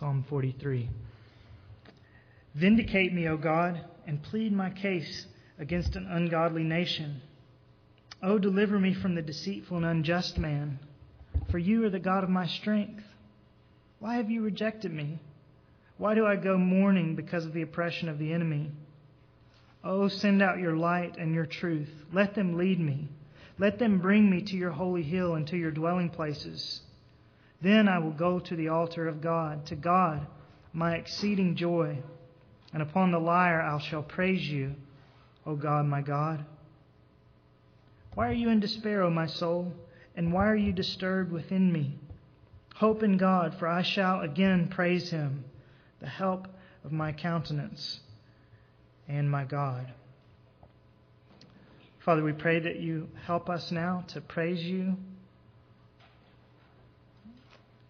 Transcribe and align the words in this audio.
Psalm 0.00 0.24
43. 0.30 0.88
Vindicate 2.54 3.12
me, 3.12 3.28
O 3.28 3.36
God, 3.36 3.84
and 4.06 4.22
plead 4.22 4.50
my 4.50 4.70
case 4.70 5.26
against 5.58 5.94
an 5.94 6.06
ungodly 6.06 6.62
nation. 6.64 7.20
O 8.22 8.38
deliver 8.38 8.78
me 8.78 8.94
from 8.94 9.14
the 9.14 9.20
deceitful 9.20 9.76
and 9.76 9.84
unjust 9.84 10.38
man, 10.38 10.78
for 11.50 11.58
you 11.58 11.84
are 11.84 11.90
the 11.90 11.98
God 11.98 12.24
of 12.24 12.30
my 12.30 12.46
strength. 12.46 13.02
Why 13.98 14.14
have 14.14 14.30
you 14.30 14.40
rejected 14.40 14.90
me? 14.90 15.18
Why 15.98 16.14
do 16.14 16.24
I 16.24 16.36
go 16.36 16.56
mourning 16.56 17.14
because 17.14 17.44
of 17.44 17.52
the 17.52 17.60
oppression 17.60 18.08
of 18.08 18.18
the 18.18 18.32
enemy? 18.32 18.70
Oh, 19.84 20.08
send 20.08 20.40
out 20.40 20.60
your 20.60 20.76
light 20.76 21.18
and 21.18 21.34
your 21.34 21.44
truth. 21.44 21.90
Let 22.10 22.34
them 22.34 22.56
lead 22.56 22.80
me. 22.80 23.10
Let 23.58 23.78
them 23.78 23.98
bring 23.98 24.30
me 24.30 24.40
to 24.40 24.56
your 24.56 24.70
holy 24.70 25.02
hill 25.02 25.34
and 25.34 25.46
to 25.48 25.58
your 25.58 25.70
dwelling 25.70 26.08
places. 26.08 26.80
Then 27.60 27.88
I 27.88 27.98
will 27.98 28.12
go 28.12 28.38
to 28.38 28.56
the 28.56 28.68
altar 28.68 29.06
of 29.06 29.20
God, 29.20 29.66
to 29.66 29.76
God, 29.76 30.26
my 30.72 30.94
exceeding 30.94 31.56
joy. 31.56 31.98
And 32.72 32.82
upon 32.82 33.10
the 33.10 33.18
lyre 33.18 33.60
I 33.60 33.78
shall 33.78 34.02
praise 34.02 34.48
you, 34.48 34.74
O 35.44 35.56
God, 35.56 35.86
my 35.86 36.00
God. 36.00 36.44
Why 38.14 38.28
are 38.28 38.34
you 38.34 38.48
in 38.48 38.60
despair, 38.60 39.02
O 39.02 39.10
my 39.10 39.26
soul? 39.26 39.72
And 40.16 40.32
why 40.32 40.46
are 40.48 40.56
you 40.56 40.72
disturbed 40.72 41.32
within 41.32 41.72
me? 41.72 41.98
Hope 42.76 43.02
in 43.02 43.16
God, 43.18 43.56
for 43.58 43.68
I 43.68 43.82
shall 43.82 44.20
again 44.20 44.68
praise 44.68 45.10
him, 45.10 45.44
the 46.00 46.08
help 46.08 46.48
of 46.84 46.92
my 46.92 47.12
countenance 47.12 48.00
and 49.06 49.30
my 49.30 49.44
God. 49.44 49.92
Father, 51.98 52.22
we 52.22 52.32
pray 52.32 52.58
that 52.58 52.80
you 52.80 53.08
help 53.26 53.50
us 53.50 53.70
now 53.70 54.04
to 54.08 54.20
praise 54.22 54.62
you 54.62 54.96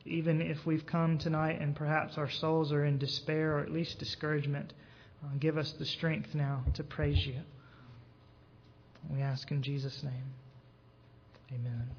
even 0.05 0.41
if 0.41 0.65
we've 0.65 0.87
come 0.87 1.19
tonight 1.19 1.61
and 1.61 1.77
perhaps 1.77 2.17
our 2.17 2.31
souls 2.31 2.73
are 2.73 2.85
in 2.85 2.99
despair 2.99 3.57
or 3.57 3.61
at 3.61 3.71
least 3.71 3.99
discouragement, 3.99 4.73
uh, 5.23 5.29
give 5.39 5.59
us 5.59 5.73
the 5.73 5.85
strength 5.85 6.35
now 6.35 6.65
to 6.75 6.83
praise 6.83 7.27
you. 7.27 7.37
We 9.11 9.23
ask 9.23 9.51
in 9.51 9.63
Jesus' 9.63 10.03
name. 10.03 10.35
Amen. 11.53 11.91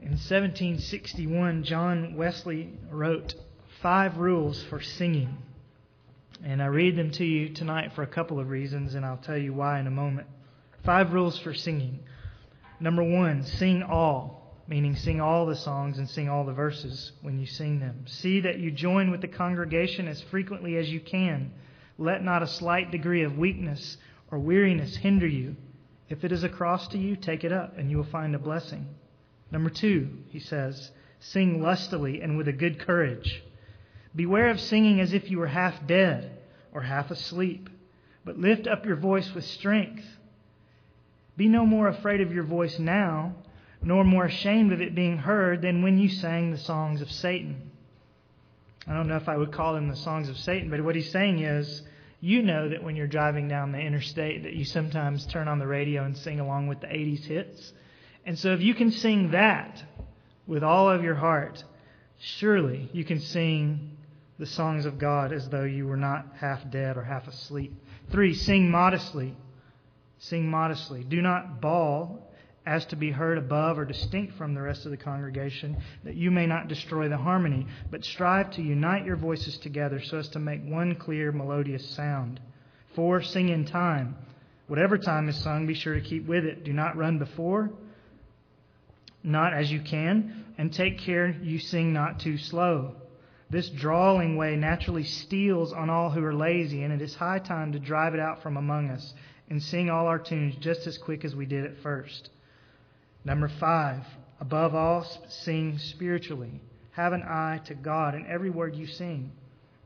In 0.00 0.18
1761, 0.18 1.64
John 1.64 2.16
Wesley 2.16 2.72
wrote 2.90 3.34
five 3.80 4.16
rules 4.18 4.62
for 4.64 4.80
singing. 4.80 5.38
And 6.44 6.60
I 6.60 6.66
read 6.66 6.96
them 6.96 7.10
to 7.12 7.24
you 7.24 7.50
tonight 7.50 7.92
for 7.94 8.02
a 8.02 8.06
couple 8.06 8.40
of 8.40 8.48
reasons, 8.48 8.94
and 8.94 9.06
I'll 9.06 9.18
tell 9.18 9.36
you 9.36 9.52
why 9.52 9.78
in 9.78 9.86
a 9.86 9.92
moment. 9.92 10.26
Five 10.84 11.12
rules 11.12 11.38
for 11.38 11.54
singing. 11.54 12.00
Number 12.82 13.04
one, 13.04 13.44
sing 13.44 13.84
all, 13.84 14.56
meaning 14.66 14.96
sing 14.96 15.20
all 15.20 15.46
the 15.46 15.54
songs 15.54 15.98
and 15.98 16.10
sing 16.10 16.28
all 16.28 16.44
the 16.44 16.52
verses 16.52 17.12
when 17.22 17.38
you 17.38 17.46
sing 17.46 17.78
them. 17.78 18.06
See 18.08 18.40
that 18.40 18.58
you 18.58 18.72
join 18.72 19.12
with 19.12 19.20
the 19.20 19.28
congregation 19.28 20.08
as 20.08 20.20
frequently 20.20 20.76
as 20.76 20.90
you 20.90 20.98
can. 20.98 21.52
Let 21.96 22.24
not 22.24 22.42
a 22.42 22.48
slight 22.48 22.90
degree 22.90 23.22
of 23.22 23.38
weakness 23.38 23.98
or 24.32 24.40
weariness 24.40 24.96
hinder 24.96 25.28
you. 25.28 25.54
If 26.08 26.24
it 26.24 26.32
is 26.32 26.42
a 26.42 26.48
cross 26.48 26.88
to 26.88 26.98
you, 26.98 27.14
take 27.14 27.44
it 27.44 27.52
up, 27.52 27.78
and 27.78 27.88
you 27.88 27.98
will 27.98 28.04
find 28.04 28.34
a 28.34 28.40
blessing. 28.40 28.88
Number 29.52 29.70
two, 29.70 30.18
he 30.30 30.40
says, 30.40 30.90
sing 31.20 31.62
lustily 31.62 32.20
and 32.20 32.36
with 32.36 32.48
a 32.48 32.52
good 32.52 32.80
courage. 32.80 33.44
Beware 34.16 34.50
of 34.50 34.60
singing 34.60 34.98
as 34.98 35.12
if 35.12 35.30
you 35.30 35.38
were 35.38 35.46
half 35.46 35.86
dead 35.86 36.36
or 36.72 36.82
half 36.82 37.12
asleep, 37.12 37.70
but 38.24 38.38
lift 38.40 38.66
up 38.66 38.84
your 38.84 38.96
voice 38.96 39.32
with 39.32 39.44
strength 39.44 40.04
be 41.36 41.48
no 41.48 41.64
more 41.64 41.88
afraid 41.88 42.20
of 42.20 42.32
your 42.32 42.44
voice 42.44 42.78
now, 42.78 43.34
nor 43.82 44.04
more 44.04 44.26
ashamed 44.26 44.72
of 44.72 44.80
it 44.80 44.94
being 44.94 45.18
heard 45.18 45.62
than 45.62 45.82
when 45.82 45.98
you 45.98 46.08
sang 46.08 46.50
the 46.50 46.58
songs 46.58 47.00
of 47.00 47.10
Satan. 47.10 47.70
I 48.86 48.94
don't 48.94 49.08
know 49.08 49.16
if 49.16 49.28
I 49.28 49.36
would 49.36 49.52
call 49.52 49.74
them 49.74 49.88
the 49.88 49.96
songs 49.96 50.28
of 50.28 50.36
Satan, 50.38 50.70
but 50.70 50.82
what 50.82 50.94
he's 50.94 51.10
saying 51.10 51.40
is, 51.40 51.82
you 52.20 52.42
know 52.42 52.68
that 52.68 52.84
when 52.84 52.94
you're 52.94 53.08
driving 53.08 53.48
down 53.48 53.72
the 53.72 53.80
interstate 53.80 54.44
that 54.44 54.52
you 54.52 54.64
sometimes 54.64 55.26
turn 55.26 55.48
on 55.48 55.58
the 55.58 55.66
radio 55.66 56.04
and 56.04 56.16
sing 56.16 56.38
along 56.38 56.68
with 56.68 56.80
the 56.80 56.86
80s 56.86 57.24
hits. 57.24 57.72
And 58.24 58.38
so 58.38 58.52
if 58.52 58.60
you 58.60 58.74
can 58.74 58.92
sing 58.92 59.32
that 59.32 59.82
with 60.46 60.62
all 60.62 60.88
of 60.88 61.02
your 61.02 61.16
heart, 61.16 61.64
surely 62.18 62.88
you 62.92 63.04
can 63.04 63.18
sing 63.18 63.96
the 64.38 64.46
songs 64.46 64.86
of 64.86 64.98
God 64.98 65.32
as 65.32 65.48
though 65.48 65.64
you 65.64 65.86
were 65.86 65.96
not 65.96 66.26
half 66.36 66.68
dead 66.70 66.96
or 66.96 67.02
half 67.02 67.26
asleep. 67.26 67.74
Three, 68.10 68.34
sing 68.34 68.70
modestly. 68.70 69.34
Sing 70.22 70.48
modestly. 70.48 71.02
Do 71.02 71.20
not 71.20 71.60
bawl 71.60 72.30
as 72.64 72.84
to 72.86 72.96
be 72.96 73.10
heard 73.10 73.38
above 73.38 73.76
or 73.76 73.84
distinct 73.84 74.34
from 74.34 74.54
the 74.54 74.62
rest 74.62 74.84
of 74.84 74.92
the 74.92 74.96
congregation, 74.96 75.76
that 76.04 76.14
you 76.14 76.30
may 76.30 76.46
not 76.46 76.68
destroy 76.68 77.08
the 77.08 77.16
harmony, 77.16 77.66
but 77.90 78.04
strive 78.04 78.52
to 78.52 78.62
unite 78.62 79.04
your 79.04 79.16
voices 79.16 79.58
together 79.58 80.00
so 80.00 80.18
as 80.18 80.28
to 80.28 80.38
make 80.38 80.64
one 80.64 80.94
clear, 80.94 81.32
melodious 81.32 81.84
sound. 81.90 82.38
Four, 82.94 83.22
sing 83.22 83.48
in 83.48 83.64
time. 83.64 84.14
Whatever 84.68 84.96
time 84.96 85.28
is 85.28 85.36
sung, 85.42 85.66
be 85.66 85.74
sure 85.74 85.94
to 85.94 86.00
keep 86.00 86.28
with 86.28 86.44
it. 86.44 86.62
Do 86.62 86.72
not 86.72 86.96
run 86.96 87.18
before, 87.18 87.72
not 89.24 89.52
as 89.52 89.72
you 89.72 89.80
can, 89.80 90.44
and 90.56 90.72
take 90.72 91.00
care 91.00 91.36
you 91.42 91.58
sing 91.58 91.92
not 91.92 92.20
too 92.20 92.38
slow. 92.38 92.94
This 93.50 93.68
drawling 93.68 94.36
way 94.36 94.54
naturally 94.54 95.04
steals 95.04 95.72
on 95.72 95.90
all 95.90 96.10
who 96.10 96.24
are 96.24 96.32
lazy, 96.32 96.84
and 96.84 96.92
it 96.92 97.02
is 97.02 97.12
high 97.12 97.40
time 97.40 97.72
to 97.72 97.80
drive 97.80 98.14
it 98.14 98.20
out 98.20 98.40
from 98.40 98.56
among 98.56 98.88
us 98.88 99.12
and 99.48 99.62
sing 99.62 99.90
all 99.90 100.06
our 100.06 100.18
tunes 100.18 100.56
just 100.56 100.86
as 100.86 100.98
quick 100.98 101.24
as 101.24 101.34
we 101.34 101.46
did 101.46 101.64
at 101.64 101.82
first. 101.82 102.30
Number 103.24 103.48
five, 103.48 104.04
above 104.40 104.74
all, 104.74 105.06
sing 105.28 105.78
spiritually. 105.78 106.60
Have 106.92 107.12
an 107.12 107.22
eye 107.22 107.60
to 107.66 107.74
God 107.74 108.14
in 108.14 108.26
every 108.26 108.50
word 108.50 108.74
you 108.74 108.86
sing. 108.86 109.32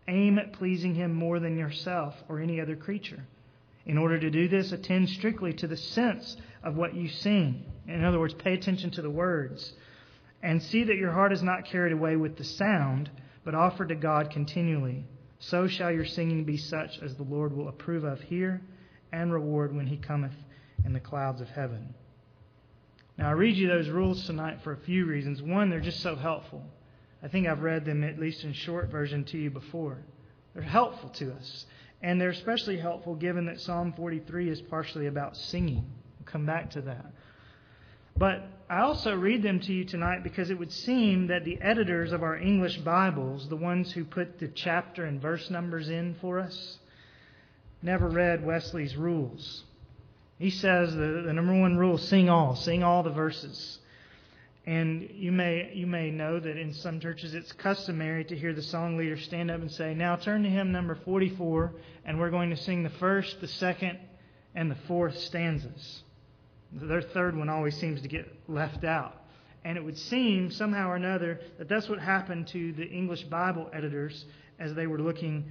Aim 0.09 0.39
at 0.39 0.53
pleasing 0.53 0.95
Him 0.95 1.15
more 1.15 1.39
than 1.41 1.57
yourself 1.57 2.15
or 2.29 2.41
any 2.41 2.61
other 2.61 2.77
creature. 2.77 3.25
In 3.85 3.99
order 3.99 4.19
to 4.19 4.31
do 4.31 4.49
this, 4.49 4.73
attend 4.73 5.09
strictly 5.11 5.53
to 5.55 5.67
the 5.67 5.77
sense 5.77 6.37
of 6.63 6.77
what 6.77 6.95
you 6.95 7.09
sing. 7.09 7.65
In 7.87 8.05
other 8.05 8.19
words, 8.19 8.35
pay 8.35 8.55
attention 8.55 8.91
to 8.93 9.03
the 9.03 9.11
words. 9.11 9.73
And 10.43 10.63
see 10.63 10.85
that 10.85 10.97
your 10.97 11.13
heart 11.13 11.33
is 11.33 11.43
not 11.43 11.67
carried 11.67 11.93
away 11.93 12.17
with 12.17 12.37
the 12.37 12.45
sound, 12.45 13.11
but 13.45 13.55
offered 13.55 13.89
to 13.89 13.95
God 13.95 14.31
continually. 14.31 15.05
So 15.39 15.69
shall 15.69 15.93
your 15.93 16.05
singing 16.05 16.45
be 16.45 16.57
such 16.57 16.99
as 17.01 17.15
the 17.15 17.23
Lord 17.23 17.57
will 17.57 17.69
approve 17.69 18.05
of 18.05 18.21
here 18.21 18.63
and 19.13 19.33
reward 19.33 19.75
when 19.75 19.87
he 19.87 19.97
cometh 19.97 20.35
in 20.85 20.93
the 20.93 21.01
clouds 21.01 21.41
of 21.41 21.49
heaven. 21.49 21.95
Now, 23.19 23.29
I 23.29 23.33
read 23.33 23.57
you 23.57 23.69
those 23.69 23.89
rules 23.89 24.25
tonight 24.27 24.61
for 24.63 24.73
a 24.73 24.79
few 24.79 25.07
reasons. 25.07 25.43
One, 25.43 25.71
they're 25.71 25.81
just 25.81 26.01
so 26.01 26.17
helpful. 26.17 26.63
I 27.23 27.29
think 27.29 27.47
I've 27.47 27.63
read 27.63 27.85
them, 27.85 28.05
at 28.05 28.19
least 28.19 28.45
in 28.45 28.53
short 28.53 28.91
version, 28.91 29.25
to 29.25 29.39
you 29.39 29.51
before. 29.51 29.99
They're 30.53 30.63
helpful 30.63 31.09
to 31.11 31.33
us. 31.33 31.67
And 32.03 32.21
they're 32.21 32.31
especially 32.31 32.77
helpful 32.77 33.15
given 33.15 33.47
that 33.47 33.61
Psalm 33.61 33.95
43 33.97 34.51
is 34.51 34.61
partially 34.63 35.07
about 35.07 35.37
singing. 35.37 35.91
We'll 36.19 36.27
come 36.27 36.45
back 36.45 36.71
to 36.73 36.83
that. 36.83 37.07
But 38.19 38.47
I 38.69 38.81
also 38.81 39.15
read 39.15 39.43
them 39.43 39.61
to 39.61 39.73
you 39.73 39.85
tonight 39.85 40.23
because 40.23 40.51
it 40.51 40.59
would 40.59 40.73
seem 40.73 41.29
that 41.29 41.45
the 41.45 41.61
editors 41.61 42.13
of 42.13 42.23
our 42.23 42.37
English 42.37 42.79
Bibles, 42.79 43.49
the 43.49 43.57
ones 43.57 43.93
who 43.93 44.05
put 44.05 44.39
the 44.39 44.49
chapter 44.49 45.05
and 45.05 45.21
verse 45.21 45.51
numbers 45.51 45.89
in 45.89 46.17
for 46.21 46.39
us, 46.39 46.79
never 47.87 48.09
read 48.09 48.45
Wesley's 48.45 48.97
rules. 48.97 49.63
He 50.39 50.51
says 50.51 50.93
the, 50.93 51.23
the 51.25 51.33
number 51.33 51.59
one 51.59 51.79
rule 51.79 51.97
sing 51.97 52.29
all, 52.29 52.57
sing 52.57 52.83
all 52.83 53.05
the 53.05 53.11
verses. 53.11 53.79
And 54.67 55.09
you 55.15 55.31
may 55.31 55.71
you 55.73 55.87
may 55.87 56.11
know 56.11 56.41
that 56.41 56.57
in 56.57 56.75
some 56.75 56.99
churches 56.99 57.33
it's 57.33 57.53
customary 57.53 58.25
to 58.25 58.37
hear 58.37 58.53
the 58.53 58.63
song 58.63 58.97
leader 58.97 59.17
stand 59.17 59.53
up 59.53 59.61
and 59.61 59.71
say, 59.71 59.95
"Now 59.95 60.17
turn 60.17 60.43
to 60.43 60.51
hymn 60.51 60.73
number 60.73 60.97
44, 61.05 61.73
and 62.05 62.19
we're 62.19 62.31
going 62.31 62.51
to 62.51 62.57
sing 62.57 62.83
the 62.83 62.91
first, 62.91 63.41
the 63.41 63.47
second, 63.47 64.01
and 64.57 64.69
the 64.69 64.79
fourth 64.89 65.17
stanzas." 65.17 66.03
Their 66.73 67.03
third 67.03 67.37
one 67.37 67.49
always 67.49 67.77
seems 67.77 68.03
to 68.03 68.09
get 68.09 68.27
left 68.49 68.83
out. 68.83 69.15
And 69.65 69.79
it 69.79 69.85
would 69.85 69.97
seem 69.97 70.51
somehow 70.51 70.91
or 70.91 70.97
another 70.97 71.41
that 71.59 71.69
that's 71.69 71.89
what 71.89 72.01
happened 72.01 72.49
to 72.49 72.73
the 72.73 72.87
English 72.87 73.23
Bible 73.23 73.71
editors 73.73 74.25
as 74.59 74.75
they 74.75 74.89
were 74.89 74.99
looking 74.99 75.45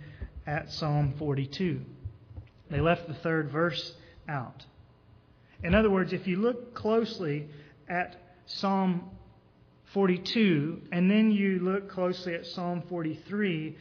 at 0.45 0.69
Psalm 0.74 1.13
42. 1.18 1.81
They 2.69 2.79
left 2.79 3.07
the 3.07 3.13
third 3.13 3.51
verse 3.51 3.94
out. 4.27 4.65
In 5.63 5.75
other 5.75 5.89
words, 5.89 6.13
if 6.13 6.27
you 6.27 6.38
look 6.38 6.73
closely 6.73 7.47
at 7.88 8.15
Psalm 8.45 9.09
42 9.94 10.81
and 10.91 11.09
then 11.09 11.31
you 11.31 11.59
look 11.59 11.89
closely 11.89 12.33
at 12.35 12.45
Psalm 12.45 12.83
43, 12.89 13.77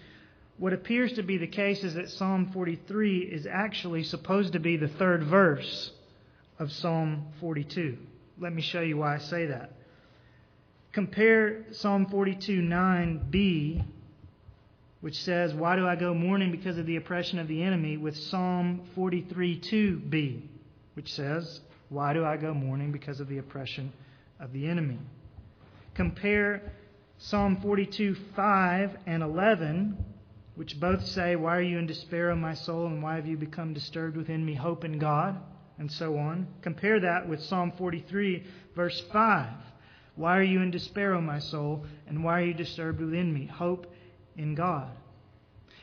what 0.58 0.72
appears 0.72 1.14
to 1.14 1.22
be 1.22 1.38
the 1.38 1.46
case 1.46 1.82
is 1.82 1.94
that 1.94 2.10
Psalm 2.10 2.50
43 2.52 3.18
is 3.18 3.46
actually 3.46 4.04
supposed 4.04 4.52
to 4.52 4.60
be 4.60 4.76
the 4.76 4.88
third 4.88 5.24
verse 5.24 5.90
of 6.58 6.70
Psalm 6.70 7.26
42. 7.40 7.98
Let 8.38 8.52
me 8.52 8.62
show 8.62 8.80
you 8.80 8.98
why 8.98 9.16
I 9.16 9.18
say 9.18 9.46
that. 9.46 9.72
Compare 10.92 11.72
Psalm 11.72 12.06
42 12.06 12.60
9b 12.60 13.84
which 15.04 15.22
says, 15.22 15.52
Why 15.52 15.76
do 15.76 15.86
I 15.86 15.96
go 15.96 16.14
mourning 16.14 16.50
because 16.50 16.78
of 16.78 16.86
the 16.86 16.96
oppression 16.96 17.38
of 17.38 17.46
the 17.46 17.62
enemy? 17.62 17.98
with 17.98 18.16
Psalm 18.16 18.80
43 18.94 19.60
2b, 19.60 20.40
which 20.94 21.12
says, 21.12 21.60
Why 21.90 22.14
do 22.14 22.24
I 22.24 22.38
go 22.38 22.54
mourning 22.54 22.90
because 22.90 23.20
of 23.20 23.28
the 23.28 23.36
oppression 23.36 23.92
of 24.40 24.54
the 24.54 24.66
enemy? 24.66 24.98
Compare 25.92 26.72
Psalm 27.18 27.60
42, 27.60 28.16
5 28.34 28.96
and 29.04 29.22
11, 29.22 30.02
which 30.54 30.80
both 30.80 31.04
say, 31.04 31.36
Why 31.36 31.58
are 31.58 31.60
you 31.60 31.76
in 31.76 31.86
despair, 31.86 32.30
O 32.30 32.36
my 32.36 32.54
soul, 32.54 32.86
and 32.86 33.02
why 33.02 33.16
have 33.16 33.26
you 33.26 33.36
become 33.36 33.74
disturbed 33.74 34.16
within 34.16 34.42
me? 34.42 34.54
Hope 34.54 34.86
in 34.86 34.98
God, 34.98 35.38
and 35.78 35.92
so 35.92 36.16
on. 36.16 36.46
Compare 36.62 37.00
that 37.00 37.28
with 37.28 37.42
Psalm 37.42 37.72
43, 37.76 38.42
verse 38.74 39.02
5. 39.12 39.52
Why 40.16 40.38
are 40.38 40.42
you 40.42 40.62
in 40.62 40.70
despair, 40.70 41.12
O 41.12 41.20
my 41.20 41.40
soul, 41.40 41.84
and 42.06 42.24
why 42.24 42.40
are 42.40 42.44
you 42.46 42.54
disturbed 42.54 43.02
within 43.02 43.34
me? 43.34 43.44
Hope 43.44 43.86
in 44.36 44.54
God. 44.54 44.90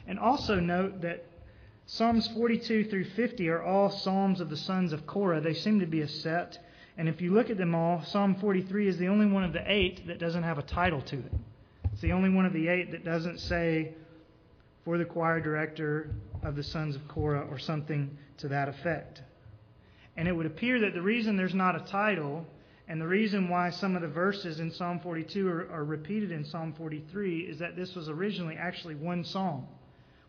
And 0.07 0.19
also 0.19 0.59
note 0.59 1.01
that 1.01 1.25
Psalms 1.86 2.27
42 2.30 2.86
through 2.86 3.06
50 3.06 3.50
are 3.50 3.63
all 3.63 3.89
Psalms 3.89 4.39
of 4.39 4.50
the 4.50 4.57
sons 4.57 4.94
of 4.94 5.06
Korah. 5.06 5.42
They 5.42 5.53
seem 5.53 5.80
to 5.80 5.86
be 5.86 6.01
a 6.01 6.07
set. 6.07 6.57
And 6.98 7.09
if 7.09 7.21
you 7.21 7.33
look 7.33 7.50
at 7.50 7.57
them 7.57 7.75
all, 7.75 8.03
Psalm 8.03 8.36
43 8.36 8.88
is 8.88 8.98
the 8.98 9.07
only 9.07 9.25
one 9.25 9.44
of 9.44 9.53
the 9.53 9.63
eight 9.65 10.07
that 10.07 10.19
doesn't 10.19 10.44
have 10.44 10.57
a 10.57 10.63
title 10.63 11.01
to 11.01 11.18
it. 11.18 11.33
It's 11.92 12.01
the 12.01 12.13
only 12.13 12.30
one 12.30 12.45
of 12.45 12.53
the 12.53 12.68
eight 12.68 12.92
that 12.92 13.03
doesn't 13.03 13.39
say, 13.39 13.94
for 14.86 14.98
the 14.98 15.06
choir 15.06 15.39
director 15.39 16.09
of 16.44 16.56
the 16.56 16.63
sons 16.63 16.95
of 16.95 17.07
Korah, 17.07 17.48
or 17.50 17.59
something 17.59 18.18
to 18.38 18.48
that 18.48 18.69
effect. 18.69 19.21
And 20.18 20.27
it 20.27 20.31
would 20.31 20.45
appear 20.45 20.80
that 20.81 20.94
the 20.94 21.01
reason 21.01 21.38
there's 21.38 21.53
not 21.53 21.75
a 21.75 21.86
title 21.86 22.45
and 22.92 23.00
the 23.00 23.08
reason 23.08 23.48
why 23.48 23.70
some 23.70 23.96
of 23.96 24.02
the 24.02 24.10
verses 24.10 24.60
in 24.60 24.70
Psalm 24.70 25.00
42 25.00 25.48
are, 25.48 25.72
are, 25.72 25.86
repeated 25.86 26.30
in 26.30 26.44
Psalm 26.44 26.74
43 26.78 27.40
is 27.40 27.58
that 27.60 27.78
this 27.78 27.96
was 27.96 28.10
originally 28.10 28.58
actually 28.58 28.96
one 28.96 29.24
psalm 29.24 29.66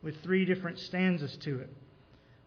with 0.00 0.22
three 0.22 0.44
different 0.44 0.78
stanzas 0.78 1.36
to 1.38 1.58
it. 1.58 1.70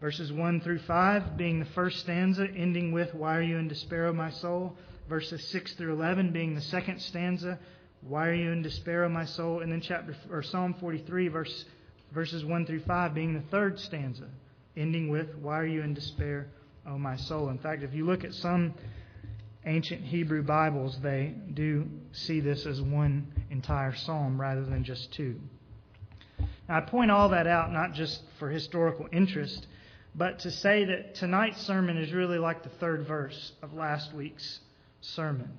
Verses 0.00 0.32
1 0.32 0.62
through 0.62 0.78
5 0.78 1.36
being 1.36 1.60
the 1.60 1.66
first 1.66 1.98
stanza, 1.98 2.46
ending 2.56 2.92
with, 2.92 3.14
Why 3.14 3.36
are 3.36 3.42
you 3.42 3.58
in 3.58 3.68
despair, 3.68 4.06
O 4.06 4.14
my 4.14 4.30
soul? 4.30 4.74
Verses 5.06 5.46
6 5.48 5.74
through 5.74 5.92
11 5.92 6.32
being 6.32 6.54
the 6.54 6.62
second 6.62 6.98
stanza, 7.02 7.58
Why 8.00 8.28
are 8.28 8.34
you 8.34 8.52
in 8.52 8.62
despair, 8.62 9.04
O 9.04 9.10
my 9.10 9.26
soul? 9.26 9.60
And 9.60 9.70
then 9.70 9.82
chapter 9.82 10.16
or 10.30 10.42
Psalm 10.42 10.76
43, 10.80 11.28
verse, 11.28 11.66
verses 12.14 12.42
1 12.42 12.64
through 12.64 12.80
5 12.80 13.12
being 13.12 13.34
the 13.34 13.44
third 13.50 13.78
stanza, 13.78 14.28
ending 14.78 15.10
with, 15.10 15.34
Why 15.42 15.58
are 15.58 15.66
you 15.66 15.82
in 15.82 15.92
despair, 15.92 16.46
O 16.86 16.96
my 16.96 17.16
soul? 17.16 17.50
In 17.50 17.58
fact, 17.58 17.82
if 17.82 17.92
you 17.92 18.06
look 18.06 18.24
at 18.24 18.32
some 18.32 18.72
ancient 19.66 20.02
Hebrew 20.02 20.42
Bibles, 20.42 20.98
they 21.02 21.34
do 21.52 21.88
see 22.12 22.40
this 22.40 22.64
as 22.66 22.80
one 22.80 23.32
entire 23.50 23.94
psalm 23.94 24.40
rather 24.40 24.64
than 24.64 24.84
just 24.84 25.12
two. 25.12 25.40
Now, 26.68 26.78
I 26.78 26.80
point 26.80 27.10
all 27.10 27.30
that 27.30 27.46
out 27.46 27.72
not 27.72 27.92
just 27.92 28.22
for 28.38 28.48
historical 28.48 29.08
interest, 29.12 29.66
but 30.14 30.38
to 30.40 30.50
say 30.50 30.84
that 30.84 31.16
tonight's 31.16 31.60
sermon 31.62 31.98
is 31.98 32.12
really 32.12 32.38
like 32.38 32.62
the 32.62 32.68
third 32.68 33.06
verse 33.06 33.52
of 33.60 33.74
last 33.74 34.14
week's 34.14 34.60
sermon. 35.00 35.50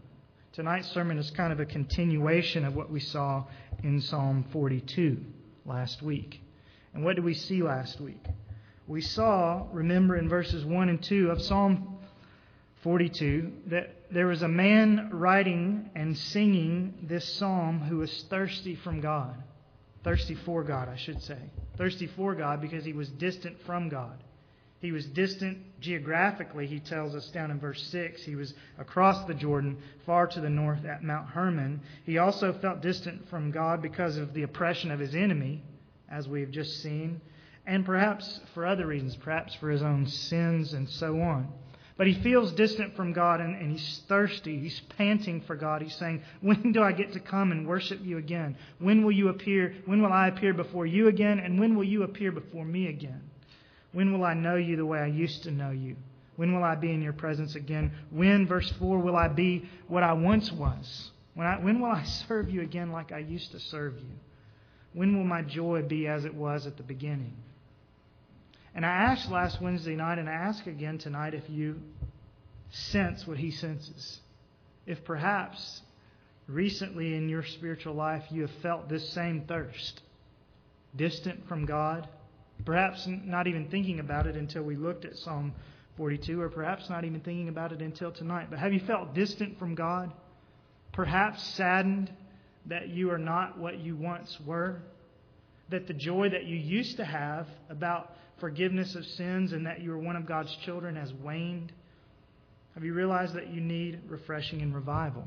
Tonight's 0.54 0.90
sermon 0.92 1.20
is 1.20 1.30
kind 1.32 1.54
of 1.54 1.60
a 1.60 1.66
continuation 1.66 2.66
of 2.66 2.76
what 2.76 2.90
we 2.90 3.00
saw 3.00 3.44
in 3.84 4.02
Psalm 4.02 4.46
42 4.52 5.18
last 5.66 6.02
week. 6.02 6.42
And 6.94 7.04
what 7.04 7.16
did 7.16 7.26
we 7.26 7.36
see 7.36 7.62
last 7.62 8.02
week? 8.02 8.26
We 8.88 9.02
saw, 9.02 9.68
remember 9.72 10.16
in 10.16 10.30
verses 10.30 10.66
1 10.66 10.90
and 10.90 11.04
2 11.04 11.30
of 11.30 11.42
Psalm 11.42 11.97
42, 12.84 13.52
that 13.68 13.96
there 14.12 14.28
was 14.28 14.42
a 14.42 14.48
man 14.48 15.10
writing 15.12 15.90
and 15.96 16.18
singing 16.18 16.94
this 17.04 17.34
psalm 17.34 17.80
who 17.80 17.98
was 17.98 18.26
thirsty 18.30 18.76
from 18.76 19.02
God. 19.02 19.36
Thirsty 20.04 20.36
for 20.36 20.64
God, 20.64 20.88
I 20.88 20.96
should 20.96 21.22
say. 21.22 21.40
Thirsty 21.78 22.08
for 22.08 22.36
God 22.36 22.62
because 22.62 22.86
he 22.86 22.94
was 22.94 23.10
distant 23.10 23.60
from 23.66 23.90
God. 23.90 24.24
He 24.80 24.92
was 24.92 25.06
distant 25.08 25.80
geographically, 25.82 26.68
he 26.68 26.80
tells 26.80 27.16
us 27.16 27.28
down 27.30 27.50
in 27.50 27.60
verse 27.60 27.82
6. 27.88 28.24
He 28.24 28.36
was 28.36 28.54
across 28.78 29.26
the 29.26 29.34
Jordan, 29.34 29.78
far 30.06 30.28
to 30.28 30.40
the 30.40 30.50
north 30.50 30.86
at 30.86 31.04
Mount 31.04 31.30
Hermon. 31.30 31.82
He 32.06 32.20
also 32.20 32.54
felt 32.54 32.82
distant 32.82 33.28
from 33.30 33.52
God 33.52 33.82
because 33.82 34.18
of 34.18 34.34
the 34.34 34.44
oppression 34.44 34.92
of 34.92 35.00
his 35.00 35.16
enemy, 35.16 35.64
as 36.10 36.28
we 36.28 36.42
have 36.42 36.52
just 36.52 36.82
seen, 36.84 37.22
and 37.66 37.86
perhaps 37.86 38.40
for 38.54 38.66
other 38.66 38.86
reasons, 38.86 39.16
perhaps 39.16 39.56
for 39.56 39.70
his 39.70 39.82
own 39.82 40.06
sins 40.06 40.74
and 40.74 40.88
so 40.90 41.20
on. 41.22 41.52
But 41.98 42.06
he 42.06 42.14
feels 42.14 42.52
distant 42.52 42.96
from 42.96 43.12
God 43.12 43.42
and, 43.42 43.56
and, 43.56 43.72
he's 43.72 44.02
thirsty. 44.08 44.60
He's 44.60 44.80
panting 44.98 45.42
for 45.42 45.56
God. 45.56 45.82
He's 45.82 45.96
saying, 45.96 46.22
When 46.42 46.72
do 46.72 46.84
I 46.84 46.92
get 46.92 47.14
to 47.14 47.20
come 47.20 47.52
and 47.52 47.68
worship 47.68 48.00
you 48.04 48.20
again? 48.20 48.56
When 48.78 49.04
will 49.04 49.12
you 49.12 49.30
appear? 49.30 49.74
When 49.86 50.04
will 50.04 50.14
I 50.14 50.28
appear 50.28 50.54
before 50.54 50.86
you 50.86 51.08
again? 51.08 51.40
And 51.40 51.60
when 51.60 51.76
will 51.76 51.84
you 51.84 52.04
appear 52.04 52.32
before 52.32 52.66
me 52.66 52.88
again? 52.88 53.22
When 53.94 54.14
will 54.14 54.24
I 54.24 54.36
know 54.36 54.56
you 54.58 54.76
the 54.76 54.86
way 54.86 55.00
I 55.00 55.08
used 55.08 55.44
to 55.44 55.52
know 55.52 55.72
you? 55.72 55.96
When 56.36 56.54
will 56.54 56.64
I 56.64 56.76
be 56.76 56.92
in 56.92 57.02
your 57.02 57.14
presence 57.14 57.56
again? 57.56 57.92
When, 58.12 58.46
verse 58.46 58.72
4, 58.78 59.00
will 59.00 59.16
I 59.16 59.28
be 59.28 59.68
what 59.88 60.04
I 60.04 60.14
once 60.14 60.52
was? 60.52 61.12
When, 61.34 61.48
I, 61.48 61.56
when 61.58 61.80
will 61.80 61.90
I 61.90 62.04
serve 62.28 62.50
you 62.50 62.62
again 62.62 62.92
like 62.92 63.12
I 63.12 63.20
used 63.20 63.52
to 63.54 63.60
serve 63.60 63.96
you? 63.98 64.16
When 64.94 65.18
will 65.18 65.24
my 65.24 65.42
joy 65.42 65.82
be 65.82 66.08
as 66.08 66.26
it 66.26 66.34
was 66.36 66.68
at 66.68 66.78
the 66.78 66.84
beginning? 66.84 67.34
And 68.78 68.86
I 68.86 68.90
asked 68.90 69.32
last 69.32 69.60
Wednesday 69.60 69.96
night, 69.96 70.20
and 70.20 70.30
I 70.30 70.34
ask 70.34 70.68
again 70.68 71.00
tonight 71.00 71.34
if 71.34 71.50
you 71.50 71.82
sense 72.70 73.26
what 73.26 73.40
he 73.40 73.50
senses. 73.50 74.20
If 74.86 75.04
perhaps 75.04 75.82
recently 76.48 77.16
in 77.16 77.28
your 77.28 77.44
spiritual 77.44 77.96
life 77.96 78.24
you 78.30 78.44
have 78.44 78.52
felt 78.62 78.88
this 78.88 79.10
same 79.14 79.46
thirst, 79.48 80.02
distant 80.96 81.48
from 81.48 81.66
God, 81.66 82.08
perhaps 82.66 83.08
not 83.08 83.48
even 83.48 83.68
thinking 83.68 84.00
about 84.00 84.28
it 84.28 84.36
until 84.36 84.62
we 84.62 84.76
looked 84.76 85.06
at 85.06 85.18
Psalm 85.18 85.56
42, 85.98 86.40
or 86.40 86.50
perhaps 86.50 86.88
not 86.88 87.04
even 87.04 87.22
thinking 87.22 87.50
about 87.50 87.72
it 87.72 87.82
until 87.82 88.12
tonight. 88.12 88.52
But 88.52 88.60
have 88.60 88.74
you 88.74 88.82
felt 88.82 89.16
distant 89.16 89.58
from 89.58 89.74
God? 89.74 90.14
Perhaps 90.92 91.42
saddened 91.56 92.12
that 92.68 92.90
you 92.90 93.10
are 93.10 93.18
not 93.18 93.58
what 93.58 93.80
you 93.80 93.96
once 93.96 94.38
were? 94.46 94.84
That 95.70 95.88
the 95.88 95.96
joy 95.96 96.30
that 96.30 96.46
you 96.46 96.56
used 96.56 96.98
to 96.98 97.06
have 97.06 97.48
about 97.72 98.12
forgiveness 98.40 98.96
of 98.96 99.06
sins 99.06 99.52
and 99.54 99.66
that 99.66 99.82
you 99.82 99.92
are 99.94 99.98
one 99.98 100.16
of 100.16 100.26
God's 100.26 100.56
children 100.66 100.96
has 100.96 101.12
waned? 101.14 101.72
Have 102.76 102.84
you 102.84 102.94
realized 102.94 103.34
that 103.36 103.48
you 103.48 103.62
need 103.62 104.02
refreshing 104.08 104.62
and 104.62 104.74
revival? 104.74 105.26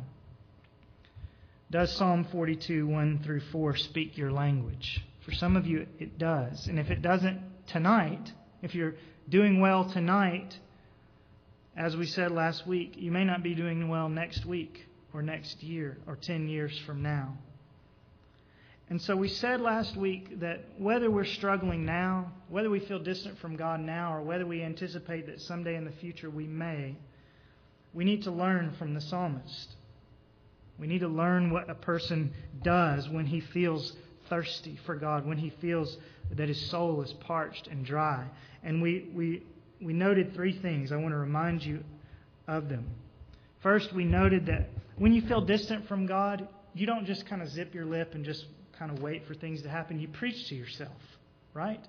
Does 1.71 1.97
Psalm 1.97 2.27
42, 2.33 2.87
1 2.87 3.23
through 3.25 3.41
4 3.53 3.77
speak 3.77 4.17
your 4.17 4.33
language? 4.33 5.01
For 5.25 5.33
some 5.33 5.57
of 5.57 5.67
you, 5.67 5.87
it 5.99 6.19
does. 6.19 6.67
And 6.67 6.79
if 6.79 6.91
it 6.91 7.03
doesn't 7.03 7.41
tonight, 7.69 8.33
if 8.62 8.75
you're 8.75 8.95
doing 9.29 9.61
well 9.61 9.89
tonight, 9.91 10.59
as 11.77 11.97
we 11.97 12.07
said 12.07 12.33
last 12.33 12.67
week, 12.67 12.95
you 12.97 13.11
may 13.11 13.25
not 13.25 13.43
be 13.43 13.55
doing 13.55 13.89
well 13.89 14.09
next 14.09 14.45
week 14.45 14.87
or 15.15 15.23
next 15.23 15.62
year 15.62 15.99
or 16.07 16.17
10 16.17 16.49
years 16.49 16.77
from 16.87 17.03
now. 17.03 17.39
And 18.90 19.00
so 19.00 19.14
we 19.14 19.28
said 19.28 19.61
last 19.61 19.97
week 19.97 20.40
that 20.40 20.64
whether 20.76 21.09
we're 21.09 21.25
struggling 21.25 21.85
now, 21.87 22.32
whether 22.49 22.68
we 22.68 22.80
feel 22.80 22.99
distant 22.99 23.38
from 23.38 23.54
God 23.54 23.78
now, 23.78 24.12
or 24.12 24.20
whether 24.20 24.44
we 24.44 24.62
anticipate 24.62 25.26
that 25.26 25.40
someday 25.40 25.76
in 25.76 25.85
the 25.85 25.92
future 25.92 26.28
we 26.28 26.49
may, 26.49 26.97
we 27.94 28.04
need 28.04 28.25
to 28.25 28.32
learn 28.32 28.75
from 28.78 28.94
the 28.94 29.00
psalmist. 29.00 29.76
We 30.76 30.88
need 30.88 31.00
to 31.00 31.09
learn 31.09 31.50
what 31.50 31.70
a 31.70 31.75
person 31.75 32.32
does 32.64 33.09
when 33.09 33.26
he 33.26 33.40
feels 33.40 33.92
thirsty 34.28 34.76
for 34.85 34.97
God, 34.97 35.25
when 35.25 35.38
he 35.38 35.50
feels 35.61 35.97
that 36.32 36.49
his 36.49 36.61
soul 36.68 37.00
is 37.02 37.12
parched 37.12 37.68
and 37.68 37.85
dry. 37.85 38.26
And 38.64 38.82
we, 38.82 39.09
we, 39.14 39.42
we 39.80 39.92
noted 39.92 40.35
three 40.35 40.59
things. 40.59 40.90
I 40.90 40.97
want 40.97 41.11
to 41.11 41.18
remind 41.18 41.62
you 41.62 41.85
of 42.49 42.68
them. 42.68 42.87
First, 43.62 43.92
we 43.92 44.04
noted 44.04 44.47
that 44.47 44.70
when 44.97 45.12
you 45.12 45.23
feel 45.23 45.42
distant 45.42 45.87
from 45.87 46.06
God, 46.06 46.49
you 46.75 46.87
don't 46.87 47.06
just 47.06 47.26
kind 47.26 47.40
of 47.40 47.49
zip 47.50 47.73
your 47.73 47.85
lip 47.85 48.14
and 48.14 48.25
just 48.25 48.47
kind 48.80 48.90
of 48.90 49.02
wait 49.02 49.26
for 49.26 49.34
things 49.34 49.60
to 49.60 49.68
happen. 49.68 50.00
You 50.00 50.08
preach 50.08 50.49
to 50.49 50.54
yourself, 50.54 50.96
right? 51.52 51.87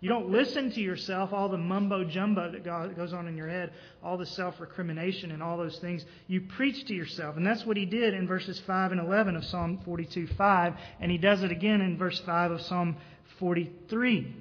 You 0.00 0.08
don't 0.08 0.30
listen 0.30 0.70
to 0.72 0.80
yourself, 0.80 1.34
all 1.34 1.50
the 1.50 1.58
mumbo 1.58 2.04
jumbo 2.04 2.50
that 2.50 2.64
goes 2.64 3.12
on 3.12 3.28
in 3.28 3.36
your 3.36 3.48
head, 3.48 3.74
all 4.02 4.16
the 4.16 4.24
self 4.24 4.58
recrimination 4.58 5.32
and 5.32 5.42
all 5.42 5.58
those 5.58 5.78
things. 5.80 6.02
You 6.28 6.40
preach 6.40 6.86
to 6.86 6.94
yourself. 6.94 7.36
And 7.36 7.46
that's 7.46 7.66
what 7.66 7.76
he 7.76 7.84
did 7.84 8.14
in 8.14 8.26
verses 8.26 8.58
5 8.66 8.92
and 8.92 9.00
11 9.02 9.36
of 9.36 9.44
Psalm 9.44 9.80
42 9.84 10.28
5. 10.28 10.74
And 11.00 11.10
he 11.10 11.18
does 11.18 11.42
it 11.42 11.52
again 11.52 11.82
in 11.82 11.98
verse 11.98 12.18
5 12.20 12.52
of 12.52 12.62
Psalm 12.62 12.96
43. 13.38 14.34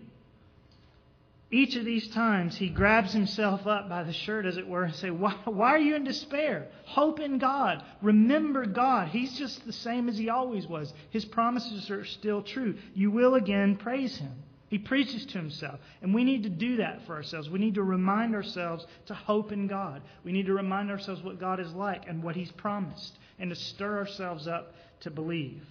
Each 1.52 1.76
of 1.76 1.84
these 1.84 2.08
times, 2.10 2.56
he 2.56 2.70
grabs 2.70 3.12
himself 3.12 3.66
up 3.66 3.90
by 3.90 4.04
the 4.04 4.14
shirt, 4.14 4.46
as 4.46 4.58
it 4.58 4.68
were, 4.68 4.84
and 4.84 4.94
say, 4.94 5.10
why, 5.10 5.36
why 5.46 5.70
are 5.70 5.80
you 5.80 5.96
in 5.96 6.04
despair? 6.04 6.68
Hope 6.86 7.20
in 7.20 7.40
God. 7.40 7.84
Remember 8.04 8.68
God. 8.68 9.08
He's 9.08 9.36
just 9.36 9.66
the 9.66 9.74
same 9.74 10.10
as 10.10 10.18
he 10.18 10.30
always 10.30 10.68
was. 10.68 10.94
His 11.10 11.26
promises 11.26 11.90
are 11.90 12.06
still 12.06 12.44
true. 12.44 12.78
You 12.94 13.10
will 13.10 13.34
again 13.34 13.78
praise 13.78 14.16
him. 14.18 14.32
He 14.68 14.78
preaches 14.78 15.26
to 15.26 15.40
himself. 15.40 15.80
And 16.04 16.14
we 16.14 16.24
need 16.24 16.44
to 16.44 16.50
do 16.50 16.78
that 16.78 17.08
for 17.08 17.16
ourselves. 17.16 17.50
We 17.50 17.58
need 17.58 17.74
to 17.76 17.84
remind 17.84 18.36
ourselves 18.36 18.86
to 19.08 19.16
hope 19.16 19.52
in 19.52 19.66
God. 19.66 20.04
We 20.24 20.32
need 20.32 20.46
to 20.46 20.54
remind 20.54 20.92
ourselves 20.92 21.24
what 21.24 21.40
God 21.40 21.60
is 21.60 21.74
like 21.74 22.08
and 22.08 22.22
what 22.22 22.36
he's 22.36 22.52
promised, 22.52 23.18
and 23.40 23.50
to 23.50 23.56
stir 23.56 23.98
ourselves 23.98 24.48
up 24.48 24.76
to 25.00 25.10
believe. 25.10 25.64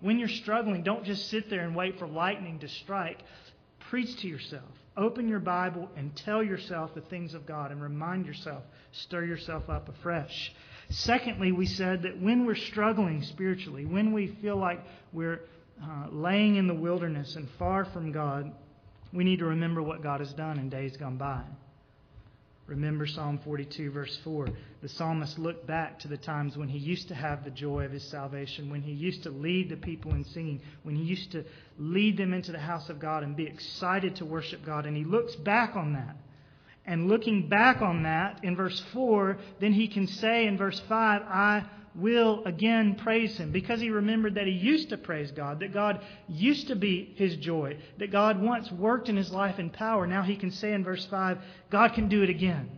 When 0.00 0.18
you're 0.18 0.28
struggling, 0.28 0.82
don't 0.82 1.04
just 1.04 1.30
sit 1.30 1.48
there 1.48 1.62
and 1.62 1.74
wait 1.74 1.98
for 1.98 2.06
lightning 2.06 2.58
to 2.58 2.68
strike. 2.68 3.22
Preach 3.88 4.14
to 4.18 4.28
yourself. 4.28 4.68
Open 4.98 5.28
your 5.28 5.38
Bible 5.38 5.88
and 5.96 6.14
tell 6.16 6.42
yourself 6.42 6.92
the 6.92 7.00
things 7.02 7.32
of 7.32 7.46
God 7.46 7.70
and 7.70 7.80
remind 7.80 8.26
yourself, 8.26 8.64
stir 8.90 9.24
yourself 9.24 9.70
up 9.70 9.88
afresh. 9.88 10.52
Secondly, 10.90 11.52
we 11.52 11.66
said 11.66 12.02
that 12.02 12.20
when 12.20 12.44
we're 12.44 12.56
struggling 12.56 13.22
spiritually, 13.22 13.86
when 13.86 14.12
we 14.12 14.36
feel 14.42 14.56
like 14.56 14.84
we're 15.12 15.42
uh, 15.80 16.06
laying 16.10 16.56
in 16.56 16.66
the 16.66 16.74
wilderness 16.74 17.36
and 17.36 17.48
far 17.60 17.84
from 17.84 18.10
God, 18.10 18.50
we 19.12 19.22
need 19.22 19.38
to 19.38 19.44
remember 19.44 19.80
what 19.82 20.02
God 20.02 20.18
has 20.18 20.32
done 20.32 20.58
in 20.58 20.68
days 20.68 20.96
gone 20.96 21.16
by. 21.16 21.44
Remember 22.68 23.06
Psalm 23.06 23.40
42, 23.42 23.90
verse 23.90 24.18
4. 24.22 24.46
The 24.82 24.90
psalmist 24.90 25.38
looked 25.38 25.66
back 25.66 25.98
to 26.00 26.08
the 26.08 26.18
times 26.18 26.54
when 26.54 26.68
he 26.68 26.78
used 26.78 27.08
to 27.08 27.14
have 27.14 27.42
the 27.42 27.50
joy 27.50 27.86
of 27.86 27.92
his 27.92 28.04
salvation, 28.04 28.68
when 28.68 28.82
he 28.82 28.92
used 28.92 29.22
to 29.22 29.30
lead 29.30 29.70
the 29.70 29.76
people 29.76 30.12
in 30.12 30.22
singing, 30.22 30.60
when 30.82 30.94
he 30.94 31.02
used 31.02 31.32
to 31.32 31.44
lead 31.78 32.18
them 32.18 32.34
into 32.34 32.52
the 32.52 32.58
house 32.58 32.90
of 32.90 33.00
God 33.00 33.22
and 33.22 33.34
be 33.34 33.46
excited 33.46 34.16
to 34.16 34.26
worship 34.26 34.66
God. 34.66 34.84
And 34.84 34.94
he 34.94 35.04
looks 35.04 35.34
back 35.34 35.76
on 35.76 35.94
that. 35.94 36.16
And 36.84 37.08
looking 37.08 37.48
back 37.48 37.80
on 37.80 38.02
that 38.02 38.40
in 38.44 38.54
verse 38.54 38.82
4, 38.92 39.38
then 39.60 39.72
he 39.72 39.88
can 39.88 40.06
say 40.06 40.46
in 40.46 40.58
verse 40.58 40.80
5, 40.88 41.22
I 41.22 41.64
will 41.94 42.44
again 42.44 42.94
praise 42.94 43.36
him 43.36 43.50
because 43.52 43.80
he 43.80 43.90
remembered 43.90 44.34
that 44.34 44.46
he 44.46 44.52
used 44.52 44.90
to 44.90 44.96
praise 44.96 45.30
God, 45.30 45.60
that 45.60 45.72
God 45.72 46.04
used 46.28 46.68
to 46.68 46.76
be 46.76 47.12
his 47.16 47.36
joy, 47.36 47.78
that 47.98 48.12
God 48.12 48.40
once 48.40 48.70
worked 48.70 49.08
in 49.08 49.16
his 49.16 49.32
life 49.32 49.58
in 49.58 49.70
power. 49.70 50.06
Now 50.06 50.22
he 50.22 50.36
can 50.36 50.50
say 50.50 50.72
in 50.72 50.84
verse 50.84 51.04
5, 51.06 51.38
God 51.70 51.94
can 51.94 52.08
do 52.08 52.22
it 52.22 52.30
again. 52.30 52.70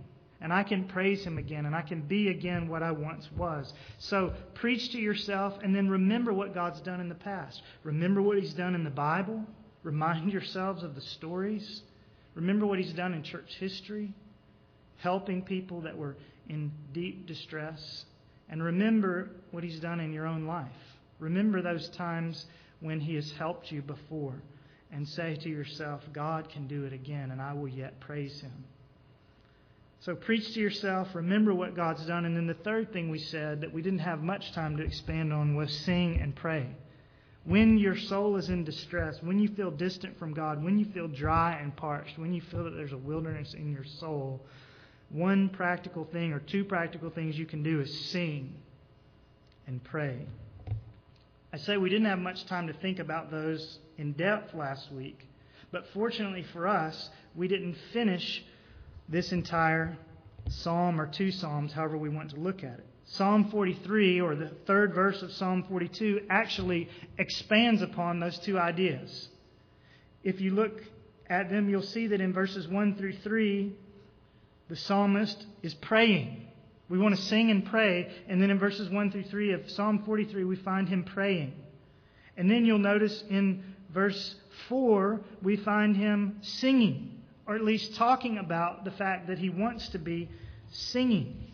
And 0.42 0.54
I 0.54 0.62
can 0.62 0.84
praise 0.84 1.22
him 1.22 1.36
again, 1.36 1.66
and 1.66 1.76
I 1.76 1.82
can 1.82 2.00
be 2.00 2.28
again 2.28 2.66
what 2.66 2.82
I 2.82 2.92
once 2.92 3.28
was. 3.36 3.74
So 3.98 4.32
preach 4.54 4.90
to 4.92 4.98
yourself, 4.98 5.58
and 5.62 5.76
then 5.76 5.90
remember 5.90 6.32
what 6.32 6.54
God's 6.54 6.80
done 6.80 6.98
in 6.98 7.10
the 7.10 7.14
past. 7.14 7.60
Remember 7.82 8.22
what 8.22 8.38
he's 8.38 8.54
done 8.54 8.74
in 8.74 8.82
the 8.82 8.88
Bible. 8.88 9.44
Remind 9.82 10.32
yourselves 10.32 10.82
of 10.82 10.94
the 10.94 11.02
stories. 11.02 11.82
Remember 12.34 12.64
what 12.64 12.78
he's 12.78 12.94
done 12.94 13.12
in 13.12 13.22
church 13.22 13.56
history, 13.58 14.14
helping 14.96 15.42
people 15.42 15.82
that 15.82 15.98
were 15.98 16.16
in 16.48 16.72
deep 16.94 17.26
distress. 17.26 18.06
And 18.50 18.62
remember 18.62 19.30
what 19.52 19.64
He's 19.64 19.80
done 19.80 20.00
in 20.00 20.12
your 20.12 20.26
own 20.26 20.46
life. 20.46 20.68
Remember 21.18 21.62
those 21.62 21.88
times 21.90 22.46
when 22.80 23.00
He 23.00 23.14
has 23.14 23.32
helped 23.32 23.72
you 23.72 23.80
before. 23.80 24.42
And 24.92 25.08
say 25.08 25.36
to 25.36 25.48
yourself, 25.48 26.02
God 26.12 26.48
can 26.48 26.66
do 26.66 26.84
it 26.84 26.92
again, 26.92 27.30
and 27.30 27.40
I 27.40 27.52
will 27.52 27.68
yet 27.68 28.00
praise 28.00 28.40
Him. 28.40 28.64
So 30.00 30.16
preach 30.16 30.54
to 30.54 30.60
yourself, 30.60 31.14
remember 31.14 31.54
what 31.54 31.76
God's 31.76 32.04
done. 32.06 32.24
And 32.24 32.36
then 32.36 32.46
the 32.46 32.54
third 32.54 32.92
thing 32.92 33.10
we 33.10 33.18
said 33.18 33.60
that 33.60 33.72
we 33.72 33.82
didn't 33.82 34.00
have 34.00 34.22
much 34.22 34.52
time 34.52 34.78
to 34.78 34.82
expand 34.82 35.32
on 35.32 35.54
was 35.54 35.72
sing 35.80 36.18
and 36.20 36.34
pray. 36.34 36.66
When 37.44 37.78
your 37.78 37.96
soul 37.96 38.36
is 38.36 38.48
in 38.48 38.64
distress, 38.64 39.22
when 39.22 39.38
you 39.38 39.48
feel 39.48 39.70
distant 39.70 40.18
from 40.18 40.32
God, 40.32 40.64
when 40.64 40.78
you 40.78 40.86
feel 40.86 41.06
dry 41.06 41.58
and 41.60 41.76
parched, 41.76 42.18
when 42.18 42.32
you 42.32 42.40
feel 42.40 42.64
that 42.64 42.70
there's 42.76 42.92
a 42.92 42.98
wilderness 42.98 43.54
in 43.54 43.70
your 43.70 43.84
soul, 43.84 44.40
one 45.10 45.48
practical 45.48 46.04
thing 46.04 46.32
or 46.32 46.38
two 46.40 46.64
practical 46.64 47.10
things 47.10 47.38
you 47.38 47.46
can 47.46 47.62
do 47.62 47.80
is 47.80 48.10
sing 48.10 48.54
and 49.66 49.82
pray. 49.84 50.26
I 51.52 51.58
say 51.58 51.76
we 51.76 51.90
didn't 51.90 52.06
have 52.06 52.18
much 52.18 52.46
time 52.46 52.68
to 52.68 52.72
think 52.72 53.00
about 53.00 53.30
those 53.30 53.78
in 53.98 54.12
depth 54.12 54.54
last 54.54 54.92
week, 54.92 55.18
but 55.72 55.84
fortunately 55.92 56.44
for 56.52 56.68
us, 56.68 57.10
we 57.34 57.48
didn't 57.48 57.76
finish 57.92 58.44
this 59.08 59.32
entire 59.32 59.98
psalm 60.48 61.00
or 61.00 61.06
two 61.06 61.32
psalms, 61.32 61.72
however 61.72 61.98
we 61.98 62.08
want 62.08 62.30
to 62.30 62.36
look 62.36 62.62
at 62.62 62.78
it. 62.78 62.86
Psalm 63.06 63.50
43, 63.50 64.20
or 64.20 64.36
the 64.36 64.50
third 64.66 64.94
verse 64.94 65.20
of 65.22 65.32
Psalm 65.32 65.64
42, 65.68 66.26
actually 66.30 66.88
expands 67.18 67.82
upon 67.82 68.20
those 68.20 68.38
two 68.38 68.56
ideas. 68.56 69.28
If 70.22 70.40
you 70.40 70.52
look 70.52 70.80
at 71.28 71.50
them, 71.50 71.68
you'll 71.68 71.82
see 71.82 72.06
that 72.08 72.20
in 72.20 72.32
verses 72.32 72.68
1 72.68 72.94
through 72.94 73.14
3, 73.14 73.74
the 74.70 74.76
psalmist 74.76 75.44
is 75.62 75.74
praying. 75.74 76.46
We 76.88 76.98
want 76.98 77.16
to 77.16 77.20
sing 77.22 77.50
and 77.50 77.66
pray. 77.66 78.08
And 78.28 78.40
then 78.40 78.50
in 78.50 78.58
verses 78.58 78.88
1 78.88 79.10
through 79.10 79.24
3 79.24 79.52
of 79.52 79.68
Psalm 79.70 80.04
43, 80.06 80.44
we 80.44 80.56
find 80.56 80.88
him 80.88 81.02
praying. 81.02 81.52
And 82.36 82.48
then 82.48 82.64
you'll 82.64 82.78
notice 82.78 83.22
in 83.28 83.64
verse 83.92 84.36
4, 84.68 85.20
we 85.42 85.56
find 85.56 85.96
him 85.96 86.38
singing, 86.40 87.20
or 87.46 87.56
at 87.56 87.64
least 87.64 87.96
talking 87.96 88.38
about 88.38 88.84
the 88.84 88.92
fact 88.92 89.26
that 89.26 89.38
he 89.38 89.50
wants 89.50 89.88
to 89.88 89.98
be 89.98 90.30
singing. 90.70 91.52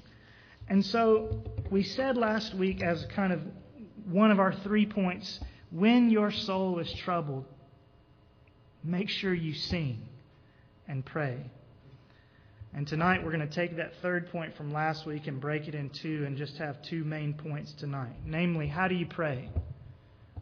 And 0.69 0.85
so 0.85 1.43
we 1.71 1.85
said 1.85 2.19
last 2.19 2.55
week, 2.55 2.83
as 2.83 3.05
kind 3.07 3.33
of 3.33 3.41
one 4.11 4.31
of 4.31 4.39
our 4.39 4.53
three 4.53 4.85
points, 4.85 5.41
when 5.71 6.11
your 6.11 6.31
soul 6.31 6.81
is 6.81 6.93
troubled, 6.93 7.47
make 8.85 9.09
sure 9.09 9.33
you 9.33 9.55
sing 9.55 10.03
and 10.87 11.05
pray. 11.05 11.51
And 12.77 12.87
tonight 12.87 13.25
we're 13.25 13.33
going 13.33 13.49
to 13.49 13.55
take 13.55 13.79
that 13.79 13.95
third 14.03 14.31
point 14.31 14.55
from 14.55 14.71
last 14.71 15.07
week 15.07 15.29
and 15.29 15.41
break 15.41 15.67
it 15.67 15.75
in 15.75 15.89
two 15.89 16.25
and 16.27 16.37
just 16.37 16.59
have 16.59 16.83
two 16.83 17.05
main 17.05 17.33
points 17.33 17.73
tonight. 17.73 18.13
Namely, 18.27 18.67
how 18.67 18.87
do 18.87 18.95
you 18.95 19.07
pray 19.07 19.49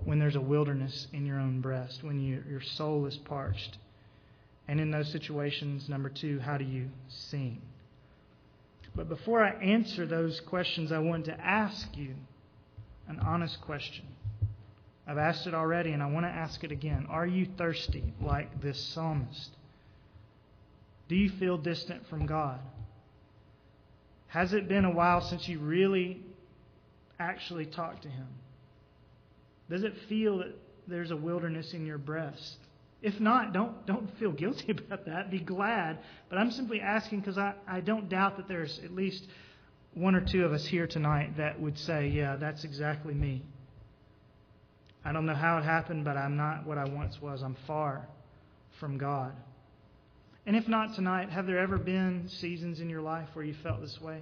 when 0.02 0.18
there's 0.18 0.34
a 0.34 0.40
wilderness 0.40 1.06
in 1.12 1.26
your 1.26 1.38
own 1.38 1.60
breast, 1.60 2.02
when 2.02 2.18
you, 2.18 2.42
your 2.50 2.60
soul 2.60 3.06
is 3.06 3.16
parched? 3.18 3.78
And 4.66 4.80
in 4.80 4.90
those 4.90 5.12
situations, 5.12 5.88
number 5.88 6.08
two, 6.08 6.40
how 6.40 6.58
do 6.58 6.64
you 6.64 6.88
sing? 7.06 7.62
But 8.96 9.08
before 9.08 9.44
I 9.44 9.50
answer 9.62 10.04
those 10.04 10.40
questions, 10.40 10.90
I 10.90 10.98
want 10.98 11.26
to 11.26 11.40
ask 11.40 11.96
you 11.96 12.16
an 13.06 13.20
honest 13.20 13.60
question. 13.60 14.06
I've 15.06 15.18
asked 15.18 15.46
it 15.46 15.54
already, 15.54 15.92
and 15.92 16.02
I 16.02 16.06
want 16.06 16.26
to 16.26 16.30
ask 16.30 16.64
it 16.64 16.72
again. 16.72 17.06
Are 17.08 17.26
you 17.26 17.46
thirsty 17.56 18.12
like 18.20 18.60
this 18.60 18.82
psalmist? 18.82 19.50
Do 21.14 21.20
you 21.20 21.30
feel 21.38 21.56
distant 21.56 22.08
from 22.08 22.26
God? 22.26 22.58
Has 24.26 24.52
it 24.52 24.66
been 24.66 24.84
a 24.84 24.90
while 24.90 25.20
since 25.20 25.46
you 25.46 25.60
really 25.60 26.20
actually 27.20 27.66
talked 27.66 28.02
to 28.02 28.08
Him? 28.08 28.26
Does 29.70 29.84
it 29.84 29.92
feel 30.08 30.38
that 30.38 30.56
there's 30.88 31.12
a 31.12 31.16
wilderness 31.16 31.72
in 31.72 31.86
your 31.86 31.98
breast? 31.98 32.56
If 33.00 33.20
not, 33.20 33.52
don't, 33.52 33.86
don't 33.86 34.10
feel 34.18 34.32
guilty 34.32 34.72
about 34.88 35.06
that. 35.06 35.30
Be 35.30 35.38
glad. 35.38 36.00
But 36.28 36.38
I'm 36.38 36.50
simply 36.50 36.80
asking 36.80 37.20
because 37.20 37.38
I, 37.38 37.54
I 37.64 37.78
don't 37.78 38.08
doubt 38.08 38.36
that 38.38 38.48
there's 38.48 38.80
at 38.82 38.92
least 38.92 39.24
one 39.92 40.16
or 40.16 40.20
two 40.20 40.44
of 40.44 40.52
us 40.52 40.66
here 40.66 40.88
tonight 40.88 41.36
that 41.36 41.60
would 41.60 41.78
say, 41.78 42.08
Yeah, 42.08 42.34
that's 42.34 42.64
exactly 42.64 43.14
me. 43.14 43.44
I 45.04 45.12
don't 45.12 45.26
know 45.26 45.34
how 45.36 45.58
it 45.58 45.64
happened, 45.64 46.04
but 46.04 46.16
I'm 46.16 46.36
not 46.36 46.66
what 46.66 46.76
I 46.76 46.86
once 46.88 47.22
was. 47.22 47.40
I'm 47.40 47.56
far 47.68 48.08
from 48.80 48.98
God. 48.98 49.32
And 50.46 50.56
if 50.56 50.68
not 50.68 50.94
tonight, 50.94 51.30
have 51.30 51.46
there 51.46 51.58
ever 51.58 51.78
been 51.78 52.28
seasons 52.28 52.80
in 52.80 52.90
your 52.90 53.00
life 53.00 53.28
where 53.32 53.44
you 53.44 53.54
felt 53.62 53.80
this 53.80 53.98
way? 54.00 54.20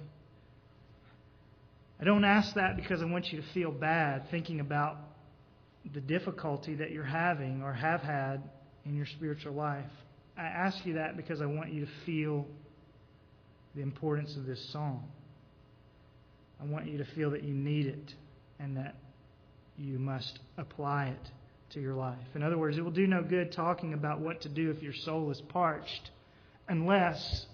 I 1.99 2.05
don't 2.05 2.23
ask 2.23 2.55
that 2.55 2.75
because 2.75 3.01
I 3.01 3.05
want 3.05 3.31
you 3.31 3.41
to 3.41 3.47
feel 3.53 3.71
bad 3.71 4.29
thinking 4.31 4.59
about 4.59 4.97
the 5.93 6.01
difficulty 6.01 6.75
that 6.75 6.91
you're 6.91 7.03
having 7.03 7.61
or 7.61 7.73
have 7.73 8.01
had 8.01 8.41
in 8.85 8.95
your 8.95 9.05
spiritual 9.05 9.53
life. 9.53 9.89
I 10.37 10.43
ask 10.43 10.85
you 10.85 10.93
that 10.93 11.17
because 11.17 11.41
I 11.41 11.45
want 11.45 11.71
you 11.73 11.85
to 11.85 11.91
feel 12.05 12.45
the 13.75 13.81
importance 13.81 14.35
of 14.37 14.45
this 14.45 14.63
song. 14.71 15.07
I 16.61 16.65
want 16.65 16.87
you 16.87 16.97
to 16.99 17.05
feel 17.05 17.31
that 17.31 17.43
you 17.43 17.53
need 17.53 17.87
it 17.87 18.13
and 18.59 18.77
that 18.77 18.95
you 19.77 19.99
must 19.99 20.39
apply 20.57 21.07
it 21.07 21.31
to 21.71 21.81
your 21.81 21.95
life. 21.95 22.17
In 22.35 22.43
other 22.43 22.57
words, 22.57 22.77
it 22.77 22.81
will 22.81 22.91
do 22.91 23.07
no 23.07 23.23
good 23.23 23.51
talking 23.51 23.93
about 23.93 24.19
what 24.19 24.41
to 24.41 24.49
do 24.49 24.71
if 24.71 24.81
your 24.81 24.93
soul 24.93 25.31
is 25.31 25.41
parched 25.49 26.11
unless 26.67 27.45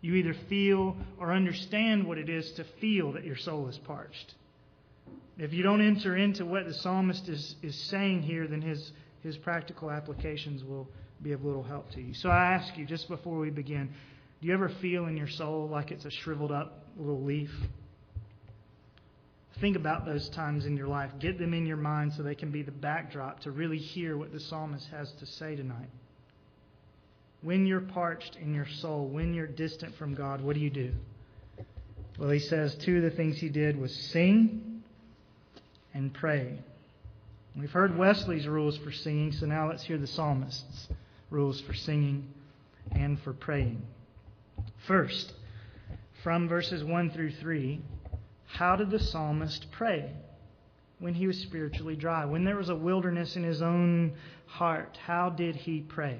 you 0.00 0.14
either 0.14 0.34
feel 0.48 0.96
or 1.18 1.32
understand 1.32 2.06
what 2.06 2.18
it 2.18 2.28
is 2.28 2.50
to 2.52 2.64
feel 2.80 3.12
that 3.12 3.24
your 3.24 3.36
soul 3.36 3.68
is 3.68 3.78
parched. 3.78 4.34
If 5.38 5.52
you 5.52 5.62
don't 5.62 5.80
enter 5.80 6.16
into 6.16 6.44
what 6.44 6.66
the 6.66 6.74
psalmist 6.74 7.28
is, 7.28 7.56
is 7.62 7.74
saying 7.84 8.22
here, 8.22 8.46
then 8.46 8.60
his, 8.60 8.92
his 9.22 9.36
practical 9.38 9.90
applications 9.90 10.62
will 10.62 10.88
be 11.22 11.32
of 11.32 11.44
little 11.44 11.62
help 11.62 11.90
to 11.92 12.00
you. 12.00 12.14
So 12.14 12.28
I 12.28 12.52
ask 12.52 12.76
you, 12.76 12.84
just 12.84 13.08
before 13.08 13.38
we 13.38 13.50
begin, 13.50 13.88
do 14.40 14.48
you 14.48 14.54
ever 14.54 14.68
feel 14.68 15.06
in 15.06 15.16
your 15.16 15.28
soul 15.28 15.68
like 15.68 15.90
it's 15.90 16.04
a 16.04 16.10
shriveled 16.10 16.52
up 16.52 16.86
little 16.96 17.22
leaf? 17.22 17.50
Think 19.60 19.76
about 19.76 20.04
those 20.04 20.28
times 20.30 20.66
in 20.66 20.76
your 20.76 20.88
life. 20.88 21.12
Get 21.20 21.38
them 21.38 21.54
in 21.54 21.66
your 21.66 21.76
mind 21.76 22.12
so 22.14 22.22
they 22.22 22.34
can 22.34 22.50
be 22.50 22.62
the 22.62 22.72
backdrop 22.72 23.40
to 23.40 23.52
really 23.52 23.78
hear 23.78 24.16
what 24.16 24.32
the 24.32 24.40
psalmist 24.40 24.88
has 24.88 25.12
to 25.20 25.26
say 25.26 25.54
tonight. 25.54 25.88
When 27.42 27.66
you're 27.66 27.80
parched 27.80 28.36
in 28.36 28.54
your 28.54 28.68
soul, 28.68 29.08
when 29.08 29.34
you're 29.34 29.48
distant 29.48 29.96
from 29.96 30.14
God, 30.14 30.40
what 30.40 30.54
do 30.54 30.60
you 30.60 30.70
do? 30.70 30.92
Well, 32.18 32.30
he 32.30 32.38
says 32.38 32.76
two 32.76 32.98
of 32.98 33.02
the 33.02 33.10
things 33.10 33.38
he 33.38 33.48
did 33.48 33.76
was 33.76 33.94
sing 33.94 34.82
and 35.92 36.14
pray. 36.14 36.58
We've 37.56 37.70
heard 37.70 37.98
Wesley's 37.98 38.46
rules 38.46 38.78
for 38.78 38.92
singing, 38.92 39.32
so 39.32 39.46
now 39.46 39.68
let's 39.68 39.82
hear 39.82 39.98
the 39.98 40.06
psalmist's 40.06 40.88
rules 41.30 41.60
for 41.62 41.74
singing 41.74 42.28
and 42.92 43.20
for 43.20 43.32
praying. 43.32 43.82
First, 44.86 45.32
from 46.22 46.48
verses 46.48 46.84
1 46.84 47.10
through 47.10 47.32
3, 47.32 47.80
how 48.46 48.76
did 48.76 48.90
the 48.90 49.00
psalmist 49.00 49.66
pray 49.72 50.12
when 50.98 51.14
he 51.14 51.26
was 51.26 51.38
spiritually 51.38 51.96
dry? 51.96 52.24
When 52.24 52.44
there 52.44 52.56
was 52.56 52.68
a 52.68 52.76
wilderness 52.76 53.34
in 53.34 53.42
his 53.42 53.62
own 53.62 54.12
heart, 54.46 54.98
how 55.04 55.30
did 55.30 55.56
he 55.56 55.80
pray? 55.80 56.18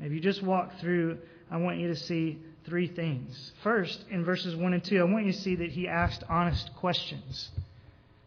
If 0.00 0.12
you 0.12 0.20
just 0.20 0.42
walk 0.42 0.78
through, 0.80 1.18
I 1.50 1.56
want 1.56 1.78
you 1.78 1.88
to 1.88 1.96
see 1.96 2.38
three 2.66 2.88
things. 2.88 3.52
First, 3.62 4.04
in 4.10 4.24
verses 4.24 4.54
1 4.54 4.72
and 4.72 4.84
2, 4.84 5.00
I 5.00 5.04
want 5.04 5.26
you 5.26 5.32
to 5.32 5.38
see 5.38 5.56
that 5.56 5.70
he 5.70 5.88
asked 5.88 6.22
honest 6.28 6.70
questions. 6.76 7.50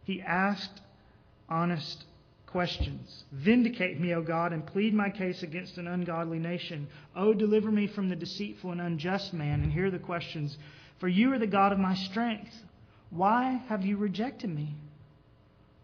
He 0.06 0.22
asked 0.22 0.82
honest 1.50 2.06
questions. 2.48 3.24
Vindicate 3.32 4.00
me, 4.00 4.14
O 4.14 4.22
God, 4.22 4.54
and 4.54 4.66
plead 4.66 4.94
my 4.94 5.10
case 5.10 5.44
against 5.44 5.78
an 5.78 5.88
ungodly 5.88 6.40
nation. 6.40 6.88
O 7.16 7.34
deliver 7.34 7.70
me 7.70 7.88
from 7.88 8.10
the 8.10 8.16
deceitful 8.16 8.72
and 8.72 8.82
unjust 8.82 9.34
man. 9.34 9.62
And 9.62 9.72
here 9.72 9.88
are 9.88 9.92
the 9.92 10.00
questions 10.00 10.58
For 11.00 11.08
you 11.08 11.32
are 11.34 11.40
the 11.40 11.48
God 11.48 11.72
of 11.72 11.80
my 11.80 11.96
strength. 11.96 12.52
Why 13.10 13.62
have 13.70 13.86
you 13.86 13.98
rejected 13.98 14.50
me? 14.50 14.76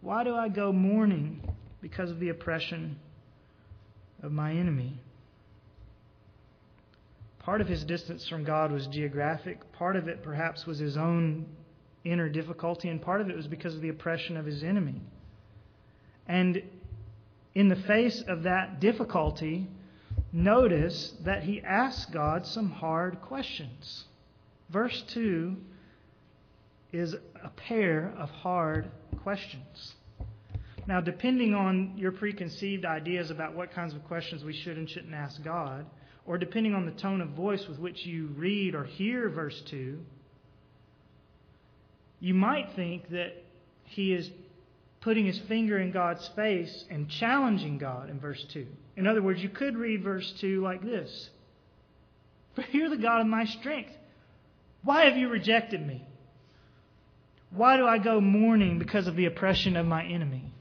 Why 0.01 0.24
do 0.24 0.36
I 0.36 0.50
go 0.50 0.72
mourning 0.72 1.42
because 1.82 2.12
of 2.12 2.20
the 2.20 2.30
oppression 2.30 2.98
of 4.22 4.32
my 4.32 4.51
enemy? 4.51 5.00
Part 7.46 7.62
of 7.62 7.68
his 7.68 7.84
distance 7.84 8.28
from 8.28 8.44
God 8.44 8.72
was 8.72 8.88
geographic, 8.88 9.72
part 9.74 9.96
of 9.96 10.08
it 10.08 10.24
perhaps 10.24 10.66
was 10.66 10.80
his 10.80 10.98
own 10.98 11.46
inner 12.04 12.28
difficulty, 12.28 12.90
and 12.90 13.00
part 13.00 13.22
of 13.22 13.30
it 13.30 13.36
was 13.36 13.46
because 13.46 13.75
of 13.75 13.82
the 13.82 13.90
oppression 13.90 14.36
of 14.36 14.48
his 14.48 14.64
enemy. 14.64 15.00
And 16.28 16.64
in 17.54 17.68
the 17.68 17.75
face 17.75 18.24
of 18.28 18.42
that 18.44 18.80
difficulty, 18.80 19.68
notice 20.34 21.14
that 21.24 21.44
he 21.44 21.62
asks 21.62 22.06
God 22.12 22.48
some 22.48 22.72
hard 22.72 23.22
questions. 23.22 24.06
Verse 24.72 25.04
2 25.10 25.56
is 26.94 27.14
a 27.44 27.50
pair 27.50 28.12
of 28.18 28.32
hard 28.32 28.90
questions. 29.22 29.94
Now, 30.88 31.00
depending 31.00 31.54
on 31.54 31.94
your 31.96 32.12
preconceived 32.12 32.86
ideas 32.86 33.30
about 33.30 33.56
what 33.56 33.72
kinds 33.72 33.94
of 33.94 34.04
questions 34.06 34.44
we 34.44 34.54
should 34.54 34.80
and 34.80 34.90
shouldn't 34.90 35.14
ask 35.14 35.44
God, 35.44 35.86
or 36.25 36.38
depending 36.38 36.74
on 36.74 36.86
the 36.86 36.91
tone 36.91 37.22
of 37.22 37.29
voice 37.29 37.67
with 37.67 37.79
which 37.79 38.05
you 38.05 38.27
read 38.36 38.75
or 38.75 38.84
hear 38.84 39.29
verse 39.29 39.62
2, 39.67 40.00
you 42.20 42.34
might 42.34 42.74
think 42.75 43.10
that 43.10 43.44
he 43.84 44.13
is 44.13 44.29
putting 45.01 45.25
his 45.25 45.38
finger 45.48 45.77
in 45.77 45.91
God's 45.91 46.27
face 46.29 46.86
and 46.89 47.08
challenging 47.08 47.77
God 47.77 48.10
in 48.10 48.20
verse 48.20 48.44
2. 48.53 48.65
In 48.98 49.05
other 49.05 49.22
words, 49.22 49.41
you 49.41 49.50
could 49.50 49.77
read 49.77 50.03
verse 50.03 50.34
2 50.39 50.62
like 50.62 50.82
this 50.82 51.29
For 52.55 52.65
you're 52.72 52.89
the 52.89 52.98
God 52.98 53.22
of 53.22 53.27
my 53.27 53.46
strength. 53.46 53.91
Why 54.84 55.05
have 55.05 55.17
you 55.17 55.29
rejected 55.29 55.86
me? 55.86 56.03
Why 57.51 57.77
do 57.77 57.88
I 57.88 58.00
go 58.00 58.20
mourning 58.20 58.79
because 58.79 59.08
of 59.08 59.15
the 59.15 59.25
oppression 59.25 59.75
of 59.77 59.86
my 59.86 60.03
enemy? 60.03 60.51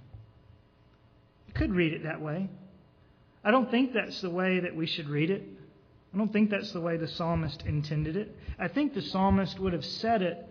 You 1.49 1.55
could 1.55 1.73
read 1.73 1.93
it 1.93 2.05
that 2.05 2.21
way. 2.21 2.49
I 3.43 3.51
don't 3.51 3.71
think 3.71 3.93
that's 3.93 4.21
the 4.21 4.31
way 4.31 4.61
that 4.61 4.75
we 4.75 4.87
should 4.87 5.09
read 5.09 5.31
it. 5.31 5.43
I 6.15 6.17
don't 6.17 6.33
think 6.33 6.51
that's 6.51 6.71
the 6.73 6.81
way 6.81 6.97
the 6.97 7.09
psalmist 7.09 7.65
intended 7.67 8.17
it. 8.17 8.37
I 8.57 8.69
think 8.69 8.95
the 8.95 9.03
psalmist 9.03 9.59
would 9.59 9.73
have 9.73 9.85
said 9.85 10.23
it 10.23 10.49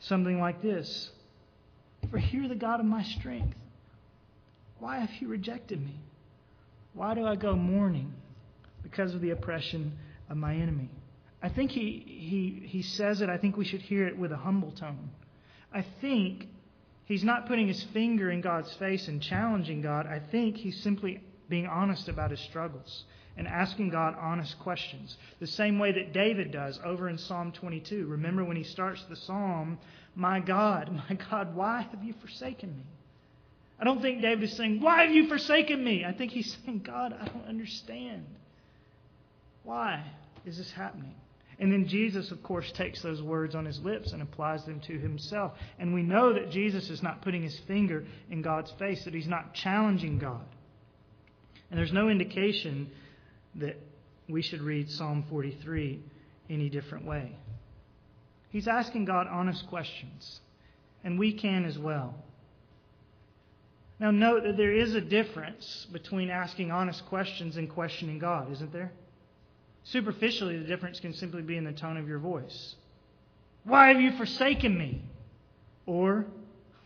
something 0.00 0.40
like 0.40 0.60
this 0.62 1.10
For 2.10 2.18
you're 2.18 2.48
the 2.48 2.56
God 2.56 2.80
of 2.80 2.86
my 2.86 3.04
strength. 3.04 3.56
Why 4.80 4.98
have 4.98 5.10
you 5.20 5.28
rejected 5.28 5.80
me? 5.80 5.94
Why 6.92 7.14
do 7.14 7.24
I 7.24 7.36
go 7.36 7.54
mourning? 7.54 8.14
Because 8.82 9.14
of 9.14 9.20
the 9.20 9.30
oppression 9.30 9.96
of 10.28 10.36
my 10.36 10.54
enemy. 10.54 10.90
I 11.40 11.50
think 11.50 11.70
he, 11.70 12.02
he, 12.04 12.66
he 12.66 12.82
says 12.82 13.20
it, 13.20 13.28
I 13.28 13.38
think 13.38 13.56
we 13.56 13.64
should 13.64 13.82
hear 13.82 14.08
it 14.08 14.18
with 14.18 14.32
a 14.32 14.36
humble 14.36 14.72
tone. 14.72 15.10
I 15.72 15.84
think 16.00 16.48
he's 17.04 17.22
not 17.22 17.46
putting 17.46 17.68
his 17.68 17.82
finger 17.92 18.30
in 18.30 18.40
God's 18.40 18.72
face 18.74 19.06
and 19.06 19.22
challenging 19.22 19.82
God. 19.82 20.06
I 20.06 20.20
think 20.32 20.56
he's 20.56 20.80
simply 20.82 21.20
being 21.48 21.66
honest 21.66 22.08
about 22.08 22.32
his 22.32 22.40
struggles 22.40 23.04
and 23.36 23.46
asking 23.46 23.90
God 23.90 24.14
honest 24.18 24.58
questions. 24.60 25.16
The 25.40 25.46
same 25.46 25.78
way 25.78 25.92
that 25.92 26.12
David 26.12 26.52
does 26.52 26.78
over 26.84 27.08
in 27.08 27.18
Psalm 27.18 27.52
22. 27.52 28.06
Remember 28.06 28.44
when 28.44 28.56
he 28.56 28.64
starts 28.64 29.02
the 29.04 29.16
psalm, 29.16 29.78
My 30.14 30.40
God, 30.40 30.90
my 30.92 31.16
God, 31.30 31.54
why 31.54 31.82
have 31.90 32.02
you 32.02 32.14
forsaken 32.20 32.76
me? 32.76 32.84
I 33.78 33.84
don't 33.84 34.00
think 34.00 34.22
David 34.22 34.44
is 34.44 34.56
saying, 34.56 34.80
Why 34.80 35.02
have 35.02 35.14
you 35.14 35.28
forsaken 35.28 35.82
me? 35.82 36.04
I 36.04 36.12
think 36.12 36.32
he's 36.32 36.56
saying, 36.64 36.82
God, 36.86 37.14
I 37.18 37.26
don't 37.26 37.46
understand. 37.46 38.24
Why 39.64 40.04
is 40.46 40.56
this 40.56 40.70
happening? 40.70 41.14
And 41.58 41.72
then 41.72 41.88
Jesus, 41.88 42.30
of 42.30 42.42
course, 42.42 42.70
takes 42.72 43.00
those 43.00 43.22
words 43.22 43.54
on 43.54 43.64
his 43.64 43.80
lips 43.80 44.12
and 44.12 44.20
applies 44.20 44.64
them 44.66 44.80
to 44.80 44.98
himself. 44.98 45.52
And 45.78 45.94
we 45.94 46.02
know 46.02 46.34
that 46.34 46.50
Jesus 46.50 46.90
is 46.90 47.02
not 47.02 47.22
putting 47.22 47.42
his 47.42 47.58
finger 47.60 48.04
in 48.30 48.42
God's 48.42 48.70
face, 48.72 49.04
that 49.04 49.14
he's 49.14 49.26
not 49.26 49.54
challenging 49.54 50.18
God. 50.18 50.44
And 51.70 51.78
there's 51.78 51.92
no 51.92 52.08
indication 52.08 52.90
that 53.58 53.76
we 54.28 54.42
should 54.42 54.62
read 54.62 54.90
Psalm 54.90 55.24
43 55.28 56.00
any 56.50 56.68
different 56.68 57.04
way. 57.04 57.36
He's 58.50 58.68
asking 58.68 59.04
God 59.04 59.26
honest 59.28 59.66
questions, 59.68 60.40
and 61.04 61.18
we 61.18 61.32
can 61.32 61.64
as 61.64 61.78
well. 61.78 62.14
Now, 63.98 64.10
note 64.10 64.44
that 64.44 64.56
there 64.56 64.72
is 64.72 64.94
a 64.94 65.00
difference 65.00 65.86
between 65.90 66.28
asking 66.28 66.70
honest 66.70 67.04
questions 67.06 67.56
and 67.56 67.68
questioning 67.68 68.18
God, 68.18 68.52
isn't 68.52 68.72
there? 68.72 68.92
Superficially, 69.84 70.58
the 70.58 70.66
difference 70.66 71.00
can 71.00 71.14
simply 71.14 71.42
be 71.42 71.56
in 71.56 71.64
the 71.64 71.72
tone 71.72 71.96
of 71.96 72.08
your 72.08 72.18
voice. 72.18 72.74
Why 73.64 73.88
have 73.88 74.00
you 74.00 74.12
forsaken 74.12 74.76
me? 74.76 75.02
Or, 75.86 76.26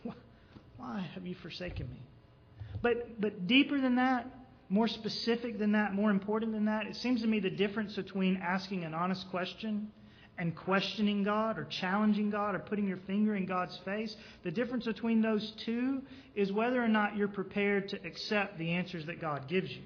why 0.76 1.06
have 1.14 1.26
you 1.26 1.34
forsaken 1.36 1.88
me? 1.88 2.00
But, 2.82 3.20
but 3.20 3.46
deeper 3.46 3.80
than 3.80 3.96
that, 3.96 4.26
more 4.70 4.88
specific 4.88 5.58
than 5.58 5.72
that, 5.72 5.92
more 5.92 6.10
important 6.10 6.52
than 6.52 6.64
that, 6.66 6.86
it 6.86 6.96
seems 6.96 7.20
to 7.22 7.26
me 7.26 7.40
the 7.40 7.50
difference 7.50 7.96
between 7.96 8.36
asking 8.36 8.84
an 8.84 8.94
honest 8.94 9.28
question 9.30 9.90
and 10.38 10.54
questioning 10.56 11.24
God 11.24 11.58
or 11.58 11.64
challenging 11.64 12.30
God 12.30 12.54
or 12.54 12.60
putting 12.60 12.86
your 12.86 12.96
finger 12.98 13.34
in 13.34 13.44
God's 13.44 13.76
face, 13.84 14.16
the 14.44 14.50
difference 14.50 14.86
between 14.86 15.20
those 15.20 15.50
two 15.64 16.02
is 16.34 16.52
whether 16.52 16.82
or 16.82 16.88
not 16.88 17.16
you're 17.16 17.28
prepared 17.28 17.88
to 17.90 17.98
accept 18.06 18.58
the 18.58 18.70
answers 18.70 19.04
that 19.06 19.20
God 19.20 19.48
gives 19.48 19.70
you. 19.70 19.82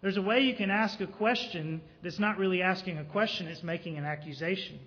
There's 0.00 0.16
a 0.16 0.22
way 0.22 0.40
you 0.40 0.54
can 0.54 0.70
ask 0.70 1.00
a 1.00 1.06
question 1.06 1.82
that's 2.02 2.18
not 2.18 2.38
really 2.38 2.62
asking 2.62 2.98
a 2.98 3.04
question, 3.04 3.48
it's 3.48 3.62
making 3.62 3.98
an 3.98 4.04
accusation. 4.04 4.80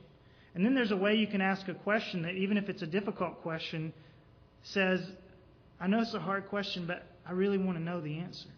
And 0.55 0.65
then 0.65 0.73
there's 0.73 0.91
a 0.91 0.97
way 0.97 1.15
you 1.15 1.27
can 1.27 1.41
ask 1.41 1.67
a 1.67 1.73
question 1.73 2.23
that, 2.23 2.33
even 2.33 2.57
if 2.57 2.67
it's 2.67 2.81
a 2.81 2.87
difficult 2.87 3.41
question, 3.41 3.93
says, 4.63 5.01
I 5.79 5.87
know 5.87 6.01
it's 6.01 6.13
a 6.13 6.19
hard 6.19 6.47
question, 6.49 6.85
but 6.87 7.05
I 7.25 7.31
really 7.33 7.57
want 7.57 7.77
to 7.77 7.83
know 7.83 8.01
the 8.01 8.17
answer. 8.17 8.49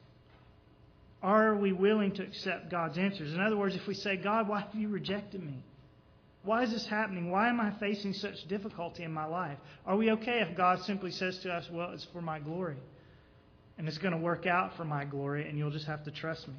Are 1.23 1.55
we 1.55 1.71
willing 1.71 2.11
to 2.13 2.23
accept 2.23 2.69
God's 2.69 2.97
answers? 2.97 3.33
In 3.33 3.39
other 3.39 3.57
words, 3.57 3.75
if 3.75 3.87
we 3.87 3.95
say, 3.95 4.17
God, 4.17 4.47
why 4.47 4.59
have 4.61 4.75
you 4.75 4.89
rejected 4.89 5.41
me? 5.41 5.63
Why 6.43 6.63
is 6.63 6.71
this 6.71 6.85
happening? 6.85 7.31
Why 7.31 7.47
am 7.47 7.61
I 7.61 7.71
facing 7.79 8.13
such 8.13 8.45
difficulty 8.49 9.03
in 9.03 9.13
my 9.13 9.25
life? 9.25 9.57
Are 9.85 9.95
we 9.95 10.11
okay 10.11 10.41
if 10.41 10.57
God 10.57 10.81
simply 10.81 11.11
says 11.11 11.39
to 11.39 11.51
us, 11.51 11.69
Well, 11.71 11.91
it's 11.93 12.05
for 12.11 12.21
my 12.21 12.39
glory? 12.39 12.77
and 13.77 13.87
it's 13.87 13.97
going 13.97 14.13
to 14.13 14.19
work 14.19 14.45
out 14.45 14.75
for 14.77 14.85
my 14.85 15.03
glory, 15.05 15.49
and 15.49 15.57
you'll 15.57 15.71
just 15.71 15.87
have 15.87 16.03
to 16.03 16.11
trust 16.11 16.47
me? 16.47 16.53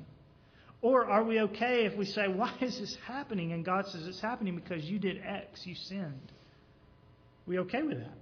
Or 0.82 1.06
are 1.06 1.24
we 1.24 1.40
okay 1.40 1.86
if 1.86 1.96
we 1.96 2.04
say, 2.04 2.28
Why 2.28 2.52
is 2.60 2.78
this 2.78 2.96
happening? 3.06 3.52
And 3.52 3.64
God 3.64 3.86
says, 3.86 4.06
It's 4.06 4.20
happening 4.20 4.54
because 4.54 4.84
you 4.84 4.98
did 4.98 5.20
X, 5.24 5.66
you 5.66 5.74
sinned. 5.74 6.32
Are 7.46 7.50
we 7.50 7.58
okay 7.60 7.82
with 7.82 7.98
that? 7.98 8.18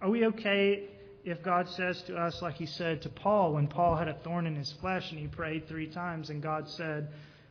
Are 0.00 0.10
we 0.10 0.26
okay 0.26 0.84
if 1.24 1.42
God 1.42 1.68
says 1.68 2.02
to 2.02 2.16
us, 2.16 2.40
like 2.42 2.56
He 2.56 2.66
said 2.66 3.02
to 3.02 3.08
Paul, 3.08 3.54
when 3.54 3.66
Paul 3.68 3.96
had 3.96 4.08
a 4.08 4.14
thorn 4.14 4.46
in 4.46 4.56
his 4.56 4.72
flesh 4.80 5.10
and 5.10 5.18
he 5.18 5.26
prayed 5.26 5.68
three 5.68 5.86
times, 5.86 6.30
and 6.30 6.42
God 6.42 6.68
said, 6.68 7.08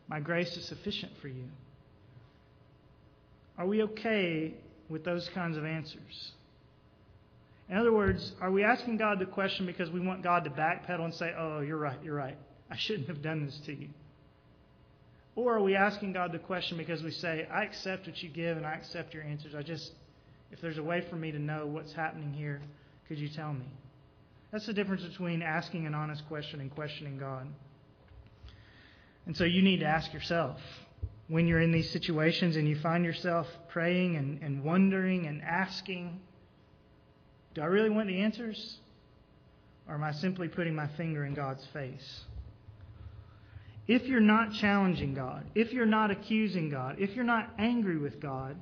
My 0.07 0.19
grace 0.19 0.55
is 0.57 0.65
sufficient 0.65 1.11
for 1.21 1.27
you? 1.27 1.45
Are 3.57 3.67
we 3.67 3.83
okay 3.83 4.53
with 4.87 5.03
those 5.03 5.27
kinds 5.29 5.57
of 5.57 5.65
answers? 5.65 6.31
In 7.69 7.77
other 7.77 7.93
words, 7.93 8.31
are 8.41 8.49
we 8.49 8.63
asking 8.63 8.97
God 8.97 9.19
the 9.19 9.25
question 9.25 9.65
because 9.67 9.91
we 9.91 9.99
want 9.99 10.23
God 10.23 10.43
to 10.45 10.49
backpedal 10.49 11.03
and 11.03 11.13
say, 11.13 11.33
oh, 11.37 11.59
you're 11.59 11.77
right, 11.77 11.99
you're 12.03 12.15
right. 12.15 12.37
I 12.71 12.77
shouldn't 12.77 13.07
have 13.07 13.21
done 13.21 13.45
this 13.45 13.59
to 13.65 13.73
you? 13.73 13.89
Or 15.35 15.57
are 15.57 15.61
we 15.61 15.75
asking 15.75 16.13
God 16.13 16.31
the 16.31 16.39
question 16.39 16.77
because 16.77 17.03
we 17.03 17.11
say, 17.11 17.47
I 17.51 17.63
accept 17.63 18.07
what 18.07 18.21
you 18.23 18.29
give 18.29 18.57
and 18.57 18.65
I 18.65 18.73
accept 18.73 19.13
your 19.13 19.23
answers. 19.23 19.53
I 19.55 19.61
just, 19.61 19.91
if 20.51 20.59
there's 20.61 20.79
a 20.79 20.83
way 20.83 21.05
for 21.09 21.15
me 21.15 21.31
to 21.31 21.39
know 21.39 21.67
what's 21.67 21.93
happening 21.93 22.33
here, 22.33 22.59
could 23.09 23.19
you 23.19 23.27
tell 23.27 23.51
me? 23.51 23.65
That's 24.51 24.67
the 24.67 24.73
difference 24.73 25.03
between 25.03 25.41
asking 25.41 25.85
an 25.85 25.95
honest 25.95 26.25
question 26.27 26.61
and 26.61 26.73
questioning 26.73 27.17
God. 27.17 27.47
And 29.25 29.35
so 29.35 29.43
you 29.43 29.61
need 29.61 29.81
to 29.81 29.85
ask 29.85 30.13
yourself 30.13 30.59
when 31.27 31.47
you're 31.47 31.59
in 31.59 31.71
these 31.71 31.89
situations 31.89 32.55
and 32.55 32.67
you 32.67 32.77
find 32.79 33.03
yourself 33.03 33.47
praying 33.69 34.15
and, 34.15 34.41
and 34.41 34.63
wondering 34.63 35.25
and 35.25 35.41
asking, 35.41 36.19
do 37.55 37.61
I 37.61 37.65
really 37.65 37.89
want 37.89 38.07
the 38.07 38.21
answers? 38.21 38.77
Or 39.87 39.95
am 39.95 40.03
I 40.03 40.11
simply 40.11 40.47
putting 40.47 40.75
my 40.75 40.87
finger 40.89 41.25
in 41.25 41.33
God's 41.33 41.65
face? 41.73 42.21
If 43.87 44.03
you're 44.03 44.19
not 44.19 44.53
challenging 44.53 45.15
God, 45.15 45.45
if 45.55 45.73
you're 45.73 45.87
not 45.87 46.11
accusing 46.11 46.69
God, 46.69 46.97
if 46.99 47.15
you're 47.15 47.25
not 47.25 47.49
angry 47.57 47.97
with 47.97 48.19
God, 48.19 48.55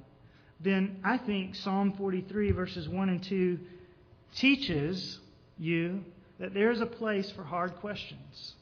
then 0.61 1.01
I 1.03 1.17
think 1.17 1.55
Psalm 1.55 1.93
43, 1.97 2.51
verses 2.51 2.87
1 2.87 3.09
and 3.09 3.21
2, 3.21 3.59
teaches 4.35 5.19
you 5.57 6.03
that 6.39 6.53
there 6.53 6.71
is 6.71 6.81
a 6.81 6.85
place 6.85 7.31
for 7.31 7.43
hard 7.43 7.75
questions 7.77 8.53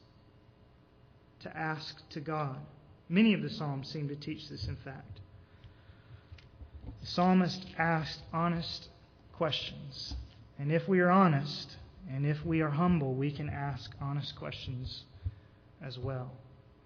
to 1.40 1.56
ask 1.56 2.08
to 2.10 2.20
God. 2.20 2.56
Many 3.08 3.34
of 3.34 3.42
the 3.42 3.50
Psalms 3.50 3.88
seem 3.88 4.08
to 4.08 4.16
teach 4.16 4.48
this, 4.48 4.66
in 4.66 4.76
fact. 4.76 5.20
The 7.00 7.06
psalmist 7.06 7.66
asked 7.78 8.20
honest 8.32 8.88
questions. 9.34 10.14
And 10.58 10.72
if 10.72 10.88
we 10.88 11.00
are 11.00 11.10
honest, 11.10 11.76
and 12.10 12.26
if 12.26 12.44
we 12.44 12.62
are 12.62 12.70
humble, 12.70 13.14
we 13.14 13.30
can 13.30 13.48
ask 13.48 13.90
honest 14.00 14.34
questions 14.36 15.04
as 15.82 15.98
well. 15.98 16.32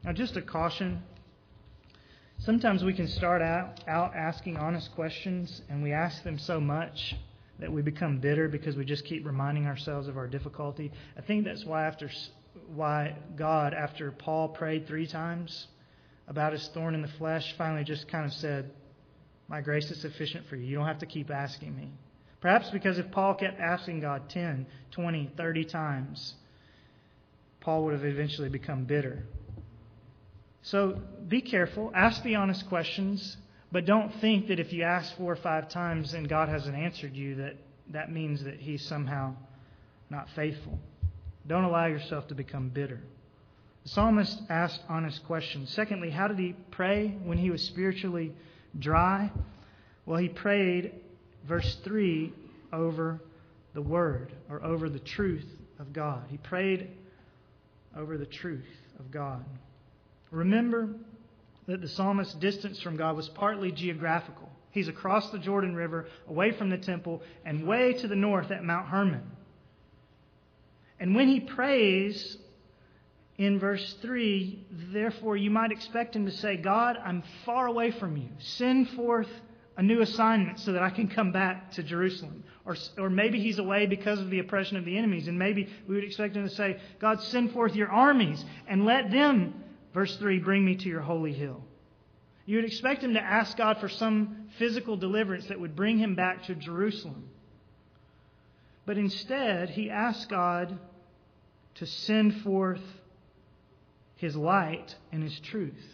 Now, 0.02 0.12
just 0.12 0.36
a 0.36 0.42
caution. 0.42 1.02
Sometimes 2.38 2.82
we 2.82 2.94
can 2.94 3.06
start 3.06 3.42
out, 3.42 3.80
out 3.86 4.14
asking 4.14 4.56
honest 4.56 4.94
questions, 4.94 5.62
and 5.68 5.82
we 5.82 5.92
ask 5.92 6.22
them 6.24 6.38
so 6.38 6.60
much 6.60 7.16
that 7.60 7.72
we 7.72 7.82
become 7.82 8.18
bitter 8.18 8.48
because 8.48 8.76
we 8.76 8.84
just 8.84 9.04
keep 9.04 9.26
reminding 9.26 9.66
ourselves 9.66 10.08
of 10.08 10.16
our 10.16 10.26
difficulty. 10.26 10.90
I 11.16 11.20
think 11.22 11.44
that's 11.44 11.64
why 11.64 11.86
after 11.86 12.10
why 12.74 13.16
God, 13.36 13.74
after 13.74 14.10
Paul 14.10 14.48
prayed 14.48 14.86
three 14.86 15.06
times 15.06 15.68
about 16.26 16.52
his 16.52 16.68
thorn 16.74 16.94
in 16.94 17.02
the 17.02 17.08
flesh, 17.18 17.54
finally 17.56 17.84
just 17.84 18.08
kind 18.08 18.24
of 18.24 18.32
said, 18.32 18.70
"My 19.48 19.60
grace 19.60 19.90
is 19.90 20.00
sufficient 20.00 20.46
for 20.46 20.56
you. 20.56 20.66
You 20.66 20.76
don't 20.76 20.86
have 20.86 20.98
to 21.00 21.06
keep 21.06 21.30
asking 21.30 21.76
me." 21.76 21.92
Perhaps 22.40 22.70
because 22.70 22.98
if 22.98 23.10
Paul 23.10 23.34
kept 23.34 23.60
asking 23.60 24.00
God 24.00 24.28
10, 24.30 24.66
20, 24.92 25.30
30 25.36 25.64
times, 25.64 26.34
Paul 27.60 27.84
would 27.84 27.92
have 27.92 28.04
eventually 28.04 28.48
become 28.48 28.84
bitter. 28.84 29.24
So 30.62 31.00
be 31.28 31.40
careful, 31.40 31.92
ask 31.94 32.22
the 32.22 32.36
honest 32.36 32.68
questions, 32.68 33.36
but 33.72 33.84
don't 33.84 34.12
think 34.20 34.48
that 34.48 34.58
if 34.58 34.72
you 34.72 34.82
ask 34.82 35.16
four 35.16 35.32
or 35.32 35.36
five 35.36 35.68
times 35.68 36.14
and 36.14 36.28
God 36.28 36.48
hasn't 36.48 36.76
answered 36.76 37.14
you, 37.14 37.36
that 37.36 37.56
that 37.92 38.12
means 38.12 38.44
that 38.44 38.60
He's 38.60 38.84
somehow 38.86 39.34
not 40.08 40.28
faithful. 40.34 40.78
Don't 41.46 41.64
allow 41.64 41.86
yourself 41.86 42.28
to 42.28 42.34
become 42.34 42.68
bitter. 42.68 43.00
The 43.84 43.88
psalmist 43.88 44.42
asked 44.48 44.82
honest 44.88 45.24
questions. 45.24 45.70
Secondly, 45.70 46.10
how 46.10 46.28
did 46.28 46.38
he 46.38 46.54
pray 46.70 47.16
when 47.24 47.38
he 47.38 47.50
was 47.50 47.62
spiritually 47.62 48.34
dry? 48.78 49.32
Well, 50.04 50.18
he 50.18 50.28
prayed, 50.28 50.92
verse 51.46 51.76
3, 51.84 52.32
over 52.72 53.20
the 53.74 53.82
Word 53.82 54.32
or 54.50 54.62
over 54.62 54.88
the 54.88 54.98
truth 54.98 55.46
of 55.78 55.92
God. 55.92 56.24
He 56.28 56.36
prayed 56.36 56.90
over 57.96 58.18
the 58.18 58.26
truth 58.26 58.66
of 58.98 59.10
God. 59.10 59.44
Remember 60.30 60.88
that 61.70 61.80
the 61.80 61.88
psalmist's 61.88 62.34
distance 62.34 62.80
from 62.80 62.96
God 62.96 63.16
was 63.16 63.28
partly 63.28 63.72
geographical. 63.72 64.50
He's 64.70 64.88
across 64.88 65.30
the 65.30 65.38
Jordan 65.38 65.74
River, 65.74 66.06
away 66.28 66.52
from 66.52 66.70
the 66.70 66.78
temple, 66.78 67.22
and 67.44 67.66
way 67.66 67.92
to 67.94 68.08
the 68.08 68.16
north 68.16 68.50
at 68.50 68.64
Mount 68.64 68.88
Hermon. 68.88 69.22
And 70.98 71.14
when 71.14 71.28
he 71.28 71.40
prays 71.40 72.36
in 73.38 73.58
verse 73.58 73.94
3, 74.02 74.66
therefore 74.92 75.36
you 75.36 75.50
might 75.50 75.72
expect 75.72 76.14
him 76.14 76.26
to 76.26 76.32
say, 76.32 76.56
God, 76.56 76.96
I'm 77.02 77.22
far 77.44 77.66
away 77.66 77.90
from 77.90 78.16
you. 78.16 78.28
Send 78.38 78.90
forth 78.90 79.30
a 79.76 79.82
new 79.82 80.02
assignment 80.02 80.60
so 80.60 80.72
that 80.72 80.82
I 80.82 80.90
can 80.90 81.08
come 81.08 81.32
back 81.32 81.72
to 81.72 81.82
Jerusalem. 81.82 82.44
Or, 82.66 82.76
or 82.98 83.08
maybe 83.08 83.40
he's 83.40 83.58
away 83.58 83.86
because 83.86 84.20
of 84.20 84.28
the 84.28 84.40
oppression 84.40 84.76
of 84.76 84.84
the 84.84 84.98
enemies. 84.98 85.26
And 85.26 85.38
maybe 85.38 85.68
we 85.88 85.94
would 85.94 86.04
expect 86.04 86.36
him 86.36 86.46
to 86.46 86.54
say, 86.54 86.78
God, 87.00 87.22
send 87.22 87.52
forth 87.52 87.74
your 87.74 87.88
armies 87.88 88.44
and 88.68 88.84
let 88.84 89.10
them, 89.10 89.54
verse 89.92 90.16
3, 90.16 90.38
bring 90.38 90.64
me 90.64 90.76
to 90.76 90.88
your 90.88 91.00
holy 91.00 91.32
hill. 91.32 91.62
You 92.46 92.56
would 92.56 92.64
expect 92.64 93.02
him 93.02 93.14
to 93.14 93.22
ask 93.22 93.56
God 93.56 93.78
for 93.78 93.88
some 93.88 94.48
physical 94.58 94.96
deliverance 94.96 95.46
that 95.46 95.60
would 95.60 95.76
bring 95.76 95.98
him 95.98 96.14
back 96.14 96.44
to 96.44 96.54
Jerusalem. 96.54 97.28
But 98.86 98.98
instead, 98.98 99.70
he 99.70 99.90
asks 99.90 100.26
God 100.26 100.78
to 101.76 101.86
send 101.86 102.42
forth 102.42 102.82
his 104.16 104.36
light 104.36 104.94
and 105.12 105.22
his 105.22 105.38
truth. 105.40 105.86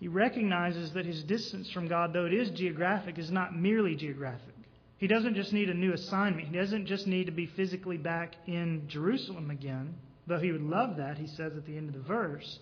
He 0.00 0.08
recognizes 0.08 0.92
that 0.92 1.06
his 1.06 1.22
distance 1.22 1.70
from 1.70 1.88
God, 1.88 2.12
though 2.12 2.26
it 2.26 2.34
is 2.34 2.50
geographic, 2.50 3.18
is 3.18 3.30
not 3.30 3.56
merely 3.56 3.94
geographic. 3.94 4.54
He 4.98 5.06
doesn't 5.06 5.34
just 5.34 5.52
need 5.52 5.70
a 5.70 5.74
new 5.74 5.92
assignment. 5.92 6.48
He 6.48 6.56
doesn't 6.56 6.86
just 6.86 7.06
need 7.06 7.26
to 7.26 7.32
be 7.32 7.46
physically 7.46 7.96
back 7.96 8.34
in 8.46 8.88
Jerusalem 8.88 9.50
again, 9.50 9.94
though 10.26 10.38
he 10.38 10.52
would 10.52 10.62
love 10.62 10.96
that, 10.96 11.18
he 11.18 11.26
says 11.26 11.56
at 11.56 11.66
the 11.66 11.76
end 11.76 11.88
of 11.88 11.94
the 11.94 12.00
verse. 12.00 12.58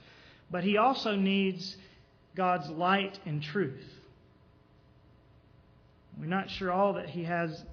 But 0.51 0.64
he 0.64 0.77
also 0.77 1.16
needs 1.16 1.77
God's 2.35 2.68
light 2.70 3.18
and 3.25 3.42
truth. 3.42 3.85
We're 6.18 6.27
not 6.27 6.51
sure 6.51 6.70
all 6.70 6.94
that 6.94 7.09
he 7.09 7.25
has 7.25 7.64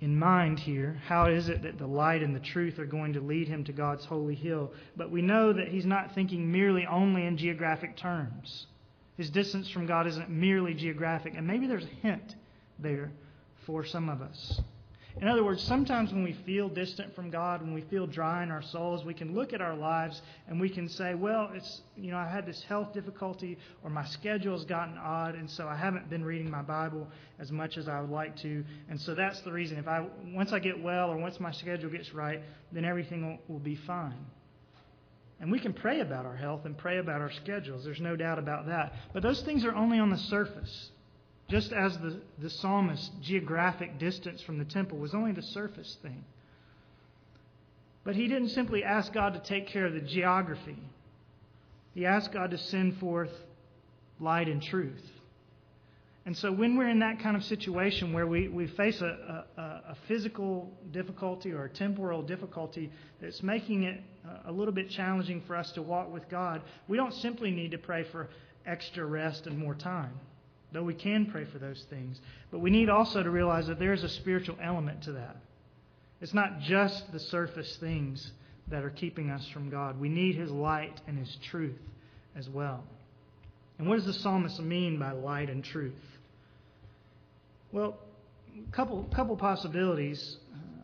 in 0.00 0.18
mind 0.18 0.58
here. 0.58 1.00
How 1.06 1.26
is 1.26 1.48
it 1.48 1.62
that 1.62 1.78
the 1.78 1.86
light 1.86 2.22
and 2.22 2.34
the 2.34 2.40
truth 2.40 2.78
are 2.78 2.86
going 2.86 3.12
to 3.14 3.20
lead 3.20 3.48
him 3.48 3.64
to 3.64 3.72
God's 3.72 4.04
holy 4.04 4.34
hill? 4.34 4.72
But 4.96 5.10
we 5.10 5.22
know 5.22 5.52
that 5.52 5.68
he's 5.68 5.86
not 5.86 6.14
thinking 6.14 6.50
merely 6.50 6.86
only 6.86 7.24
in 7.24 7.36
geographic 7.36 7.96
terms. 7.96 8.66
His 9.16 9.30
distance 9.30 9.70
from 9.70 9.86
God 9.86 10.06
isn't 10.08 10.28
merely 10.28 10.74
geographic. 10.74 11.34
And 11.36 11.46
maybe 11.46 11.66
there's 11.66 11.84
a 11.84 12.06
hint 12.06 12.34
there 12.78 13.12
for 13.64 13.84
some 13.84 14.08
of 14.08 14.20
us. 14.20 14.60
In 15.20 15.28
other 15.28 15.44
words, 15.44 15.62
sometimes 15.62 16.12
when 16.12 16.24
we 16.24 16.32
feel 16.44 16.68
distant 16.68 17.14
from 17.14 17.30
God, 17.30 17.62
when 17.62 17.72
we 17.72 17.82
feel 17.82 18.04
dry 18.06 18.42
in 18.42 18.50
our 18.50 18.62
souls, 18.62 19.04
we 19.04 19.14
can 19.14 19.32
look 19.32 19.52
at 19.52 19.60
our 19.60 19.76
lives 19.76 20.20
and 20.48 20.60
we 20.60 20.68
can 20.68 20.88
say, 20.88 21.14
well, 21.14 21.50
it's, 21.54 21.82
you 21.96 22.10
know, 22.10 22.16
I 22.18 22.26
had 22.26 22.46
this 22.46 22.60
health 22.64 22.92
difficulty 22.92 23.56
or 23.84 23.90
my 23.90 24.04
schedule's 24.04 24.64
gotten 24.64 24.98
odd 24.98 25.36
and 25.36 25.48
so 25.48 25.68
I 25.68 25.76
haven't 25.76 26.10
been 26.10 26.24
reading 26.24 26.50
my 26.50 26.62
Bible 26.62 27.06
as 27.38 27.52
much 27.52 27.78
as 27.78 27.88
I 27.88 28.00
would 28.00 28.10
like 28.10 28.36
to. 28.38 28.64
And 28.90 29.00
so 29.00 29.14
that's 29.14 29.40
the 29.42 29.52
reason. 29.52 29.78
If 29.78 29.86
I, 29.86 30.04
once 30.32 30.52
I 30.52 30.58
get 30.58 30.82
well 30.82 31.10
or 31.10 31.16
once 31.16 31.38
my 31.38 31.52
schedule 31.52 31.90
gets 31.90 32.12
right, 32.12 32.40
then 32.72 32.84
everything 32.84 33.24
will, 33.24 33.54
will 33.54 33.60
be 33.60 33.76
fine. 33.76 34.26
And 35.38 35.52
we 35.52 35.60
can 35.60 35.74
pray 35.74 36.00
about 36.00 36.26
our 36.26 36.36
health 36.36 36.64
and 36.64 36.76
pray 36.76 36.98
about 36.98 37.20
our 37.20 37.30
schedules. 37.30 37.84
There's 37.84 38.00
no 38.00 38.16
doubt 38.16 38.40
about 38.40 38.66
that. 38.66 38.94
But 39.12 39.22
those 39.22 39.42
things 39.42 39.64
are 39.64 39.74
only 39.74 40.00
on 40.00 40.10
the 40.10 40.18
surface. 40.18 40.90
Just 41.54 41.72
as 41.72 41.96
the, 41.98 42.20
the 42.40 42.50
psalmist's 42.50 43.10
geographic 43.22 43.96
distance 44.00 44.42
from 44.42 44.58
the 44.58 44.64
temple 44.64 44.98
was 44.98 45.14
only 45.14 45.30
the 45.30 45.40
surface 45.40 45.96
thing. 46.02 46.24
But 48.02 48.16
he 48.16 48.26
didn't 48.26 48.48
simply 48.48 48.82
ask 48.82 49.12
God 49.12 49.34
to 49.34 49.38
take 49.38 49.68
care 49.68 49.86
of 49.86 49.92
the 49.92 50.00
geography, 50.00 50.76
he 51.94 52.06
asked 52.06 52.32
God 52.32 52.50
to 52.50 52.58
send 52.58 52.98
forth 52.98 53.30
light 54.18 54.48
and 54.48 54.60
truth. 54.60 55.08
And 56.26 56.36
so, 56.36 56.50
when 56.50 56.76
we're 56.76 56.88
in 56.88 56.98
that 56.98 57.20
kind 57.20 57.36
of 57.36 57.44
situation 57.44 58.12
where 58.12 58.26
we, 58.26 58.48
we 58.48 58.66
face 58.66 59.00
a, 59.00 59.44
a, 59.56 59.60
a 59.62 59.96
physical 60.08 60.72
difficulty 60.90 61.52
or 61.52 61.66
a 61.66 61.70
temporal 61.70 62.22
difficulty 62.22 62.90
that's 63.20 63.44
making 63.44 63.84
it 63.84 64.02
a 64.44 64.50
little 64.50 64.74
bit 64.74 64.90
challenging 64.90 65.40
for 65.46 65.54
us 65.54 65.70
to 65.72 65.82
walk 65.82 66.12
with 66.12 66.28
God, 66.28 66.62
we 66.88 66.96
don't 66.96 67.14
simply 67.14 67.52
need 67.52 67.70
to 67.70 67.78
pray 67.78 68.02
for 68.10 68.28
extra 68.66 69.06
rest 69.06 69.46
and 69.46 69.56
more 69.56 69.76
time, 69.76 70.18
though 70.74 70.82
we 70.82 70.92
can 70.92 71.26
pray 71.26 71.46
for 71.46 71.58
those 71.58 71.82
things. 71.88 72.20
But 72.50 72.58
we 72.58 72.68
need 72.68 72.90
also 72.90 73.22
to 73.22 73.30
realize 73.30 73.68
that 73.68 73.78
there 73.78 73.94
is 73.94 74.02
a 74.02 74.08
spiritual 74.08 74.58
element 74.60 75.04
to 75.04 75.12
that. 75.12 75.36
It's 76.20 76.34
not 76.34 76.60
just 76.60 77.12
the 77.12 77.20
surface 77.20 77.76
things 77.76 78.32
that 78.68 78.82
are 78.82 78.90
keeping 78.90 79.30
us 79.30 79.46
from 79.48 79.70
God. 79.70 80.00
We 80.00 80.08
need 80.08 80.34
His 80.34 80.50
light 80.50 81.00
and 81.06 81.16
His 81.16 81.34
truth 81.50 81.78
as 82.36 82.48
well. 82.48 82.82
And 83.78 83.88
what 83.88 83.96
does 83.96 84.06
the 84.06 84.14
psalmist 84.14 84.60
mean 84.60 84.98
by 84.98 85.12
light 85.12 85.48
and 85.48 85.62
truth? 85.64 85.94
Well, 87.70 87.96
a 88.68 88.72
couple, 88.72 89.04
couple 89.14 89.36
possibilities. 89.36 90.38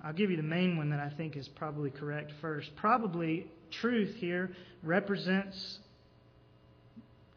I'll 0.05 0.13
give 0.13 0.31
you 0.31 0.37
the 0.37 0.43
main 0.43 0.77
one 0.77 0.91
that 0.91 1.01
I 1.01 1.11
think 1.17 1.37
is 1.37 1.49
probably 1.49 1.91
correct 1.91 2.33
first. 2.41 2.71
Probably 2.77 3.47
truth 3.73 4.15
here 4.17 4.53
represents 4.85 5.81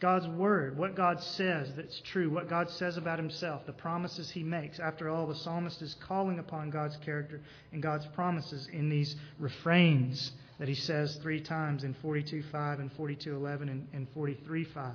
God's 0.03 0.27
word, 0.27 0.77
what 0.77 0.95
God 0.95 1.23
says 1.23 1.71
that's 1.77 2.01
true, 2.01 2.29
what 2.29 2.49
God 2.49 2.69
says 2.69 2.97
about 2.97 3.17
himself, 3.17 3.65
the 3.65 3.71
promises 3.71 4.29
he 4.29 4.43
makes. 4.43 4.77
After 4.77 5.07
all, 5.07 5.25
the 5.25 5.33
psalmist 5.33 5.81
is 5.81 5.95
calling 6.05 6.39
upon 6.39 6.71
God's 6.71 6.97
character 6.97 7.39
and 7.71 7.81
God's 7.81 8.05
promises 8.07 8.67
in 8.73 8.89
these 8.89 9.15
refrains 9.39 10.33
that 10.59 10.67
he 10.67 10.75
says 10.75 11.15
three 11.21 11.39
times 11.39 11.85
in 11.85 11.95
42.5 12.03 12.81
and 12.81 12.93
42.11 12.97 13.61
and, 13.61 13.87
and 13.93 14.13
43.5. 14.13 14.93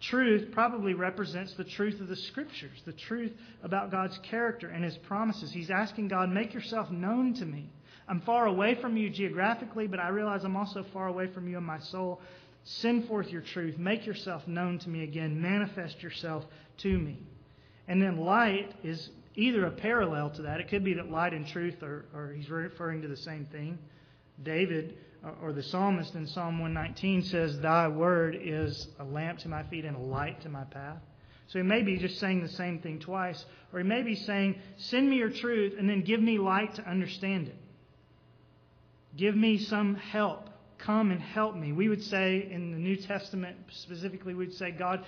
Truth 0.00 0.52
probably 0.52 0.94
represents 0.94 1.54
the 1.54 1.64
truth 1.64 2.00
of 2.00 2.06
the 2.06 2.14
Scriptures, 2.14 2.80
the 2.86 2.92
truth 2.92 3.32
about 3.64 3.90
God's 3.90 4.18
character 4.18 4.68
and 4.68 4.84
His 4.84 4.96
promises. 4.98 5.50
He's 5.50 5.70
asking 5.70 6.06
God, 6.06 6.30
make 6.30 6.54
yourself 6.54 6.92
known 6.92 7.34
to 7.34 7.44
me. 7.44 7.68
I'm 8.06 8.20
far 8.20 8.46
away 8.46 8.76
from 8.76 8.96
you 8.96 9.10
geographically, 9.10 9.88
but 9.88 9.98
I 9.98 10.10
realize 10.10 10.44
I'm 10.44 10.56
also 10.56 10.86
far 10.92 11.08
away 11.08 11.26
from 11.26 11.48
you 11.48 11.58
in 11.58 11.64
my 11.64 11.80
soul. 11.80 12.20
Send 12.70 13.08
forth 13.08 13.30
your 13.30 13.40
truth. 13.40 13.78
Make 13.78 14.04
yourself 14.04 14.46
known 14.46 14.78
to 14.80 14.90
me 14.90 15.02
again. 15.02 15.40
Manifest 15.40 16.02
yourself 16.02 16.44
to 16.78 16.98
me. 16.98 17.18
And 17.88 18.02
then 18.02 18.18
light 18.18 18.74
is 18.84 19.08
either 19.36 19.64
a 19.64 19.70
parallel 19.70 20.28
to 20.30 20.42
that. 20.42 20.60
It 20.60 20.68
could 20.68 20.84
be 20.84 20.92
that 20.94 21.10
light 21.10 21.32
and 21.32 21.46
truth 21.46 21.82
are, 21.82 22.04
are 22.14 22.34
he's 22.34 22.50
referring 22.50 23.00
to 23.02 23.08
the 23.08 23.16
same 23.16 23.46
thing. 23.46 23.78
David 24.42 24.98
uh, 25.24 25.30
or 25.42 25.54
the 25.54 25.62
psalmist 25.62 26.14
in 26.14 26.26
Psalm 26.26 26.58
119 26.58 27.22
says, 27.22 27.58
Thy 27.58 27.88
word 27.88 28.36
is 28.38 28.88
a 28.98 29.04
lamp 29.04 29.38
to 29.40 29.48
my 29.48 29.62
feet 29.62 29.86
and 29.86 29.96
a 29.96 30.00
light 30.00 30.42
to 30.42 30.50
my 30.50 30.64
path. 30.64 30.98
So 31.46 31.58
he 31.58 31.62
may 31.62 31.80
be 31.80 31.96
just 31.96 32.18
saying 32.20 32.42
the 32.42 32.50
same 32.50 32.80
thing 32.80 32.98
twice, 32.98 33.46
or 33.72 33.78
he 33.78 33.84
may 33.86 34.02
be 34.02 34.14
saying, 34.14 34.56
Send 34.76 35.08
me 35.08 35.16
your 35.16 35.30
truth 35.30 35.72
and 35.78 35.88
then 35.88 36.02
give 36.02 36.20
me 36.20 36.36
light 36.36 36.74
to 36.74 36.86
understand 36.86 37.48
it. 37.48 37.56
Give 39.16 39.34
me 39.34 39.56
some 39.56 39.94
help 39.94 40.47
come 40.78 41.10
and 41.10 41.20
help 41.20 41.56
me. 41.56 41.72
We 41.72 41.88
would 41.88 42.02
say 42.02 42.48
in 42.50 42.72
the 42.72 42.78
New 42.78 42.96
Testament 42.96 43.56
specifically, 43.70 44.34
we'd 44.34 44.54
say, 44.54 44.70
God, 44.70 45.04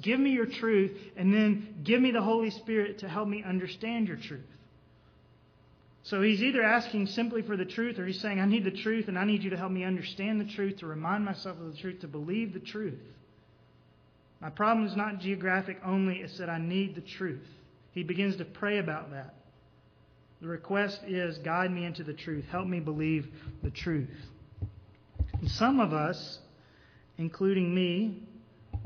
give 0.00 0.18
me 0.18 0.30
your 0.30 0.46
truth, 0.46 0.96
and 1.16 1.32
then 1.32 1.80
give 1.84 2.00
me 2.00 2.10
the 2.10 2.22
Holy 2.22 2.50
Spirit 2.50 2.98
to 2.98 3.08
help 3.08 3.28
me 3.28 3.42
understand 3.42 4.08
your 4.08 4.16
truth. 4.16 4.40
So 6.04 6.20
he's 6.20 6.42
either 6.42 6.62
asking 6.62 7.06
simply 7.06 7.42
for 7.42 7.56
the 7.56 7.64
truth, 7.64 7.98
or 7.98 8.06
he's 8.06 8.20
saying, 8.20 8.40
I 8.40 8.46
need 8.46 8.64
the 8.64 8.72
truth, 8.72 9.06
and 9.06 9.18
I 9.18 9.24
need 9.24 9.44
you 9.44 9.50
to 9.50 9.56
help 9.56 9.70
me 9.70 9.84
understand 9.84 10.40
the 10.40 10.52
truth, 10.52 10.78
to 10.78 10.86
remind 10.86 11.24
myself 11.24 11.58
of 11.60 11.72
the 11.72 11.78
truth, 11.78 12.00
to 12.00 12.08
believe 12.08 12.52
the 12.52 12.60
truth. 12.60 12.98
My 14.40 14.50
problem 14.50 14.86
is 14.86 14.96
not 14.96 15.20
geographic 15.20 15.78
only, 15.84 16.16
it's 16.16 16.38
that 16.38 16.50
I 16.50 16.58
need 16.58 16.96
the 16.96 17.00
truth. 17.00 17.46
He 17.92 18.02
begins 18.02 18.36
to 18.36 18.44
pray 18.44 18.78
about 18.78 19.12
that. 19.12 19.34
The 20.40 20.48
request 20.48 21.02
is 21.06 21.38
guide 21.38 21.70
me 21.70 21.84
into 21.84 22.02
the 22.02 22.12
truth, 22.12 22.44
help 22.50 22.66
me 22.66 22.80
believe 22.80 23.28
the 23.62 23.70
truth. 23.70 24.10
And 25.42 25.50
some 25.50 25.80
of 25.80 25.92
us, 25.92 26.38
including 27.18 27.74
me, 27.74 28.22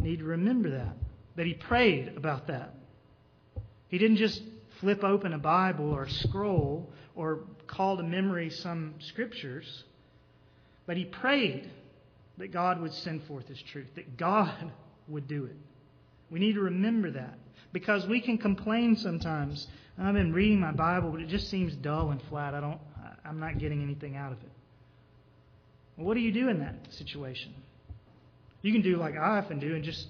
need 0.00 0.18
to 0.20 0.24
remember 0.24 0.70
that. 0.70 0.96
That 1.36 1.46
he 1.46 1.52
prayed 1.52 2.14
about 2.16 2.46
that. 2.46 2.74
He 3.88 3.98
didn't 3.98 4.16
just 4.16 4.42
flip 4.80 5.04
open 5.04 5.34
a 5.34 5.38
Bible 5.38 5.92
or 5.92 6.08
scroll 6.08 6.90
or 7.14 7.40
call 7.66 7.98
to 7.98 8.02
memory 8.02 8.48
some 8.48 8.94
scriptures, 9.00 9.84
but 10.86 10.96
he 10.96 11.04
prayed 11.04 11.70
that 12.38 12.52
God 12.52 12.80
would 12.80 12.92
send 12.92 13.24
forth 13.24 13.46
his 13.48 13.60
truth, 13.60 13.88
that 13.94 14.16
God 14.16 14.72
would 15.08 15.28
do 15.28 15.44
it. 15.44 15.56
We 16.30 16.40
need 16.40 16.54
to 16.54 16.60
remember 16.62 17.10
that 17.12 17.38
because 17.72 18.06
we 18.06 18.20
can 18.20 18.38
complain 18.38 18.96
sometimes. 18.96 19.66
I've 19.98 20.14
been 20.14 20.32
reading 20.32 20.58
my 20.58 20.72
Bible, 20.72 21.10
but 21.10 21.20
it 21.20 21.28
just 21.28 21.50
seems 21.50 21.74
dull 21.74 22.10
and 22.10 22.20
flat. 22.30 22.54
I 22.54 22.60
don't, 22.60 22.80
I'm 23.24 23.38
not 23.38 23.58
getting 23.58 23.82
anything 23.82 24.16
out 24.16 24.32
of 24.32 24.38
it. 24.38 24.50
What 25.96 26.14
do 26.14 26.20
you 26.20 26.32
do 26.32 26.48
in 26.48 26.60
that 26.60 26.74
situation? 26.90 27.54
You 28.62 28.72
can 28.72 28.82
do 28.82 28.96
like 28.96 29.14
I 29.14 29.38
often 29.38 29.58
do 29.58 29.74
and 29.74 29.82
just 29.82 30.06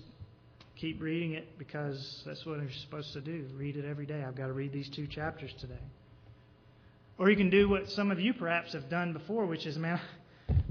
keep 0.76 1.00
reading 1.00 1.32
it 1.32 1.58
because 1.58 2.22
that's 2.26 2.44
what 2.44 2.58
you're 2.58 2.70
supposed 2.82 3.12
to 3.14 3.20
do. 3.20 3.46
Read 3.56 3.76
it 3.76 3.84
every 3.84 4.06
day. 4.06 4.22
I've 4.26 4.36
got 4.36 4.48
to 4.48 4.52
read 4.52 4.72
these 4.72 4.90
two 4.90 5.06
chapters 5.06 5.52
today. 5.60 5.74
Or 7.18 7.30
you 7.30 7.36
can 7.36 7.50
do 7.50 7.68
what 7.68 7.88
some 7.88 8.10
of 8.10 8.20
you 8.20 8.34
perhaps 8.34 8.72
have 8.74 8.90
done 8.90 9.12
before, 9.12 9.46
which 9.46 9.64
is, 9.64 9.78
man, 9.78 10.00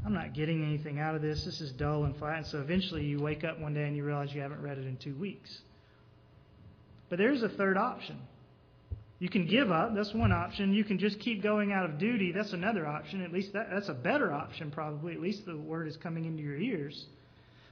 I'm 0.05 0.13
not 0.13 0.33
getting 0.33 0.63
anything 0.63 0.99
out 0.99 1.15
of 1.15 1.21
this. 1.21 1.43
This 1.43 1.59
is 1.59 1.71
dull 1.71 2.03
and 2.03 2.15
flat. 2.17 2.37
And 2.37 2.45
so 2.47 2.59
eventually 2.59 3.03
you 3.03 3.19
wake 3.19 3.43
up 3.43 3.59
one 3.59 3.73
day 3.73 3.85
and 3.85 3.95
you 3.95 4.03
realize 4.03 4.33
you 4.33 4.41
haven't 4.41 4.61
read 4.61 4.77
it 4.77 4.85
in 4.85 4.97
two 4.97 5.15
weeks. 5.15 5.49
But 7.09 7.17
there's 7.17 7.41
a 7.41 7.49
third 7.49 7.77
option. 7.77 8.19
You 9.19 9.29
can 9.29 9.45
give 9.47 9.71
up. 9.71 9.95
That's 9.95 10.13
one 10.13 10.31
option. 10.31 10.73
You 10.73 10.83
can 10.83 10.99
just 10.99 11.19
keep 11.19 11.41
going 11.41 11.71
out 11.71 11.85
of 11.85 11.97
duty. 11.97 12.31
That's 12.33 12.51
another 12.53 12.85
option. 12.85 13.21
At 13.21 13.31
least 13.31 13.53
that, 13.53 13.69
that's 13.71 13.87
a 13.87 13.93
better 13.93 14.31
option, 14.31 14.71
probably. 14.71 15.13
At 15.13 15.21
least 15.21 15.45
the 15.45 15.55
word 15.55 15.87
is 15.87 15.95
coming 15.95 16.25
into 16.25 16.43
your 16.43 16.57
ears. 16.57 17.05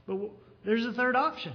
But 0.06 0.18
there's 0.64 0.86
a 0.86 0.92
third 0.92 1.16
option. 1.16 1.52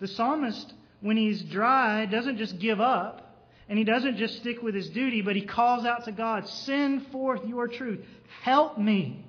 The 0.00 0.08
psalmist, 0.08 0.72
when 1.00 1.16
he's 1.16 1.42
dry, 1.42 2.06
doesn't 2.06 2.38
just 2.38 2.58
give 2.58 2.80
up. 2.80 3.24
And 3.68 3.78
he 3.78 3.84
doesn't 3.84 4.16
just 4.16 4.38
stick 4.38 4.62
with 4.62 4.74
his 4.74 4.88
duty, 4.88 5.20
but 5.20 5.36
he 5.36 5.42
calls 5.42 5.84
out 5.84 6.06
to 6.06 6.12
God, 6.12 6.48
Send 6.48 7.08
forth 7.08 7.44
your 7.46 7.68
truth. 7.68 8.02
Help 8.42 8.78
me. 8.78 9.26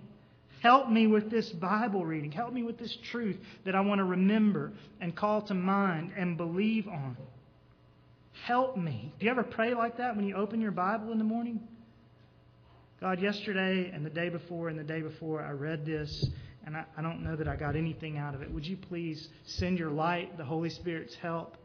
Help 0.61 0.89
me 0.89 1.07
with 1.07 1.29
this 1.29 1.49
Bible 1.49 2.05
reading. 2.05 2.31
Help 2.31 2.53
me 2.53 2.63
with 2.63 2.77
this 2.77 2.95
truth 3.11 3.37
that 3.65 3.75
I 3.75 3.81
want 3.81 3.99
to 3.99 4.05
remember 4.05 4.71
and 5.01 5.13
call 5.13 5.41
to 5.43 5.53
mind 5.53 6.13
and 6.17 6.37
believe 6.37 6.87
on. 6.87 7.17
Help 8.45 8.77
me. 8.77 9.13
Do 9.19 9.25
you 9.25 9.31
ever 9.31 9.43
pray 9.43 9.73
like 9.73 9.97
that 9.97 10.15
when 10.15 10.25
you 10.25 10.35
open 10.35 10.61
your 10.61 10.71
Bible 10.71 11.11
in 11.11 11.17
the 11.17 11.23
morning? 11.23 11.59
God, 12.99 13.21
yesterday 13.21 13.91
and 13.93 14.05
the 14.05 14.09
day 14.09 14.29
before 14.29 14.69
and 14.69 14.77
the 14.77 14.83
day 14.83 15.01
before, 15.01 15.41
I 15.41 15.51
read 15.51 15.85
this 15.85 16.25
and 16.65 16.75
I, 16.75 16.83
I 16.97 17.01
don't 17.01 17.23
know 17.23 17.35
that 17.35 17.47
I 17.47 17.55
got 17.55 17.75
anything 17.75 18.17
out 18.17 18.35
of 18.35 18.41
it. 18.41 18.51
Would 18.51 18.65
you 18.65 18.75
please 18.75 19.29
send 19.45 19.79
your 19.79 19.89
light, 19.89 20.37
the 20.37 20.43
Holy 20.43 20.69
Spirit's 20.69 21.15
help, 21.15 21.55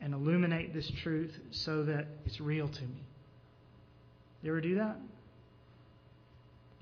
and 0.00 0.12
illuminate 0.12 0.74
this 0.74 0.90
truth 1.02 1.32
so 1.50 1.82
that 1.84 2.06
it's 2.26 2.40
real 2.40 2.68
to 2.68 2.82
me? 2.82 3.02
You 4.42 4.52
ever 4.52 4.60
do 4.60 4.74
that? 4.76 4.96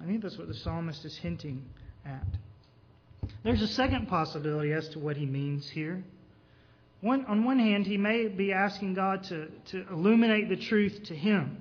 I 0.03 0.07
think 0.07 0.23
that's 0.23 0.37
what 0.37 0.49
the 0.49 0.55
psalmist 0.55 1.05
is 1.05 1.17
hinting 1.17 1.65
at. 2.05 2.27
There's 3.45 3.63
a 3.63 3.69
second 3.69 4.09
possibility 4.09 4.73
as 4.73 4.89
to 4.91 4.99
what 4.99 5.17
he 5.17 5.25
means 5.25 5.69
here. 5.71 6.03
One, 7.05 7.27
on 7.27 7.45
one 7.45 7.59
hand, 7.59 7.87
he 7.87 7.99
may 7.99 8.29
be 8.29 8.55
asking 8.55 8.95
God 8.95 9.25
to, 9.25 9.49
to 9.73 9.87
illuminate 9.91 10.49
the 10.49 10.57
truth 10.57 11.03
to 11.05 11.15
him. 11.15 11.59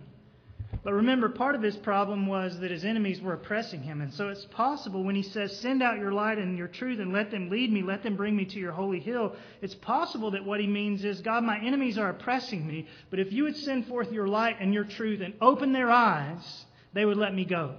But 0.85 0.93
remember, 0.93 1.27
part 1.27 1.55
of 1.55 1.61
his 1.61 1.75
problem 1.75 2.27
was 2.27 2.57
that 2.59 2.71
his 2.71 2.85
enemies 2.85 3.19
were 3.19 3.33
oppressing 3.33 3.83
him. 3.83 3.99
And 3.99 4.13
so 4.13 4.29
it's 4.29 4.45
possible 4.45 5.03
when 5.03 5.15
he 5.15 5.21
says, 5.21 5.59
Send 5.59 5.83
out 5.83 5.99
your 5.99 6.13
light 6.13 6.37
and 6.37 6.57
your 6.57 6.69
truth 6.69 7.01
and 7.01 7.11
let 7.11 7.29
them 7.29 7.49
lead 7.49 7.73
me, 7.73 7.83
let 7.83 8.03
them 8.03 8.15
bring 8.15 8.37
me 8.37 8.45
to 8.45 8.57
your 8.57 8.71
holy 8.71 9.01
hill. 9.01 9.35
It's 9.61 9.75
possible 9.75 10.31
that 10.31 10.45
what 10.45 10.61
he 10.61 10.67
means 10.67 11.03
is, 11.03 11.19
God, 11.19 11.43
my 11.43 11.59
enemies 11.59 11.97
are 11.97 12.07
oppressing 12.07 12.65
me, 12.65 12.87
but 13.09 13.19
if 13.19 13.33
you 13.33 13.43
would 13.43 13.57
send 13.57 13.87
forth 13.87 14.13
your 14.13 14.29
light 14.29 14.61
and 14.61 14.73
your 14.73 14.85
truth 14.85 15.19
and 15.19 15.33
open 15.41 15.73
their 15.73 15.91
eyes, 15.91 16.65
they 16.93 17.03
would 17.03 17.17
let 17.17 17.35
me 17.35 17.43
go 17.43 17.75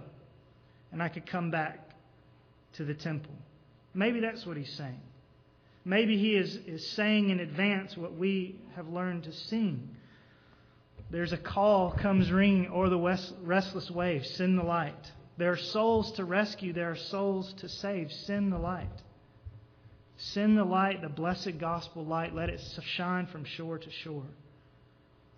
and 0.92 1.02
I 1.02 1.08
could 1.08 1.24
come 1.24 1.50
back 1.50 1.78
to 2.74 2.84
the 2.84 2.94
temple. 2.94 3.32
Maybe 3.94 4.20
that's 4.20 4.44
what 4.44 4.58
he's 4.58 4.72
saying. 4.74 5.00
Maybe 5.84 6.16
he 6.16 6.34
is, 6.34 6.56
is 6.66 6.86
saying 6.92 7.30
in 7.30 7.40
advance 7.40 7.96
what 7.96 8.16
we 8.16 8.58
have 8.74 8.88
learned 8.88 9.24
to 9.24 9.32
sing. 9.32 9.90
There's 11.10 11.32
a 11.32 11.38
call 11.38 11.92
comes 11.92 12.30
ringing 12.30 12.70
o'er 12.70 12.88
the 12.88 12.98
west, 12.98 13.34
restless 13.42 13.90
waves. 13.90 14.30
Send 14.30 14.58
the 14.58 14.62
light. 14.62 15.12
There 15.36 15.52
are 15.52 15.58
souls 15.58 16.12
to 16.12 16.24
rescue. 16.24 16.72
There 16.72 16.90
are 16.90 16.96
souls 16.96 17.52
to 17.58 17.68
save. 17.68 18.10
Send 18.10 18.52
the 18.52 18.58
light. 18.58 19.02
Send 20.16 20.56
the 20.56 20.64
light, 20.64 21.02
the 21.02 21.08
blessed 21.08 21.58
gospel 21.58 22.04
light. 22.04 22.34
Let 22.34 22.48
it 22.48 22.60
shine 22.96 23.26
from 23.26 23.44
shore 23.44 23.78
to 23.78 23.90
shore. 23.90 24.26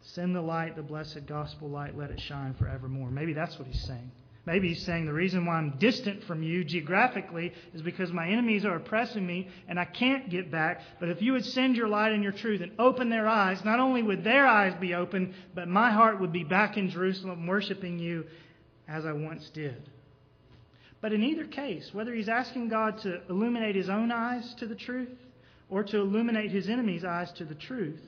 Send 0.03 0.37
the 0.37 0.43
light, 0.43 0.77
the 0.77 0.83
blessed 0.83 1.27
gospel 1.27 1.69
light. 1.69 1.97
Let 1.97 2.11
it 2.11 2.21
shine 2.21 2.55
forevermore. 2.55 3.11
Maybe 3.11 3.33
that's 3.33 3.59
what 3.59 3.67
he's 3.67 3.83
saying. 3.83 4.13
Maybe 4.47 4.69
he's 4.69 4.85
saying 4.85 5.07
the 5.07 5.13
reason 5.13 5.45
why 5.45 5.57
I'm 5.57 5.77
distant 5.79 6.23
from 6.23 6.41
you 6.41 6.63
geographically 6.63 7.53
is 7.75 7.83
because 7.83 8.13
my 8.13 8.29
enemies 8.29 8.65
are 8.65 8.77
oppressing 8.77 9.27
me 9.27 9.49
and 9.67 9.79
I 9.79 9.85
can't 9.85 10.31
get 10.31 10.53
back. 10.53 10.83
But 11.01 11.09
if 11.09 11.21
you 11.21 11.33
would 11.33 11.45
send 11.45 11.77
your 11.77 11.89
light 11.89 12.13
and 12.13 12.23
your 12.23 12.33
truth 12.33 12.61
and 12.61 12.71
open 12.79 13.11
their 13.11 13.27
eyes, 13.27 13.65
not 13.65 13.81
only 13.81 14.05
would 14.05 14.23
their 14.23 14.47
eyes 14.47 14.73
be 14.81 14.95
open, 14.95 15.35
but 15.53 15.67
my 15.67 15.91
heart 15.91 16.21
would 16.21 16.33
be 16.33 16.45
back 16.45 16.77
in 16.77 16.91
Jerusalem 16.91 17.49
worshiping 17.49 17.99
you 17.99 18.25
as 18.87 19.05
I 19.05 19.13
once 19.13 19.51
did. 19.51 19.91
But 21.01 21.13
in 21.13 21.25
either 21.25 21.45
case, 21.45 21.93
whether 21.93 22.15
he's 22.15 22.29
asking 22.29 22.69
God 22.69 22.99
to 22.99 23.23
illuminate 23.29 23.75
his 23.75 23.89
own 23.89 24.13
eyes 24.13 24.55
to 24.55 24.67
the 24.67 24.77
truth 24.77 25.11
or 25.69 25.83
to 25.83 25.99
illuminate 25.99 26.53
his 26.53 26.69
enemies' 26.69 27.05
eyes 27.05 27.33
to 27.33 27.45
the 27.45 27.55
truth, 27.57 28.01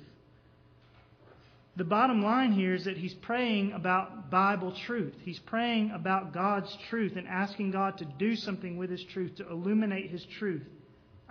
the 1.78 1.84
bottom 1.84 2.22
line 2.22 2.50
here 2.50 2.74
is 2.74 2.84
that 2.86 2.96
he's 2.96 3.14
praying 3.14 3.70
about 3.70 4.30
Bible 4.30 4.72
truth. 4.72 5.14
He's 5.24 5.38
praying 5.38 5.92
about 5.92 6.34
God's 6.34 6.76
truth 6.90 7.14
and 7.14 7.28
asking 7.28 7.70
God 7.70 7.98
to 7.98 8.04
do 8.04 8.34
something 8.34 8.76
with 8.76 8.90
his 8.90 9.04
truth, 9.04 9.36
to 9.36 9.48
illuminate 9.48 10.10
his 10.10 10.24
truth, 10.24 10.66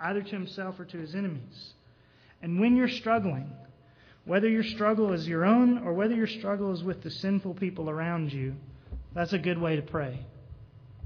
either 0.00 0.22
to 0.22 0.30
himself 0.30 0.80
or 0.80 0.86
to 0.86 0.96
his 0.96 1.14
enemies. 1.14 1.74
And 2.40 2.58
when 2.58 2.76
you're 2.76 2.88
struggling, 2.88 3.52
whether 4.24 4.48
your 4.48 4.64
struggle 4.64 5.12
is 5.12 5.28
your 5.28 5.44
own 5.44 5.86
or 5.86 5.92
whether 5.92 6.14
your 6.14 6.26
struggle 6.26 6.72
is 6.72 6.82
with 6.82 7.02
the 7.02 7.10
sinful 7.10 7.54
people 7.54 7.90
around 7.90 8.32
you, 8.32 8.54
that's 9.14 9.34
a 9.34 9.38
good 9.38 9.60
way 9.60 9.76
to 9.76 9.82
pray. 9.82 10.18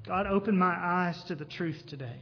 God, 0.06 0.28
open 0.28 0.56
my 0.56 0.72
eyes 0.72 1.20
to 1.24 1.34
the 1.34 1.44
truth 1.44 1.82
today. 1.88 2.20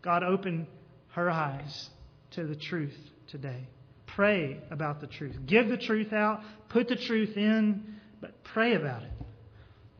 God, 0.00 0.22
open 0.22 0.68
her 1.08 1.28
eyes 1.28 1.90
to 2.32 2.44
the 2.44 2.54
truth 2.54 2.96
today. 3.26 3.66
Pray 4.16 4.56
about 4.70 5.02
the 5.02 5.06
truth. 5.06 5.36
Give 5.44 5.68
the 5.68 5.76
truth 5.76 6.14
out, 6.14 6.40
put 6.70 6.88
the 6.88 6.96
truth 6.96 7.36
in, 7.36 7.98
but 8.22 8.42
pray 8.44 8.74
about 8.74 9.02
it. 9.02 9.12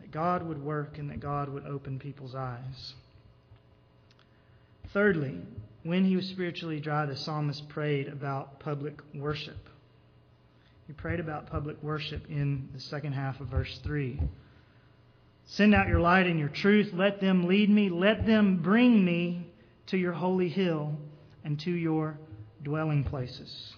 That 0.01 0.11
God 0.11 0.43
would 0.43 0.65
work 0.65 0.97
and 0.97 1.11
that 1.11 1.21
God 1.21 1.51
would 1.51 1.67
open 1.67 1.99
people's 1.99 2.35
eyes. 2.35 2.95
Thirdly, 4.95 5.39
when 5.83 6.07
he 6.07 6.17
was 6.17 6.27
spiritually 6.31 6.81
dry, 6.81 7.05
the 7.05 7.15
psalmist 7.15 7.69
prayed 7.69 8.09
about 8.09 8.59
public 8.59 8.95
worship. 9.15 9.69
He 10.87 10.95
prayed 10.95 11.21
about 11.21 11.51
public 11.51 11.83
worship 11.83 12.25
in 12.31 12.71
the 12.73 12.81
second 12.81 13.13
half 13.13 13.39
of 13.43 13.49
verse 13.49 13.79
3. 13.85 14.19
Send 15.45 15.75
out 15.75 15.89
your 15.89 16.01
light 16.01 16.27
and 16.27 16.39
your 16.39 16.49
truth. 16.49 16.91
Let 16.95 17.21
them 17.21 17.47
lead 17.47 17.69
me. 17.69 17.91
Let 17.91 18.25
them 18.25 18.63
bring 18.63 19.05
me 19.05 19.47
to 19.89 19.99
your 19.99 20.15
holy 20.15 20.49
hill 20.49 20.97
and 21.45 21.61
to 21.61 21.71
your 21.71 22.17
dwelling 22.63 23.05
places. 23.05 23.75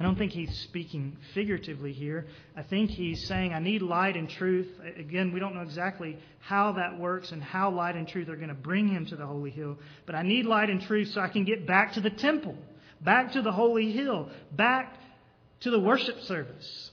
I 0.00 0.04
don't 0.04 0.16
think 0.16 0.30
he's 0.30 0.56
speaking 0.60 1.16
figuratively 1.34 1.92
here. 1.92 2.26
I 2.56 2.62
think 2.62 2.90
he's 2.90 3.26
saying, 3.26 3.52
I 3.52 3.58
need 3.58 3.82
light 3.82 4.16
and 4.16 4.30
truth. 4.30 4.68
Again, 4.96 5.32
we 5.32 5.40
don't 5.40 5.54
know 5.56 5.62
exactly 5.62 6.18
how 6.40 6.72
that 6.72 6.98
works 6.98 7.32
and 7.32 7.42
how 7.42 7.70
light 7.70 7.96
and 7.96 8.06
truth 8.06 8.28
are 8.28 8.36
going 8.36 8.48
to 8.48 8.54
bring 8.54 8.86
him 8.86 9.06
to 9.06 9.16
the 9.16 9.26
holy 9.26 9.50
hill. 9.50 9.76
But 10.06 10.14
I 10.14 10.22
need 10.22 10.46
light 10.46 10.70
and 10.70 10.80
truth 10.80 11.08
so 11.08 11.20
I 11.20 11.28
can 11.28 11.44
get 11.44 11.66
back 11.66 11.94
to 11.94 12.00
the 12.00 12.10
temple, 12.10 12.56
back 13.00 13.32
to 13.32 13.42
the 13.42 13.50
holy 13.50 13.90
hill, 13.90 14.30
back 14.52 14.94
to 15.60 15.70
the 15.72 15.80
worship 15.80 16.20
service. 16.20 16.90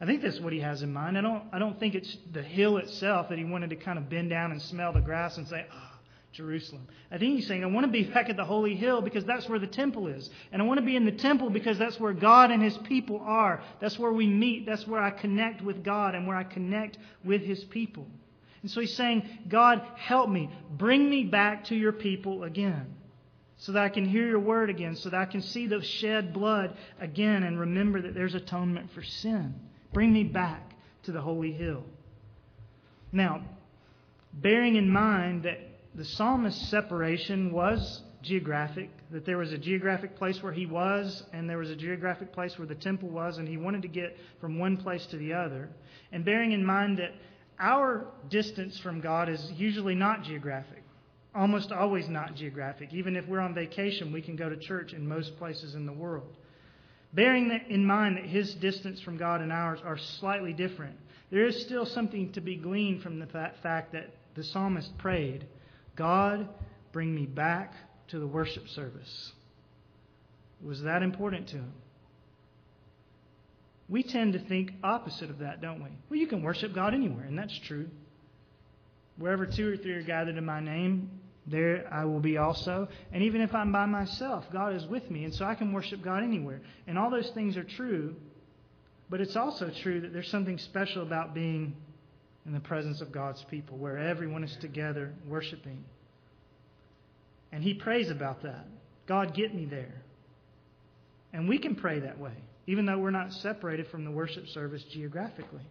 I 0.00 0.06
think 0.06 0.22
that's 0.22 0.40
what 0.40 0.54
he 0.54 0.60
has 0.60 0.82
in 0.82 0.92
mind. 0.92 1.18
I 1.18 1.20
don't, 1.20 1.44
I 1.52 1.58
don't 1.58 1.78
think 1.78 1.94
it's 1.94 2.16
the 2.32 2.42
hill 2.42 2.78
itself 2.78 3.28
that 3.28 3.38
he 3.38 3.44
wanted 3.44 3.70
to 3.70 3.76
kind 3.76 3.98
of 3.98 4.08
bend 4.08 4.30
down 4.30 4.52
and 4.52 4.60
smell 4.62 4.94
the 4.94 5.00
grass 5.00 5.36
and 5.36 5.46
say, 5.46 5.66
ah, 5.70 5.93
Jerusalem. 6.34 6.86
I 7.10 7.18
think 7.18 7.36
he's 7.36 7.46
saying, 7.46 7.62
I 7.62 7.68
want 7.68 7.86
to 7.86 7.92
be 7.92 8.02
back 8.02 8.28
at 8.28 8.36
the 8.36 8.44
holy 8.44 8.74
hill 8.74 9.00
because 9.00 9.24
that's 9.24 9.48
where 9.48 9.58
the 9.58 9.66
temple 9.66 10.08
is. 10.08 10.28
And 10.52 10.60
I 10.60 10.64
want 10.64 10.78
to 10.78 10.84
be 10.84 10.96
in 10.96 11.04
the 11.04 11.12
temple 11.12 11.48
because 11.48 11.78
that's 11.78 11.98
where 11.98 12.12
God 12.12 12.50
and 12.50 12.62
his 12.62 12.76
people 12.78 13.20
are. 13.24 13.62
That's 13.80 13.98
where 13.98 14.12
we 14.12 14.26
meet. 14.26 14.66
That's 14.66 14.86
where 14.86 15.00
I 15.00 15.10
connect 15.10 15.62
with 15.62 15.84
God 15.84 16.14
and 16.14 16.26
where 16.26 16.36
I 16.36 16.44
connect 16.44 16.98
with 17.24 17.42
his 17.42 17.62
people. 17.64 18.06
And 18.62 18.70
so 18.70 18.80
he's 18.80 18.94
saying, 18.94 19.28
God, 19.48 19.82
help 19.96 20.28
me. 20.28 20.50
Bring 20.70 21.08
me 21.08 21.24
back 21.24 21.64
to 21.66 21.76
your 21.76 21.92
people 21.92 22.44
again 22.44 22.94
so 23.58 23.72
that 23.72 23.84
I 23.84 23.88
can 23.88 24.04
hear 24.04 24.26
your 24.26 24.40
word 24.40 24.70
again, 24.70 24.96
so 24.96 25.10
that 25.10 25.20
I 25.20 25.26
can 25.26 25.40
see 25.40 25.66
the 25.66 25.82
shed 25.82 26.32
blood 26.32 26.76
again 27.00 27.44
and 27.44 27.60
remember 27.60 28.02
that 28.02 28.14
there's 28.14 28.34
atonement 28.34 28.90
for 28.92 29.02
sin. 29.02 29.54
Bring 29.92 30.12
me 30.12 30.24
back 30.24 30.74
to 31.04 31.12
the 31.12 31.20
holy 31.20 31.52
hill. 31.52 31.84
Now, 33.12 33.44
bearing 34.32 34.74
in 34.74 34.90
mind 34.90 35.44
that 35.44 35.60
the 35.94 36.04
psalmist's 36.04 36.68
separation 36.68 37.52
was 37.52 38.02
geographic, 38.22 38.90
that 39.10 39.24
there 39.26 39.38
was 39.38 39.52
a 39.52 39.58
geographic 39.58 40.16
place 40.16 40.42
where 40.42 40.52
he 40.52 40.66
was, 40.66 41.22
and 41.32 41.48
there 41.48 41.58
was 41.58 41.70
a 41.70 41.76
geographic 41.76 42.32
place 42.32 42.58
where 42.58 42.66
the 42.66 42.74
temple 42.74 43.08
was, 43.08 43.38
and 43.38 43.46
he 43.46 43.56
wanted 43.56 43.82
to 43.82 43.88
get 43.88 44.16
from 44.40 44.58
one 44.58 44.76
place 44.76 45.06
to 45.06 45.16
the 45.16 45.32
other. 45.32 45.68
And 46.10 46.24
bearing 46.24 46.52
in 46.52 46.64
mind 46.64 46.98
that 46.98 47.12
our 47.60 48.06
distance 48.30 48.78
from 48.80 49.00
God 49.00 49.28
is 49.28 49.52
usually 49.56 49.94
not 49.94 50.24
geographic, 50.24 50.82
almost 51.34 51.70
always 51.70 52.08
not 52.08 52.34
geographic. 52.34 52.92
Even 52.92 53.14
if 53.14 53.28
we're 53.28 53.40
on 53.40 53.54
vacation, 53.54 54.12
we 54.12 54.22
can 54.22 54.36
go 54.36 54.48
to 54.48 54.56
church 54.56 54.92
in 54.92 55.06
most 55.06 55.36
places 55.36 55.74
in 55.74 55.86
the 55.86 55.92
world. 55.92 56.34
Bearing 57.12 57.60
in 57.68 57.86
mind 57.86 58.16
that 58.16 58.24
his 58.24 58.54
distance 58.54 59.00
from 59.00 59.16
God 59.16 59.40
and 59.40 59.52
ours 59.52 59.78
are 59.84 59.98
slightly 59.98 60.52
different, 60.52 60.96
there 61.30 61.46
is 61.46 61.62
still 61.62 61.86
something 61.86 62.32
to 62.32 62.40
be 62.40 62.56
gleaned 62.56 63.02
from 63.02 63.20
the 63.20 63.26
fact 63.26 63.92
that 63.92 64.10
the 64.34 64.42
psalmist 64.42 64.96
prayed, 64.98 65.46
God, 65.96 66.48
bring 66.92 67.14
me 67.14 67.26
back 67.26 67.72
to 68.08 68.18
the 68.18 68.26
worship 68.26 68.68
service. 68.68 69.32
Was 70.62 70.82
that 70.82 71.02
important 71.02 71.48
to 71.48 71.56
him? 71.56 71.72
We 73.88 74.02
tend 74.02 74.32
to 74.32 74.38
think 74.38 74.72
opposite 74.82 75.30
of 75.30 75.40
that, 75.40 75.60
don't 75.60 75.82
we? 75.82 75.90
Well, 76.08 76.18
you 76.18 76.26
can 76.26 76.42
worship 76.42 76.74
God 76.74 76.94
anywhere, 76.94 77.24
and 77.24 77.38
that's 77.38 77.56
true. 77.60 77.88
Wherever 79.18 79.46
two 79.46 79.72
or 79.72 79.76
three 79.76 79.92
are 79.92 80.02
gathered 80.02 80.36
in 80.36 80.44
my 80.44 80.60
name, 80.60 81.10
there 81.46 81.86
I 81.92 82.04
will 82.06 82.20
be 82.20 82.38
also. 82.38 82.88
And 83.12 83.22
even 83.22 83.42
if 83.42 83.54
I'm 83.54 83.72
by 83.72 83.86
myself, 83.86 84.46
God 84.50 84.74
is 84.74 84.86
with 84.86 85.10
me, 85.10 85.24
and 85.24 85.34
so 85.34 85.44
I 85.44 85.54
can 85.54 85.72
worship 85.72 86.02
God 86.02 86.22
anywhere. 86.22 86.62
And 86.86 86.98
all 86.98 87.10
those 87.10 87.30
things 87.30 87.56
are 87.56 87.64
true, 87.64 88.16
but 89.10 89.20
it's 89.20 89.36
also 89.36 89.70
true 89.82 90.00
that 90.00 90.12
there's 90.12 90.30
something 90.30 90.58
special 90.58 91.02
about 91.02 91.34
being 91.34 91.76
in 92.46 92.52
the 92.52 92.60
presence 92.60 93.00
of 93.00 93.10
God's 93.10 93.42
people, 93.44 93.78
where 93.78 93.98
everyone 93.98 94.44
is 94.44 94.56
together 94.56 95.12
worshiping. 95.26 95.84
And 97.52 97.62
he 97.62 97.74
prays 97.74 98.10
about 98.10 98.42
that. 98.42 98.66
God, 99.06 99.34
get 99.34 99.54
me 99.54 99.64
there. 99.64 100.02
And 101.32 101.48
we 101.48 101.58
can 101.58 101.74
pray 101.74 102.00
that 102.00 102.18
way, 102.18 102.34
even 102.66 102.86
though 102.86 102.98
we're 102.98 103.10
not 103.10 103.32
separated 103.32 103.88
from 103.88 104.04
the 104.04 104.10
worship 104.10 104.48
service 104.48 104.82
geographically. 104.84 105.62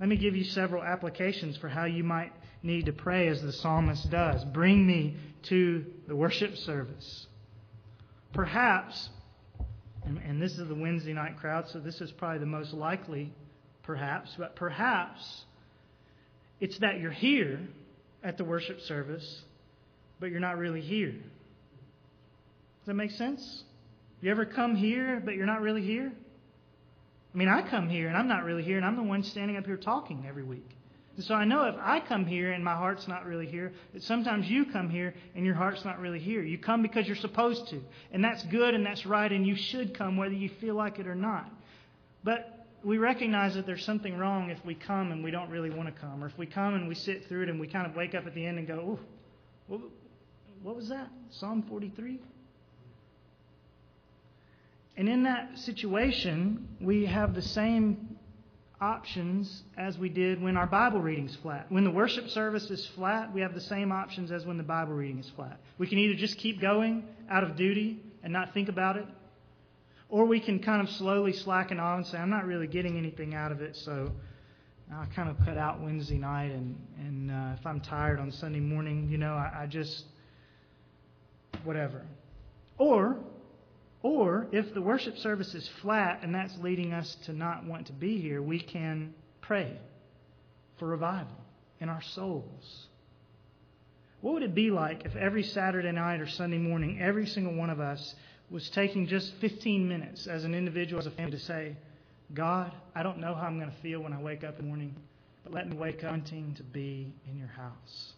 Let 0.00 0.08
me 0.08 0.16
give 0.16 0.36
you 0.36 0.44
several 0.44 0.82
applications 0.82 1.56
for 1.56 1.68
how 1.68 1.84
you 1.84 2.04
might 2.04 2.32
need 2.62 2.86
to 2.86 2.92
pray 2.92 3.28
as 3.28 3.42
the 3.42 3.52
psalmist 3.52 4.10
does. 4.10 4.44
Bring 4.44 4.86
me 4.86 5.16
to 5.44 5.84
the 6.06 6.14
worship 6.14 6.56
service. 6.56 7.26
Perhaps, 8.32 9.10
and, 10.04 10.40
this 10.40 10.58
is 10.58 10.68
the 10.68 10.74
Wednesday 10.74 11.12
night 11.12 11.36
crowd, 11.38 11.68
so 11.68 11.80
this 11.80 12.00
is 12.00 12.12
probably 12.12 12.38
the 12.38 12.46
most 12.46 12.72
likely, 12.72 13.32
perhaps, 13.82 14.34
but 14.38 14.54
perhaps 14.54 15.44
it's 16.60 16.78
that 16.78 17.00
you're 17.00 17.10
here 17.10 17.60
at 18.22 18.36
the 18.36 18.44
worship 18.44 18.80
service, 18.82 19.42
but 20.20 20.30
you're 20.30 20.40
not 20.40 20.58
really 20.58 20.80
here. 20.80 21.12
Does 21.12 22.86
that 22.86 22.94
make 22.94 23.12
sense? 23.12 23.64
You 24.20 24.30
ever 24.30 24.44
come 24.44 24.74
here, 24.74 25.22
but 25.24 25.34
you're 25.34 25.46
not 25.46 25.60
really 25.60 25.82
here? 25.82 26.12
I 27.34 27.38
mean, 27.38 27.48
I 27.48 27.68
come 27.68 27.88
here 27.88 28.08
and 28.08 28.16
I'm 28.16 28.28
not 28.28 28.44
really 28.44 28.62
here, 28.62 28.76
and 28.76 28.86
I'm 28.86 28.96
the 28.96 29.02
one 29.02 29.22
standing 29.22 29.56
up 29.56 29.66
here 29.66 29.76
talking 29.76 30.24
every 30.28 30.42
week. 30.42 30.68
And 31.16 31.24
so 31.24 31.34
I 31.34 31.44
know 31.44 31.64
if 31.64 31.74
I 31.80 32.00
come 32.00 32.26
here 32.26 32.52
and 32.52 32.64
my 32.64 32.74
heart's 32.74 33.08
not 33.08 33.26
really 33.26 33.46
here, 33.46 33.72
that 33.92 34.02
sometimes 34.02 34.48
you 34.48 34.66
come 34.66 34.88
here 34.88 35.14
and 35.34 35.44
your 35.44 35.54
heart's 35.54 35.84
not 35.84 35.98
really 35.98 36.20
here. 36.20 36.42
You 36.42 36.58
come 36.58 36.80
because 36.80 37.06
you're 37.06 37.16
supposed 37.16 37.68
to. 37.68 37.80
And 38.12 38.24
that's 38.24 38.42
good 38.44 38.74
and 38.74 38.86
that's 38.86 39.04
right, 39.04 39.30
and 39.30 39.46
you 39.46 39.56
should 39.56 39.96
come 39.98 40.16
whether 40.16 40.34
you 40.34 40.48
feel 40.60 40.74
like 40.74 40.98
it 40.98 41.06
or 41.06 41.14
not. 41.14 41.50
But 42.24 42.57
we 42.84 42.98
recognize 42.98 43.54
that 43.54 43.66
there's 43.66 43.84
something 43.84 44.16
wrong 44.16 44.50
if 44.50 44.64
we 44.64 44.74
come 44.74 45.12
and 45.12 45.22
we 45.24 45.30
don't 45.30 45.50
really 45.50 45.70
want 45.70 45.92
to 45.92 46.00
come, 46.00 46.22
or 46.22 46.26
if 46.26 46.38
we 46.38 46.46
come 46.46 46.74
and 46.74 46.88
we 46.88 46.94
sit 46.94 47.26
through 47.26 47.44
it 47.44 47.48
and 47.48 47.58
we 47.58 47.66
kind 47.66 47.86
of 47.86 47.96
wake 47.96 48.14
up 48.14 48.26
at 48.26 48.34
the 48.34 48.44
end 48.44 48.58
and 48.58 48.66
go, 48.66 48.98
"Ooh, 49.70 49.90
what 50.62 50.76
was 50.76 50.88
that? 50.88 51.08
Psalm 51.30 51.62
43?" 51.62 52.20
And 54.96 55.08
in 55.08 55.22
that 55.24 55.58
situation, 55.58 56.68
we 56.80 57.06
have 57.06 57.34
the 57.34 57.42
same 57.42 58.18
options 58.80 59.64
as 59.76 59.98
we 59.98 60.08
did 60.08 60.40
when 60.40 60.56
our 60.56 60.66
Bible 60.66 61.00
reading's 61.00 61.34
flat. 61.36 61.66
When 61.70 61.84
the 61.84 61.90
worship 61.90 62.28
service 62.28 62.70
is 62.70 62.86
flat, 62.86 63.32
we 63.32 63.40
have 63.40 63.54
the 63.54 63.60
same 63.60 63.90
options 63.92 64.30
as 64.30 64.46
when 64.46 64.56
the 64.56 64.62
Bible 64.62 64.94
reading 64.94 65.18
is 65.18 65.28
flat. 65.30 65.58
We 65.78 65.86
can 65.86 65.98
either 65.98 66.14
just 66.14 66.38
keep 66.38 66.60
going 66.60 67.04
out 67.28 67.42
of 67.42 67.56
duty 67.56 68.00
and 68.22 68.32
not 68.32 68.54
think 68.54 68.68
about 68.68 68.96
it, 68.96 69.06
or 70.08 70.24
we 70.24 70.40
can 70.40 70.58
kind 70.58 70.82
of 70.82 70.90
slowly 70.94 71.32
slacken 71.32 71.78
off 71.78 71.98
and 71.98 72.06
say, 72.06 72.18
I'm 72.18 72.30
not 72.30 72.46
really 72.46 72.66
getting 72.66 72.96
anything 72.96 73.34
out 73.34 73.52
of 73.52 73.60
it, 73.60 73.76
so 73.76 74.10
I'll 74.92 75.06
kind 75.14 75.28
of 75.28 75.36
cut 75.44 75.58
out 75.58 75.80
Wednesday 75.80 76.18
night, 76.18 76.50
and, 76.50 76.78
and 76.98 77.30
uh, 77.30 77.56
if 77.58 77.66
I'm 77.66 77.80
tired 77.80 78.18
on 78.18 78.32
Sunday 78.32 78.60
morning, 78.60 79.08
you 79.10 79.18
know, 79.18 79.34
I, 79.34 79.62
I 79.62 79.66
just, 79.66 80.04
whatever. 81.64 82.06
Or 82.78 83.18
or 84.02 84.46
if 84.52 84.72
the 84.74 84.80
worship 84.80 85.18
service 85.18 85.54
is 85.54 85.68
flat 85.82 86.20
and 86.22 86.34
that's 86.34 86.56
leading 86.58 86.92
us 86.92 87.16
to 87.26 87.32
not 87.32 87.64
want 87.64 87.86
to 87.86 87.92
be 87.92 88.20
here, 88.20 88.40
we 88.40 88.60
can 88.60 89.12
pray 89.40 89.76
for 90.78 90.86
revival 90.86 91.36
in 91.80 91.88
our 91.88 92.02
souls. 92.02 92.86
What 94.20 94.34
would 94.34 94.42
it 94.42 94.54
be 94.54 94.70
like 94.70 95.04
if 95.04 95.16
every 95.16 95.42
Saturday 95.42 95.92
night 95.92 96.20
or 96.20 96.28
Sunday 96.28 96.58
morning, 96.58 97.00
every 97.00 97.26
single 97.26 97.54
one 97.54 97.70
of 97.70 97.80
us 97.80 98.14
was 98.50 98.68
taking 98.70 99.06
just 99.06 99.32
15 99.40 99.88
minutes 99.88 100.26
as 100.26 100.44
an 100.44 100.54
individual, 100.54 101.00
as 101.00 101.06
a 101.06 101.10
family, 101.10 101.32
to 101.32 101.38
say, 101.38 101.76
God, 102.34 102.72
I 102.94 103.02
don't 103.02 103.18
know 103.18 103.34
how 103.34 103.46
I'm 103.46 103.58
going 103.58 103.70
to 103.70 103.82
feel 103.82 104.00
when 104.00 104.12
I 104.12 104.20
wake 104.20 104.44
up 104.44 104.58
in 104.58 104.64
the 104.64 104.68
morning, 104.68 104.94
but 105.44 105.52
let 105.52 105.68
me 105.68 105.76
wake 105.76 106.04
up 106.04 106.10
wanting 106.10 106.54
to 106.56 106.62
be 106.62 107.12
in 107.28 107.38
your 107.38 107.48
house. 107.48 108.12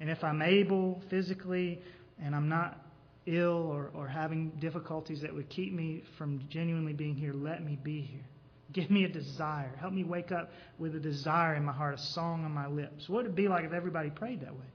And 0.00 0.10
if 0.10 0.22
I'm 0.24 0.42
able 0.42 1.02
physically 1.08 1.80
and 2.22 2.34
I'm 2.34 2.48
not 2.48 2.80
ill 3.26 3.70
or, 3.72 3.90
or 3.94 4.06
having 4.06 4.50
difficulties 4.60 5.20
that 5.22 5.34
would 5.34 5.48
keep 5.48 5.72
me 5.72 6.02
from 6.18 6.40
genuinely 6.50 6.92
being 6.92 7.14
here, 7.14 7.32
let 7.32 7.64
me 7.64 7.78
be 7.82 8.00
here. 8.02 8.24
Give 8.72 8.90
me 8.90 9.04
a 9.04 9.08
desire. 9.08 9.72
Help 9.78 9.92
me 9.92 10.02
wake 10.02 10.32
up 10.32 10.50
with 10.78 10.96
a 10.96 11.00
desire 11.00 11.54
in 11.54 11.64
my 11.64 11.72
heart, 11.72 11.94
a 11.94 11.98
song 11.98 12.44
on 12.44 12.52
my 12.52 12.66
lips. 12.66 13.08
What 13.08 13.24
would 13.24 13.26
it 13.26 13.36
be 13.36 13.46
like 13.46 13.64
if 13.64 13.72
everybody 13.72 14.10
prayed 14.10 14.40
that 14.40 14.52
way? 14.52 14.66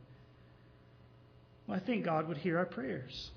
Well, 1.68 1.78
I 1.78 1.86
think 1.86 2.06
God 2.06 2.28
would 2.28 2.38
hear 2.38 2.58
our 2.58 2.66
prayers. 2.66 3.32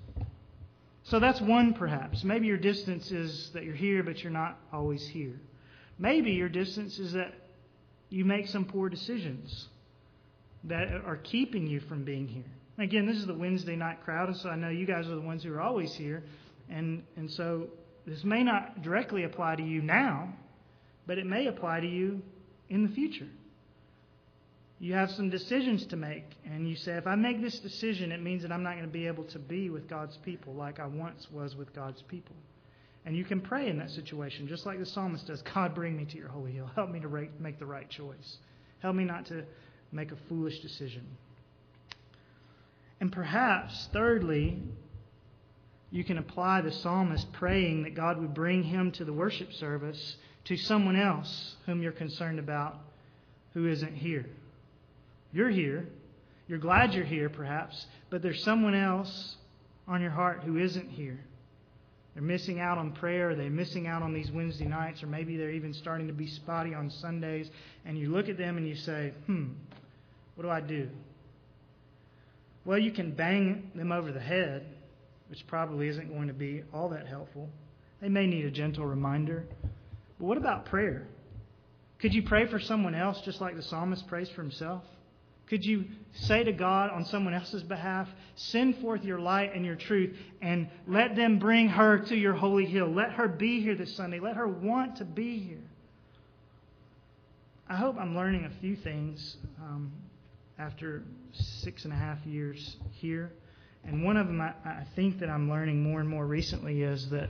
So 1.13 1.21
that's 1.21 1.43
one, 1.43 1.75
perhaps. 1.75 2.25
Maybe 2.25 2.47
your 2.47 2.57
distance 2.57 3.11
is 3.11 3.51
that 3.53 3.65
you're 3.65 3.75
here, 3.75 4.03
but 4.03 4.23
you're 4.23 4.33
not 4.33 4.59
always 4.73 5.07
here. 5.07 5.39
Maybe 5.99 6.31
your 6.31 6.49
distance 6.49 6.99
is 6.99 7.13
that 7.13 7.35
you 8.09 8.25
make 8.25 8.49
some 8.49 8.65
poor 8.65 8.89
decisions 8.89 9.69
that 10.65 10.89
are 11.05 11.19
keeping 11.19 11.67
you 11.67 11.81
from 11.81 12.03
being 12.05 12.27
here. 12.29 12.51
Again, 12.79 13.05
this 13.05 13.19
is 13.19 13.27
the 13.27 13.35
Wednesday 13.35 13.77
night 13.77 14.03
crowd, 14.03 14.29
and 14.29 14.37
so 14.39 14.49
I 14.49 14.57
know 14.57 14.71
you 14.71 14.87
guys 14.87 15.07
are 15.07 15.15
the 15.15 15.21
ones 15.21 15.43
who 15.45 15.53
are 15.53 15.61
always 15.61 15.93
here. 15.93 16.25
And, 16.71 17.03
and 17.19 17.31
so 17.31 17.67
this 18.07 18.25
may 18.25 18.43
not 18.43 18.81
directly 18.81 19.25
apply 19.25 19.57
to 19.57 19.63
you 19.63 19.83
now, 19.83 20.33
but 21.07 21.19
it 21.19 21.27
may 21.27 21.47
apply 21.47 21.81
to 21.81 21.87
you 21.87 22.23
in 22.71 22.87
the 22.87 22.91
future. 22.95 23.29
You 24.83 24.95
have 24.95 25.13
some 25.13 25.31
decisions 25.31 25.87
to 25.87 25.97
make, 25.97 26.25
and 26.45 26.69
you 26.69 26.75
say, 26.75 26.95
if 26.95 27.07
I 27.07 27.15
make 27.15 27.41
this 27.41 27.61
decision, 27.61 28.11
it 28.11 28.21
means 28.21 28.43
that 28.43 28.51
I'm 28.51 28.65
not 28.65 28.73
going 28.73 28.85
to 28.85 28.93
be 28.93 29.07
able 29.07 29.23
to 29.27 29.39
be 29.39 29.71
with 29.71 29.89
God's 29.89 30.17
people 30.25 30.55
like 30.55 30.81
I 30.81 30.89
once 30.89 31.29
was 31.31 31.55
with 31.55 31.73
God's 31.73 32.03
people. 32.03 32.35
And 33.07 33.17
you 33.17 33.25
can 33.25 33.41
pray 33.41 33.69
in 33.69 33.79
that 33.79 33.91
situation, 33.91 34.49
just 34.49 34.67
like 34.67 34.81
the 34.81 34.87
psalmist 34.87 35.29
does 35.29 35.41
God, 35.55 35.77
bring 35.77 35.97
me 35.97 36.05
to 36.07 36.17
your 36.19 36.27
holy 36.27 36.51
hill. 36.51 36.69
Help 36.75 36.91
me 36.91 36.99
to 36.99 37.29
make 37.39 37.61
the 37.61 37.65
right 37.65 37.89
choice. 37.89 38.39
Help 38.81 38.97
me 38.97 39.05
not 39.05 39.25
to 39.27 39.45
make 39.93 40.11
a 40.11 40.17
foolish 40.29 40.59
decision. 40.59 41.07
And 43.01 43.13
perhaps, 43.13 43.89
thirdly, 43.93 44.59
you 45.93 46.03
can 46.03 46.19
apply 46.19 46.61
the 46.63 46.73
psalmist 46.73 47.33
praying 47.33 47.85
that 47.85 47.95
God 47.95 48.21
would 48.21 48.35
bring 48.35 48.65
him 48.65 48.91
to 48.93 49.05
the 49.05 49.13
worship 49.13 49.53
service 49.53 50.17
to 50.47 50.57
someone 50.57 50.97
else 50.97 51.55
whom 51.67 51.85
you're 51.85 51.93
concerned 51.93 52.41
about 52.41 52.81
who 53.55 53.69
isn't 53.69 53.95
here. 53.95 54.27
You're 55.33 55.51
here. 55.51 55.89
You're 56.49 56.59
glad 56.59 56.93
you're 56.93 57.05
here, 57.05 57.31
perhaps, 57.31 57.87
but 58.11 58.21
there's 58.21 58.43
someone 58.43 58.75
else 58.75 59.37
on 59.89 60.03
your 60.03 60.11
heart 60.11 60.43
who 60.45 60.59
isn't 60.59 60.91
here. 60.91 61.21
They're 62.15 62.23
missing 62.23 62.61
out 62.61 62.77
on 62.77 62.93
prayer. 62.93 63.35
They're 63.35 63.49
missing 63.49 63.87
out 63.87 64.03
on 64.03 64.13
these 64.13 64.31
Wednesday 64.31 64.67
nights, 64.67 65.03
or 65.03 65.07
maybe 65.07 65.37
they're 65.37 65.51
even 65.51 65.73
starting 65.73 66.09
to 66.09 66.13
be 66.13 66.27
spotty 66.27 66.75
on 66.75 66.91
Sundays. 66.91 67.51
And 67.87 67.99
you 67.99 68.11
look 68.11 68.29
at 68.29 68.37
them 68.37 68.59
and 68.59 68.69
you 68.69 68.75
say, 68.75 69.15
hmm, 69.27 69.53
what 70.35 70.45
do 70.45 70.51
I 70.51 70.61
do? 70.61 70.91
Well, 72.65 72.79
you 72.79 72.93
can 72.93 73.13
bang 73.13 73.71
them 73.75 73.93
over 73.93 74.13
the 74.13 74.21
head, 74.21 74.67
which 75.29 75.47
probably 75.47 75.89
isn't 75.89 76.13
going 76.13 76.29
to 76.29 76.35
be 76.35 76.63
all 76.73 76.91
that 76.91 77.07
helpful. 77.07 77.49
They 78.01 78.09
may 78.09 78.27
need 78.27 78.45
a 78.45 78.51
gentle 78.51 78.85
reminder. 78.85 79.45
But 80.19 80.27
what 80.27 80.37
about 80.37 80.67
prayer? 80.67 81.07
Could 81.99 82.13
you 82.13 82.23
pray 82.23 82.47
for 82.47 82.61
someone 82.61 82.95
else 82.95 83.21
just 83.23 83.41
like 83.41 83.57
the 83.57 83.63
psalmist 83.63 84.07
prays 84.07 84.29
for 84.29 84.43
himself? 84.43 84.83
Could 85.53 85.67
you 85.67 85.85
say 86.15 86.45
to 86.45 86.53
God 86.53 86.89
on 86.89 87.05
someone 87.05 87.35
else's 87.35 87.63
behalf, 87.63 88.09
Send 88.37 88.79
forth 88.79 89.05
your 89.05 89.19
light 89.19 89.55
and 89.55 89.67
your 89.67 89.75
truth, 89.75 90.17
and 90.41 90.67
let 90.87 91.15
them 91.15 91.39
bring 91.39 91.69
her 91.69 91.99
to 92.07 92.17
your 92.17 92.33
holy 92.33 92.65
hill? 92.65 92.91
Let 92.91 93.13
her 93.13 93.29
be 93.29 93.61
here 93.61 93.75
this 93.75 93.95
Sunday. 93.95 94.19
Let 94.19 94.37
her 94.37 94.49
want 94.49 94.97
to 94.97 95.05
be 95.05 95.41
here. 95.41 95.69
I 97.69 97.77
hope 97.77 97.97
I'm 98.01 98.17
learning 98.17 98.47
a 98.47 98.61
few 98.63 98.77
things 98.77 99.37
um, 99.61 99.93
after 100.59 101.03
six 101.35 101.85
and 101.85 101.93
a 101.93 101.97
half 101.97 102.25
years 102.25 102.79
here. 102.93 103.31
And 103.85 104.03
one 104.03 104.17
of 104.17 104.29
them 104.29 104.41
I, 104.41 104.55
I, 104.65 104.87
think 104.97 105.21
that 105.21 105.29
I'm 105.29 105.51
learning 105.51 105.83
more 105.83 106.01
and 106.01 106.09
more 106.09 106.25
recently 106.25 106.81
is 106.81 107.11
that 107.11 107.29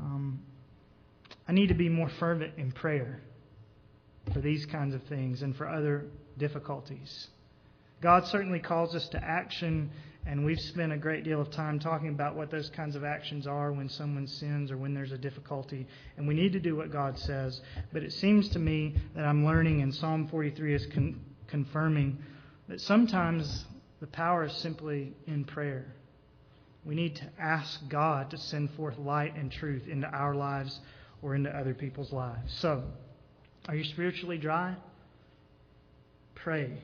um, 0.00 0.40
I 1.46 1.52
need 1.52 1.68
to 1.68 1.74
be 1.74 1.88
more 1.88 2.10
fervent 2.18 2.54
in 2.56 2.72
prayer 2.72 3.20
for 4.32 4.40
these 4.40 4.66
kinds 4.66 4.92
of 4.92 5.04
things 5.04 5.42
and 5.42 5.54
for 5.54 5.68
other 5.68 6.06
difficulties. 6.36 7.28
God 8.00 8.26
certainly 8.26 8.58
calls 8.58 8.94
us 8.94 9.08
to 9.08 9.24
action, 9.24 9.90
and 10.26 10.44
we've 10.44 10.60
spent 10.60 10.92
a 10.92 10.96
great 10.96 11.24
deal 11.24 11.40
of 11.40 11.50
time 11.50 11.78
talking 11.78 12.08
about 12.08 12.36
what 12.36 12.50
those 12.50 12.70
kinds 12.70 12.96
of 12.96 13.04
actions 13.04 13.46
are 13.46 13.72
when 13.72 13.88
someone 13.88 14.26
sins 14.26 14.70
or 14.70 14.76
when 14.76 14.94
there's 14.94 15.12
a 15.12 15.18
difficulty, 15.18 15.86
and 16.16 16.28
we 16.28 16.34
need 16.34 16.52
to 16.52 16.60
do 16.60 16.76
what 16.76 16.90
God 16.90 17.18
says. 17.18 17.60
But 17.92 18.02
it 18.02 18.12
seems 18.12 18.48
to 18.50 18.58
me 18.58 18.96
that 19.14 19.24
I'm 19.24 19.44
learning, 19.44 19.82
and 19.82 19.94
Psalm 19.94 20.28
43 20.28 20.74
is 20.74 20.86
con- 20.86 21.20
confirming 21.46 22.18
that 22.68 22.80
sometimes 22.80 23.64
the 24.00 24.06
power 24.06 24.44
is 24.44 24.52
simply 24.54 25.14
in 25.26 25.44
prayer. 25.44 25.94
We 26.84 26.94
need 26.94 27.16
to 27.16 27.24
ask 27.38 27.80
God 27.88 28.30
to 28.30 28.38
send 28.38 28.70
forth 28.72 28.98
light 28.98 29.36
and 29.36 29.50
truth 29.50 29.88
into 29.88 30.06
our 30.06 30.34
lives 30.34 30.78
or 31.22 31.34
into 31.34 31.50
other 31.50 31.72
people's 31.72 32.12
lives. 32.12 32.52
So, 32.58 32.84
are 33.66 33.74
you 33.74 33.84
spiritually 33.84 34.36
dry? 34.36 34.76
Pray. 36.34 36.78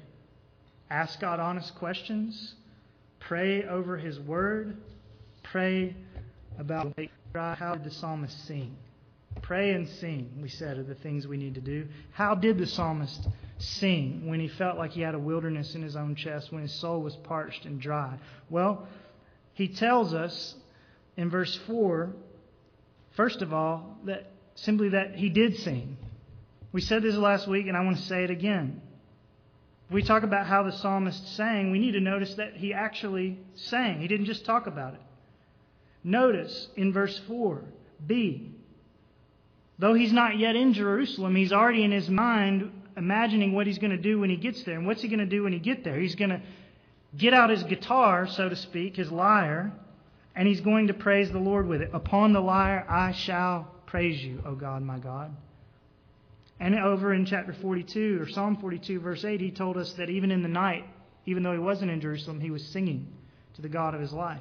Ask 0.91 1.21
God 1.21 1.39
honest 1.39 1.75
questions. 1.77 2.55
Pray 3.21 3.65
over 3.65 3.97
His 3.97 4.19
Word. 4.19 4.77
Pray 5.45 5.95
about 6.59 6.95
how 7.35 7.75
did 7.75 7.85
the 7.85 7.91
psalmist 7.91 8.47
sing. 8.47 8.77
Pray 9.43 9.71
and 9.71 9.89
sing, 9.89 10.29
we 10.43 10.49
said, 10.49 10.77
are 10.77 10.83
the 10.83 10.97
things 10.97 11.27
we 11.27 11.37
need 11.37 11.55
to 11.55 11.61
do. 11.61 11.87
How 12.11 12.35
did 12.35 12.59
the 12.59 12.67
psalmist 12.67 13.29
sing 13.59 14.27
when 14.27 14.41
he 14.41 14.49
felt 14.49 14.77
like 14.77 14.91
he 14.91 15.03
had 15.03 15.15
a 15.15 15.19
wilderness 15.19 15.77
in 15.77 15.83
his 15.83 15.95
own 15.95 16.17
chest, 16.17 16.53
when 16.53 16.63
his 16.63 16.75
soul 16.75 17.01
was 17.01 17.15
parched 17.15 17.65
and 17.65 17.81
dry? 17.81 18.19
Well, 18.49 18.89
he 19.55 19.69
tells 19.69 20.15
us 20.15 20.57
in 21.17 21.31
verse 21.31 21.57
4, 21.69 22.11
first 23.13 23.41
of 23.41 23.53
all, 23.53 23.97
that 24.05 24.33
simply 24.57 24.91
that 24.91 25.15
he 25.15 25.29
did 25.29 25.59
sing. 25.59 25.97
We 26.73 26.81
said 26.81 27.03
this 27.03 27.15
last 27.15 27.47
week, 27.47 27.69
and 27.69 27.77
I 27.77 27.85
want 27.85 27.99
to 27.99 28.03
say 28.03 28.25
it 28.25 28.31
again. 28.31 28.83
If 29.91 29.95
we 29.95 30.05
talk 30.05 30.23
about 30.23 30.47
how 30.47 30.63
the 30.63 30.71
psalmist 30.71 31.35
sang, 31.35 31.73
we 31.73 31.81
need 31.81 31.93
to 31.93 32.01
notice 32.01 32.35
that 32.35 32.55
he 32.55 32.73
actually 32.73 33.41
sang. 33.57 34.01
He 34.01 34.07
didn't 34.07 34.27
just 34.27 34.45
talk 34.45 34.69
about 34.69 34.95
it. 34.95 35.01
Notice 36.05 36.69
in 36.77 36.93
verse 36.93 37.19
4 37.27 37.65
B, 38.07 38.53
though 39.81 39.95
he's 39.95 40.13
not 40.13 40.39
yet 40.39 40.55
in 40.55 40.75
Jerusalem, 40.75 41.35
he's 41.35 41.53
already 41.53 41.83
in 41.83 41.91
his 41.91 42.09
mind 42.09 42.71
imagining 42.97 43.53
what 43.53 43.67
he's 43.67 43.79
going 43.79 43.91
to 43.91 43.97
do 43.97 44.21
when 44.21 44.31
he 44.31 44.37
gets 44.37 44.63
there. 44.63 44.77
And 44.77 44.87
what's 44.87 45.03
he 45.03 45.09
going 45.09 45.19
to 45.19 45.27
do 45.27 45.43
when 45.43 45.53
he 45.53 45.59
gets 45.59 45.83
there? 45.83 45.99
He's 45.99 46.15
going 46.15 46.31
to 46.31 46.41
get 47.17 47.35
out 47.35 47.51
his 47.51 47.65
guitar, 47.65 48.29
so 48.29 48.49
to 48.49 48.55
speak, 48.55 48.95
his 48.95 49.11
lyre, 49.11 49.73
and 50.37 50.47
he's 50.47 50.61
going 50.61 50.87
to 50.87 50.95
praise 50.95 51.33
the 51.33 51.41
Lord 51.41 51.67
with 51.67 51.83
it. 51.83 51.91
Upon 51.93 52.33
the 52.33 52.41
lyre 52.41 52.87
I 52.89 53.11
shall 53.11 53.75
praise 53.87 54.23
you, 54.23 54.41
O 54.47 54.55
God, 54.55 54.83
my 54.83 55.01
God. 55.01 55.35
And 56.61 56.79
over 56.79 57.15
in 57.15 57.25
chapter 57.25 57.55
42, 57.55 58.21
or 58.21 58.29
Psalm 58.29 58.59
42, 58.59 59.01
verse 59.01 59.25
8, 59.25 59.41
he 59.41 59.51
told 59.51 59.79
us 59.79 59.95
that 59.95 60.11
even 60.11 60.31
in 60.31 60.43
the 60.43 60.49
night, 60.49 60.85
even 61.25 61.43
though 61.43 61.55
he 61.55 61.59
wasn't 61.59 61.91
in 61.91 62.03
Jerusalem, 62.03 62.39
he 62.39 62.51
was 62.51 62.63
singing 62.67 63.11
to 63.55 63.63
the 63.63 63.69
God 63.69 63.95
of 63.95 64.01
his 64.01 64.13
life. 64.13 64.41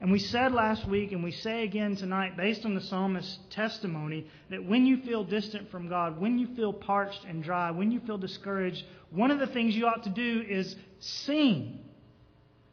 And 0.00 0.10
we 0.10 0.20
said 0.20 0.52
last 0.52 0.88
week, 0.88 1.12
and 1.12 1.22
we 1.22 1.32
say 1.32 1.64
again 1.64 1.96
tonight, 1.96 2.36
based 2.36 2.64
on 2.64 2.74
the 2.74 2.80
psalmist's 2.80 3.38
testimony, 3.50 4.26
that 4.48 4.64
when 4.64 4.86
you 4.86 5.02
feel 5.02 5.24
distant 5.24 5.70
from 5.70 5.88
God, 5.88 6.18
when 6.18 6.38
you 6.38 6.54
feel 6.54 6.72
parched 6.72 7.24
and 7.28 7.42
dry, 7.42 7.70
when 7.72 7.90
you 7.90 8.00
feel 8.00 8.16
discouraged, 8.16 8.82
one 9.10 9.30
of 9.30 9.40
the 9.40 9.46
things 9.48 9.74
you 9.74 9.86
ought 9.86 10.04
to 10.04 10.10
do 10.10 10.42
is 10.48 10.74
sing. 11.00 11.80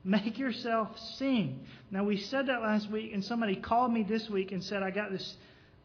Make 0.06 0.38
yourself 0.38 0.98
sing. 1.18 1.66
Now, 1.91 2.06
we 2.06 2.16
said 2.16 2.48
that 2.48 2.62
last 2.62 2.89
week, 2.89 3.12
and 3.14 3.26
somebody 3.26 3.58
called 3.58 3.91
me 3.91 4.04
this 4.04 4.30
week 4.30 4.54
and 4.54 4.64
said, 4.64 4.82
I 4.82 4.91
got 4.91 5.12
this 5.12 5.36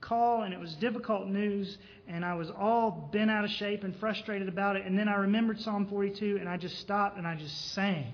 call 0.03 0.42
and 0.42 0.53
it 0.53 0.61
was 0.61 0.74
difficult 0.74 1.26
news 1.26 1.78
and 2.07 2.24
I 2.24 2.34
was 2.34 2.50
all 2.50 3.09
bent 3.12 3.30
out 3.30 3.44
of 3.44 3.50
shape 3.50 3.84
and 3.84 3.96
frustrated 3.96 4.48
about 4.48 4.76
it. 4.76 4.84
And 4.84 4.98
then 4.98 5.09
I 5.09 5.14
remembered 5.14 5.61
Psalm 5.61 5.86
42 5.86 6.36
and 6.38 6.48
I 6.48 6.59
just 6.59 6.78
stopped 6.80 7.16
and 7.16 7.26
I 7.26 7.36
just 7.36 7.72
sang. 7.72 8.12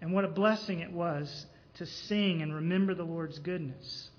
And 0.00 0.12
what 0.12 0.24
a 0.24 0.28
blessing 0.28 0.80
it 0.80 0.92
was 0.92 1.46
to 1.76 1.86
sing 1.86 2.42
and 2.42 2.54
remember 2.54 2.94
the 2.94 3.04
Lord's 3.04 3.38
goodness. 3.38 4.10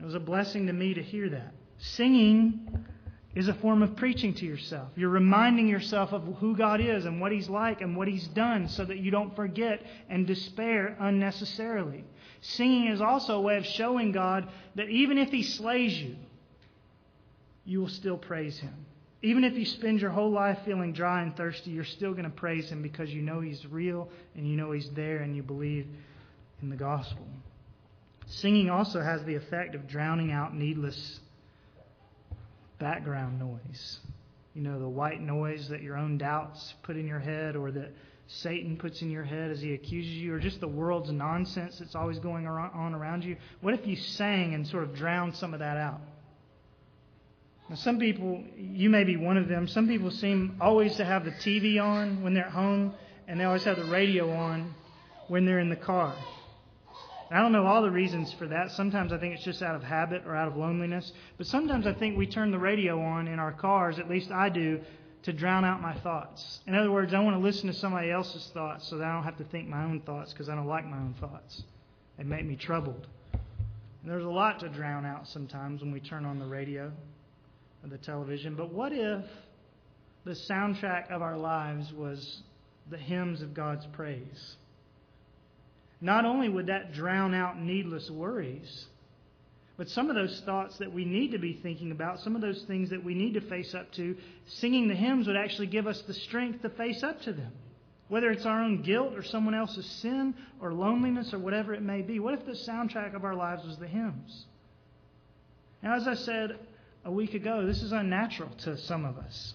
It 0.00 0.04
was 0.04 0.14
a 0.14 0.20
blessing 0.20 0.66
to 0.66 0.72
me 0.72 0.94
to 0.94 1.02
hear 1.02 1.28
that. 1.30 1.52
Singing 1.78 2.84
is 3.34 3.48
a 3.48 3.54
form 3.54 3.82
of 3.82 3.96
preaching 3.96 4.32
to 4.34 4.46
yourself. 4.46 4.88
You're 4.96 5.10
reminding 5.10 5.68
yourself 5.68 6.12
of 6.12 6.22
who 6.38 6.56
God 6.56 6.80
is 6.80 7.04
and 7.04 7.20
what 7.20 7.32
He's 7.32 7.48
like 7.48 7.82
and 7.82 7.96
what 7.96 8.08
He's 8.08 8.26
done 8.28 8.68
so 8.68 8.84
that 8.84 8.98
you 8.98 9.10
don't 9.10 9.36
forget 9.36 9.82
and 10.08 10.26
despair 10.26 10.96
unnecessarily. 10.98 12.04
Singing 12.50 12.86
is 12.86 13.00
also 13.00 13.38
a 13.38 13.40
way 13.40 13.56
of 13.56 13.66
showing 13.66 14.12
God 14.12 14.48
that 14.76 14.88
even 14.88 15.18
if 15.18 15.30
He 15.30 15.42
slays 15.42 15.98
you, 16.00 16.14
you 17.64 17.80
will 17.80 17.88
still 17.88 18.16
praise 18.16 18.56
Him. 18.58 18.86
Even 19.22 19.42
if 19.42 19.54
you 19.54 19.64
spend 19.64 20.00
your 20.00 20.10
whole 20.10 20.30
life 20.30 20.58
feeling 20.64 20.92
dry 20.92 21.22
and 21.22 21.36
thirsty, 21.36 21.72
you're 21.72 21.84
still 21.84 22.12
going 22.12 22.24
to 22.24 22.30
praise 22.30 22.70
Him 22.70 22.82
because 22.82 23.10
you 23.10 23.20
know 23.20 23.40
He's 23.40 23.66
real 23.66 24.08
and 24.36 24.48
you 24.48 24.56
know 24.56 24.70
He's 24.70 24.88
there 24.90 25.18
and 25.18 25.34
you 25.34 25.42
believe 25.42 25.88
in 26.62 26.70
the 26.70 26.76
gospel. 26.76 27.26
Singing 28.26 28.70
also 28.70 29.00
has 29.00 29.24
the 29.24 29.34
effect 29.34 29.74
of 29.74 29.88
drowning 29.88 30.30
out 30.30 30.54
needless 30.54 31.18
background 32.78 33.40
noise. 33.40 33.98
You 34.54 34.62
know, 34.62 34.78
the 34.78 34.88
white 34.88 35.20
noise 35.20 35.68
that 35.68 35.82
your 35.82 35.96
own 35.96 36.16
doubts 36.16 36.74
put 36.84 36.96
in 36.96 37.08
your 37.08 37.18
head 37.18 37.56
or 37.56 37.72
that 37.72 37.92
Satan 38.28 38.76
puts 38.76 39.02
in 39.02 39.10
your 39.10 39.22
head 39.22 39.50
as 39.50 39.60
he 39.60 39.72
accuses 39.72 40.12
you, 40.12 40.34
or 40.34 40.40
just 40.40 40.60
the 40.60 40.68
world's 40.68 41.12
nonsense 41.12 41.78
that's 41.78 41.94
always 41.94 42.18
going 42.18 42.46
on 42.46 42.94
around 42.94 43.24
you? 43.24 43.36
What 43.60 43.74
if 43.74 43.86
you 43.86 43.96
sang 43.96 44.54
and 44.54 44.66
sort 44.66 44.82
of 44.82 44.94
drowned 44.94 45.36
some 45.36 45.54
of 45.54 45.60
that 45.60 45.76
out? 45.76 46.00
Now, 47.68 47.76
some 47.76 47.98
people, 47.98 48.42
you 48.56 48.90
may 48.90 49.04
be 49.04 49.16
one 49.16 49.36
of 49.36 49.48
them, 49.48 49.66
some 49.68 49.88
people 49.88 50.10
seem 50.10 50.56
always 50.60 50.96
to 50.96 51.04
have 51.04 51.24
the 51.24 51.32
TV 51.32 51.82
on 51.82 52.22
when 52.22 52.34
they're 52.34 52.46
at 52.46 52.52
home, 52.52 52.94
and 53.28 53.40
they 53.40 53.44
always 53.44 53.64
have 53.64 53.76
the 53.76 53.84
radio 53.84 54.30
on 54.30 54.74
when 55.28 55.44
they're 55.46 55.58
in 55.58 55.68
the 55.68 55.76
car. 55.76 56.14
I 57.28 57.40
don't 57.40 57.50
know 57.50 57.66
all 57.66 57.82
the 57.82 57.90
reasons 57.90 58.32
for 58.34 58.46
that. 58.46 58.70
Sometimes 58.70 59.12
I 59.12 59.18
think 59.18 59.34
it's 59.34 59.44
just 59.44 59.62
out 59.62 59.74
of 59.74 59.82
habit 59.82 60.22
or 60.26 60.36
out 60.36 60.46
of 60.46 60.56
loneliness. 60.56 61.12
But 61.38 61.48
sometimes 61.48 61.84
I 61.84 61.92
think 61.92 62.16
we 62.16 62.28
turn 62.28 62.52
the 62.52 62.58
radio 62.58 63.00
on 63.00 63.26
in 63.26 63.40
our 63.40 63.50
cars, 63.52 63.98
at 63.98 64.08
least 64.08 64.30
I 64.30 64.48
do, 64.48 64.80
to 65.26 65.32
drown 65.32 65.64
out 65.64 65.82
my 65.82 65.92
thoughts. 65.92 66.60
In 66.68 66.76
other 66.76 66.92
words, 66.92 67.12
I 67.12 67.18
want 67.18 67.34
to 67.36 67.42
listen 67.42 67.66
to 67.66 67.72
somebody 67.72 68.12
else's 68.12 68.48
thoughts 68.54 68.86
so 68.86 68.96
that 68.96 69.08
I 69.08 69.12
don't 69.12 69.24
have 69.24 69.36
to 69.38 69.44
think 69.44 69.66
my 69.66 69.82
own 69.82 70.00
thoughts 70.02 70.32
because 70.32 70.48
I 70.48 70.54
don't 70.54 70.68
like 70.68 70.86
my 70.86 70.98
own 70.98 71.16
thoughts. 71.20 71.64
They 72.16 72.22
make 72.22 72.46
me 72.46 72.54
troubled. 72.54 73.08
And 73.32 74.12
there's 74.12 74.24
a 74.24 74.28
lot 74.28 74.60
to 74.60 74.68
drown 74.68 75.04
out 75.04 75.26
sometimes 75.26 75.82
when 75.82 75.90
we 75.90 75.98
turn 75.98 76.24
on 76.24 76.38
the 76.38 76.46
radio 76.46 76.92
or 77.82 77.88
the 77.88 77.98
television. 77.98 78.54
But 78.54 78.72
what 78.72 78.92
if 78.92 79.24
the 80.24 80.30
soundtrack 80.30 81.10
of 81.10 81.22
our 81.22 81.36
lives 81.36 81.92
was 81.92 82.42
the 82.88 82.96
hymns 82.96 83.42
of 83.42 83.52
God's 83.52 83.86
praise? 83.94 84.54
Not 86.00 86.24
only 86.24 86.48
would 86.48 86.68
that 86.68 86.92
drown 86.92 87.34
out 87.34 87.60
needless 87.60 88.12
worries, 88.12 88.86
but 89.76 89.90
some 89.90 90.08
of 90.08 90.16
those 90.16 90.40
thoughts 90.40 90.78
that 90.78 90.92
we 90.92 91.04
need 91.04 91.32
to 91.32 91.38
be 91.38 91.52
thinking 91.52 91.90
about, 91.90 92.20
some 92.20 92.34
of 92.34 92.40
those 92.40 92.62
things 92.62 92.90
that 92.90 93.04
we 93.04 93.14
need 93.14 93.34
to 93.34 93.42
face 93.42 93.74
up 93.74 93.92
to, 93.92 94.16
singing 94.46 94.88
the 94.88 94.94
hymns 94.94 95.26
would 95.26 95.36
actually 95.36 95.66
give 95.66 95.86
us 95.86 96.00
the 96.02 96.14
strength 96.14 96.62
to 96.62 96.70
face 96.70 97.02
up 97.02 97.20
to 97.22 97.32
them. 97.32 97.52
Whether 98.08 98.30
it's 98.30 98.46
our 98.46 98.62
own 98.62 98.82
guilt 98.82 99.14
or 99.14 99.22
someone 99.22 99.54
else's 99.54 99.84
sin 99.84 100.34
or 100.60 100.72
loneliness 100.72 101.34
or 101.34 101.38
whatever 101.38 101.74
it 101.74 101.82
may 101.82 102.02
be. 102.02 102.20
What 102.20 102.34
if 102.34 102.46
the 102.46 102.52
soundtrack 102.52 103.14
of 103.14 103.24
our 103.24 103.34
lives 103.34 103.66
was 103.66 103.76
the 103.76 103.86
hymns? 103.86 104.46
Now, 105.82 105.96
as 105.96 106.08
I 106.08 106.14
said 106.14 106.58
a 107.04 107.10
week 107.10 107.34
ago, 107.34 107.66
this 107.66 107.82
is 107.82 107.92
unnatural 107.92 108.50
to 108.58 108.78
some 108.78 109.04
of 109.04 109.18
us. 109.18 109.54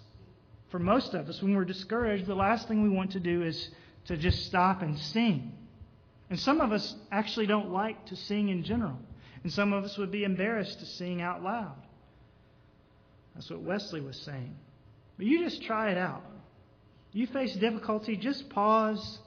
For 0.69 0.79
most 0.79 1.13
of 1.13 1.27
us, 1.29 1.41
when 1.41 1.55
we're 1.55 1.65
discouraged, 1.65 2.27
the 2.27 2.35
last 2.35 2.67
thing 2.67 2.83
we 2.83 2.89
want 2.89 3.11
to 3.13 3.19
do 3.19 3.41
is 3.41 3.69
to 4.05 4.17
just 4.17 4.45
stop 4.45 4.81
and 4.81 4.99
sing. 4.99 5.53
And 6.29 6.39
some 6.39 6.61
of 6.61 6.71
us 6.71 6.95
actually 7.11 7.47
don't 7.47 7.71
like 7.71 8.05
to 8.07 8.15
sing 8.15 8.49
in 8.49 8.63
general. 8.63 8.97
And 9.43 9.51
some 9.51 9.73
of 9.73 9.83
us 9.83 9.97
would 9.97 10.11
be 10.11 10.23
embarrassed 10.23 10.79
to 10.79 10.85
sing 10.85 11.21
out 11.21 11.43
loud. 11.43 11.75
That's 13.33 13.49
what 13.49 13.61
Wesley 13.61 14.01
was 14.01 14.17
saying. 14.17 14.55
But 15.17 15.25
you 15.25 15.43
just 15.43 15.63
try 15.63 15.91
it 15.91 15.97
out. 15.97 16.23
You 17.13 17.27
face 17.27 17.55
difficulty, 17.55 18.15
just 18.15 18.49
pause. 18.49 19.19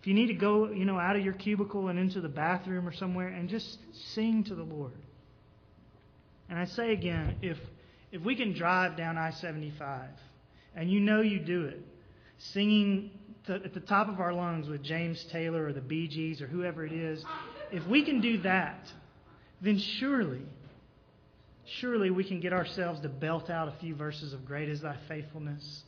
If 0.00 0.06
you 0.06 0.14
need 0.14 0.28
to 0.28 0.34
go, 0.34 0.70
you 0.70 0.84
know, 0.84 0.98
out 0.98 1.16
of 1.16 1.24
your 1.24 1.34
cubicle 1.34 1.88
and 1.88 1.98
into 1.98 2.20
the 2.20 2.28
bathroom 2.28 2.86
or 2.86 2.92
somewhere 2.92 3.28
and 3.28 3.48
just 3.48 3.78
sing 4.14 4.44
to 4.44 4.54
the 4.54 4.62
Lord. 4.62 4.92
And 6.48 6.58
I 6.58 6.64
say 6.64 6.92
again, 6.92 7.36
if 7.42 7.58
if 8.10 8.22
we 8.22 8.36
can 8.36 8.54
drive 8.54 8.96
down 8.96 9.18
I-75 9.18 10.06
and 10.74 10.90
you 10.90 11.00
know 11.00 11.20
you 11.20 11.38
do 11.38 11.64
it, 11.64 11.80
singing 12.38 13.10
at 13.48 13.74
the 13.74 13.80
top 13.80 14.08
of 14.08 14.20
our 14.20 14.32
lungs 14.32 14.68
with 14.68 14.82
James 14.82 15.24
Taylor 15.30 15.66
or 15.66 15.72
the 15.72 15.80
Bee 15.80 16.08
Gees 16.08 16.40
or 16.40 16.46
whoever 16.46 16.84
it 16.84 16.92
is, 16.92 17.24
if 17.70 17.86
we 17.86 18.04
can 18.04 18.20
do 18.20 18.38
that, 18.42 18.90
then 19.60 19.78
surely, 19.78 20.42
surely 21.64 22.10
we 22.10 22.24
can 22.24 22.40
get 22.40 22.52
ourselves 22.52 23.00
to 23.00 23.08
belt 23.08 23.50
out 23.50 23.68
a 23.68 23.74
few 23.80 23.94
verses 23.94 24.32
of 24.32 24.44
Great 24.44 24.68
is 24.68 24.80
Thy 24.80 24.96
Faithfulness, 25.08 25.82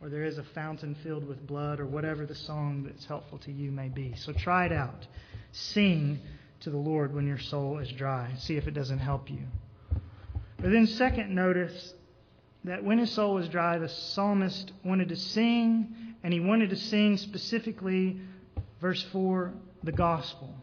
or 0.00 0.08
There 0.08 0.24
is 0.24 0.38
a 0.38 0.44
Fountain 0.54 0.96
Filled 1.02 1.26
with 1.26 1.46
Blood, 1.46 1.80
or 1.80 1.86
whatever 1.86 2.26
the 2.26 2.34
song 2.34 2.84
that's 2.84 3.06
helpful 3.06 3.38
to 3.38 3.52
you 3.52 3.70
may 3.70 3.88
be. 3.88 4.14
So 4.16 4.32
try 4.32 4.66
it 4.66 4.72
out. 4.72 5.06
Sing 5.52 6.20
to 6.60 6.70
the 6.70 6.76
Lord 6.76 7.14
when 7.14 7.26
your 7.26 7.38
soul 7.38 7.78
is 7.78 7.90
dry. 7.90 8.32
See 8.38 8.56
if 8.56 8.66
it 8.66 8.74
doesn't 8.74 8.98
help 8.98 9.30
you. 9.30 9.40
But 10.58 10.70
then, 10.70 10.86
second, 10.86 11.34
notice 11.34 11.94
that 12.64 12.82
when 12.82 12.98
his 12.98 13.10
soul 13.10 13.34
was 13.34 13.48
dry, 13.48 13.78
the 13.78 13.88
psalmist 13.88 14.72
wanted 14.84 15.08
to 15.10 15.16
sing, 15.16 15.94
and 16.22 16.32
he 16.32 16.40
wanted 16.40 16.70
to 16.70 16.76
sing 16.76 17.16
specifically, 17.16 18.20
verse 18.80 19.02
4, 19.12 19.52
the 19.82 19.92
gospel. 19.92 20.54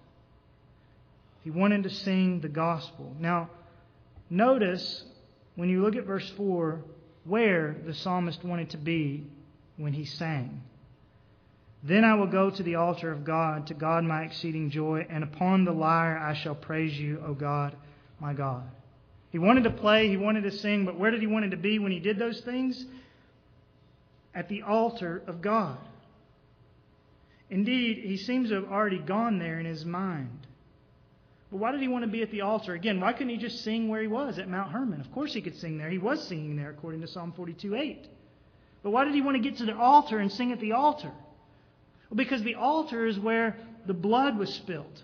He 1.44 1.52
wanted 1.52 1.84
to 1.84 1.90
sing 1.90 2.40
the 2.40 2.50
gospel. 2.50 3.16
Now, 3.20 3.50
notice 4.30 5.04
when 5.56 5.70
you 5.70 5.82
look 5.82 5.96
at 5.96 6.06
verse 6.06 6.30
4 6.32 6.82
where 7.26 7.76
the 7.86 7.94
psalmist 7.94 8.44
wanted 8.44 8.70
to 8.72 8.78
be 8.78 9.26
when 9.78 9.94
he 9.94 10.06
sang. 10.06 10.62
Then 11.84 12.06
I 12.06 12.16
will 12.16 12.28
go 12.28 12.50
to 12.50 12.64
the 12.64 12.76
altar 12.76 13.12
of 13.12 13.26
God, 13.26 13.68
to 13.68 13.74
God 13.74 14.06
my 14.06 14.24
exceeding 14.24 14.70
joy, 14.70 15.06
and 15.10 15.24
upon 15.24 15.66
the 15.66 15.74
lyre 15.74 16.18
I 16.18 16.34
shall 16.34 16.56
praise 16.56 16.98
you, 16.98 17.22
O 17.26 17.34
God, 17.34 17.76
my 18.20 18.34
God. 18.34 18.64
He 19.32 19.40
wanted 19.40 19.66
to 19.66 19.72
play, 19.72 20.08
he 20.08 20.16
wanted 20.16 20.44
to 20.44 20.52
sing, 20.52 20.86
but 20.86 20.98
where 20.98 21.12
did 21.12 21.20
he 21.20 21.28
want 21.28 21.50
to 21.52 21.58
be 21.58 21.80
when 21.80 21.92
he 21.92 22.00
did 22.00 22.18
those 22.18 22.40
things? 22.42 22.86
At 24.34 24.48
the 24.48 24.62
altar 24.62 25.24
of 25.28 25.42
God. 25.42 25.78
Indeed, 27.50 27.98
he 28.06 28.16
seems 28.16 28.50
to 28.50 28.56
have 28.56 28.72
already 28.72 29.00
gone 29.00 29.40
there 29.40 29.60
in 29.60 29.66
his 29.66 29.86
mind. 29.86 30.48
But 31.54 31.60
why 31.60 31.72
did 31.72 31.82
he 31.82 31.88
want 31.88 32.04
to 32.04 32.10
be 32.10 32.24
at 32.24 32.32
the 32.32 32.42
altar? 32.42 32.74
Again, 32.74 33.00
why 33.00 33.14
couldn't 33.14 33.30
he 33.30 33.38
just 33.38 33.64
sing 33.64 33.88
where 33.88 34.02
he 34.02 34.08
was 34.08 34.40
at 34.40 34.50
Mount 34.50 34.72
Hermon? 34.72 35.00
Of 35.00 35.12
course 35.12 35.36
he 35.36 35.42
could 35.42 35.56
sing 35.56 35.78
there. 35.78 35.88
He 35.88 36.00
was 36.00 36.28
singing 36.28 36.56
there 36.56 36.72
according 36.72 37.02
to 37.02 37.08
Psalm 37.08 37.32
42 37.32 37.76
8. 37.76 38.08
But 38.82 38.90
why 38.90 39.06
did 39.06 39.14
he 39.14 39.22
want 39.22 39.38
to 39.38 39.44
get 39.44 39.60
to 39.60 39.66
the 39.66 39.78
altar 39.78 40.18
and 40.18 40.32
sing 40.32 40.52
at 40.52 40.60
the 40.60 40.72
altar? 40.72 41.12
Well, 42.10 42.18
because 42.18 42.42
the 42.42 42.56
altar 42.56 43.06
is 43.06 43.20
where 43.20 43.56
the 43.86 43.94
blood 43.94 44.36
was 44.36 44.52
spilt. 44.52 45.04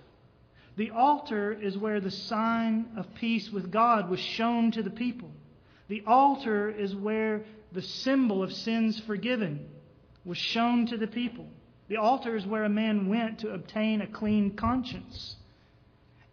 The 0.75 0.89
altar 0.89 1.53
is 1.53 1.77
where 1.77 1.99
the 1.99 2.09
sign 2.09 2.93
of 2.97 3.13
peace 3.13 3.51
with 3.51 3.69
God 3.69 4.09
was 4.09 4.19
shown 4.19 4.71
to 4.71 4.81
the 4.81 4.89
people. 4.89 5.29
The 5.87 6.01
altar 6.07 6.67
is 6.71 6.95
where 6.95 7.43
the 7.73 7.83
symbol 7.83 8.41
of 8.41 8.51
sins 8.51 8.99
forgiven 9.01 9.69
was 10.25 10.39
shown 10.39 10.87
to 10.87 10.97
the 10.97 11.05
people. 11.05 11.45
The 11.89 11.97
altar 11.97 12.35
is 12.35 12.47
where 12.47 12.63
a 12.63 12.69
man 12.69 13.07
went 13.07 13.37
to 13.41 13.51
obtain 13.51 14.01
a 14.01 14.07
clean 14.07 14.55
conscience. 14.55 15.35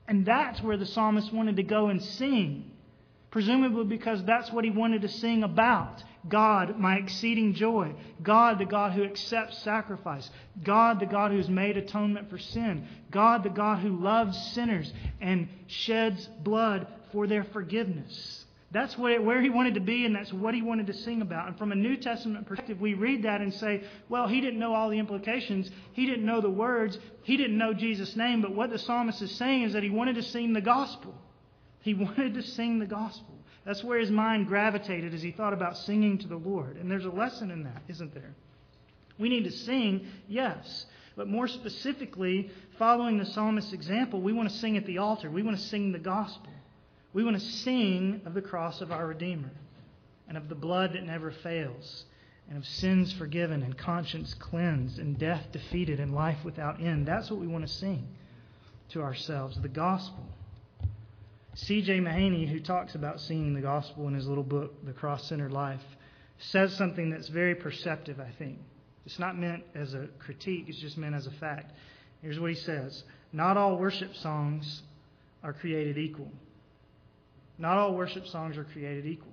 And 0.08 0.24
that's 0.24 0.62
where 0.62 0.76
the 0.76 0.86
psalmist 0.86 1.32
wanted 1.32 1.56
to 1.56 1.62
go 1.62 1.88
and 1.88 2.02
sing, 2.02 2.70
presumably 3.30 3.84
because 3.84 4.22
that's 4.24 4.52
what 4.52 4.64
he 4.64 4.70
wanted 4.70 5.02
to 5.02 5.08
sing 5.08 5.42
about. 5.42 6.02
God, 6.28 6.78
my 6.78 6.96
exceeding 6.96 7.54
joy. 7.54 7.94
God, 8.22 8.58
the 8.58 8.64
God 8.64 8.92
who 8.92 9.04
accepts 9.04 9.58
sacrifice. 9.58 10.28
God, 10.62 11.00
the 11.00 11.06
God 11.06 11.30
who's 11.30 11.48
made 11.48 11.76
atonement 11.76 12.30
for 12.30 12.38
sin. 12.38 12.86
God, 13.10 13.42
the 13.42 13.50
God 13.50 13.78
who 13.78 14.00
loves 14.00 14.36
sinners 14.52 14.92
and 15.20 15.48
sheds 15.66 16.26
blood 16.42 16.86
for 17.12 17.26
their 17.26 17.44
forgiveness. 17.44 18.45
That's 18.76 18.98
where 18.98 19.40
he 19.40 19.48
wanted 19.48 19.72
to 19.76 19.80
be, 19.80 20.04
and 20.04 20.14
that's 20.14 20.34
what 20.34 20.52
he 20.52 20.60
wanted 20.60 20.88
to 20.88 20.92
sing 20.92 21.22
about. 21.22 21.48
And 21.48 21.56
from 21.56 21.72
a 21.72 21.74
New 21.74 21.96
Testament 21.96 22.46
perspective, 22.46 22.78
we 22.78 22.92
read 22.92 23.22
that 23.22 23.40
and 23.40 23.54
say, 23.54 23.82
well, 24.10 24.28
he 24.28 24.42
didn't 24.42 24.58
know 24.58 24.74
all 24.74 24.90
the 24.90 24.98
implications. 24.98 25.70
He 25.94 26.04
didn't 26.04 26.26
know 26.26 26.42
the 26.42 26.50
words. 26.50 26.98
He 27.22 27.38
didn't 27.38 27.56
know 27.56 27.72
Jesus' 27.72 28.14
name. 28.16 28.42
But 28.42 28.54
what 28.54 28.68
the 28.68 28.78
psalmist 28.78 29.22
is 29.22 29.34
saying 29.36 29.62
is 29.62 29.72
that 29.72 29.82
he 29.82 29.88
wanted 29.88 30.16
to 30.16 30.22
sing 30.22 30.52
the 30.52 30.60
gospel. 30.60 31.14
He 31.80 31.94
wanted 31.94 32.34
to 32.34 32.42
sing 32.42 32.78
the 32.78 32.84
gospel. 32.84 33.38
That's 33.64 33.82
where 33.82 33.98
his 33.98 34.10
mind 34.10 34.46
gravitated 34.46 35.14
as 35.14 35.22
he 35.22 35.30
thought 35.30 35.54
about 35.54 35.78
singing 35.78 36.18
to 36.18 36.28
the 36.28 36.36
Lord. 36.36 36.76
And 36.76 36.90
there's 36.90 37.06
a 37.06 37.10
lesson 37.10 37.50
in 37.50 37.62
that, 37.62 37.80
isn't 37.88 38.12
there? 38.12 38.34
We 39.18 39.30
need 39.30 39.44
to 39.44 39.52
sing, 39.52 40.06
yes. 40.28 40.84
But 41.16 41.28
more 41.28 41.48
specifically, 41.48 42.50
following 42.78 43.16
the 43.16 43.24
psalmist's 43.24 43.72
example, 43.72 44.20
we 44.20 44.34
want 44.34 44.50
to 44.50 44.54
sing 44.54 44.76
at 44.76 44.84
the 44.84 44.98
altar. 44.98 45.30
We 45.30 45.42
want 45.42 45.56
to 45.56 45.64
sing 45.64 45.92
the 45.92 45.98
gospel. 45.98 46.52
We 47.16 47.24
want 47.24 47.40
to 47.40 47.42
sing 47.42 48.20
of 48.26 48.34
the 48.34 48.42
cross 48.42 48.82
of 48.82 48.92
our 48.92 49.06
Redeemer 49.06 49.50
and 50.28 50.36
of 50.36 50.50
the 50.50 50.54
blood 50.54 50.92
that 50.92 51.02
never 51.02 51.30
fails 51.30 52.04
and 52.46 52.58
of 52.58 52.66
sins 52.66 53.10
forgiven 53.14 53.62
and 53.62 53.74
conscience 53.74 54.34
cleansed 54.34 54.98
and 54.98 55.18
death 55.18 55.46
defeated 55.50 55.98
and 55.98 56.14
life 56.14 56.36
without 56.44 56.78
end. 56.78 57.08
That's 57.08 57.30
what 57.30 57.40
we 57.40 57.46
want 57.46 57.66
to 57.66 57.72
sing 57.72 58.06
to 58.90 59.00
ourselves 59.00 59.58
the 59.62 59.68
gospel. 59.70 60.26
C.J. 61.54 62.00
Mahaney, 62.00 62.50
who 62.50 62.60
talks 62.60 62.94
about 62.94 63.18
singing 63.18 63.54
the 63.54 63.62
gospel 63.62 64.08
in 64.08 64.12
his 64.12 64.28
little 64.28 64.44
book, 64.44 64.84
The 64.84 64.92
Cross 64.92 65.26
Centered 65.26 65.52
Life, 65.52 65.80
says 66.36 66.74
something 66.74 67.08
that's 67.08 67.28
very 67.28 67.54
perceptive, 67.54 68.20
I 68.20 68.30
think. 68.38 68.58
It's 69.06 69.18
not 69.18 69.38
meant 69.38 69.64
as 69.74 69.94
a 69.94 70.08
critique, 70.18 70.66
it's 70.68 70.80
just 70.80 70.98
meant 70.98 71.14
as 71.14 71.26
a 71.26 71.30
fact. 71.30 71.72
Here's 72.20 72.38
what 72.38 72.50
he 72.50 72.56
says 72.56 73.04
Not 73.32 73.56
all 73.56 73.78
worship 73.78 74.14
songs 74.16 74.82
are 75.42 75.54
created 75.54 75.96
equal. 75.96 76.30
Not 77.58 77.78
all 77.78 77.94
worship 77.94 78.26
songs 78.26 78.56
are 78.56 78.64
created 78.64 79.06
equal. 79.06 79.32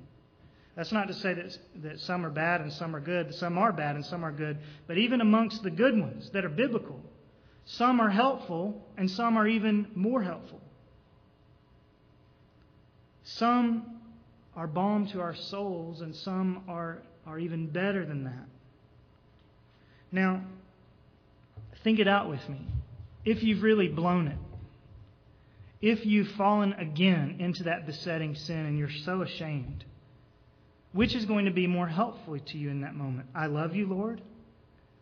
That's 0.76 0.91
not 0.91 1.07
to 1.07 1.13
say 1.13 1.34
that, 1.34 1.57
that 1.84 1.99
some 1.99 2.26
are 2.26 2.32
bad 2.32 2.61
and 2.61 2.71
some 2.74 2.95
are 2.95 2.99
good. 2.99 3.34
Some 3.36 3.57
are 3.57 3.71
bad 3.71 3.95
and 3.95 4.05
some 4.05 4.26
are 4.26 4.32
good. 4.32 4.57
But 4.88 4.97
even 4.97 5.21
amongst 5.21 5.61
the 5.61 5.69
good 5.69 5.99
ones 5.99 6.30
that 6.34 6.45
are 6.45 6.49
biblical, 6.49 6.99
some 7.65 7.99
are 7.99 8.09
helpful 8.09 8.82
and 8.97 9.09
some 9.09 9.38
are 9.38 9.47
even 9.47 9.88
more 9.95 10.24
helpful. 10.24 10.61
Some 13.24 13.99
are 14.55 14.67
balm 14.67 15.07
to 15.07 15.21
our 15.21 15.36
souls, 15.36 16.01
and 16.01 16.15
some 16.15 16.63
are, 16.67 17.01
are 17.26 17.39
even 17.39 17.67
better 17.67 18.05
than 18.05 18.26
that. 18.26 18.45
Now, 20.11 20.41
think 21.84 21.99
it 21.99 22.07
out 22.07 22.30
with 22.30 22.47
me. 22.49 22.65
If 23.26 23.43
you've 23.43 23.63
really 23.63 23.88
blown 23.88 24.28
it, 24.28 24.38
if 25.84 26.05
you've 26.05 26.29
fallen 26.29 26.71
again 26.73 27.36
into 27.39 27.63
that 27.63 27.86
besetting 27.86 28.36
sin 28.36 28.65
and 28.65 28.79
you're 28.79 28.89
so 28.89 29.21
ashamed, 29.21 29.84
which 30.93 31.13
is 31.13 31.25
going 31.25 31.43
to 31.43 31.51
be 31.51 31.67
more 31.67 31.89
helpful 31.89 32.39
to 32.39 32.57
you 32.57 32.69
in 32.69 32.81
that 32.81 32.95
moment? 32.95 33.27
I 33.36 33.47
love 33.47 33.75
you, 33.75 33.86
Lord, 33.86 34.21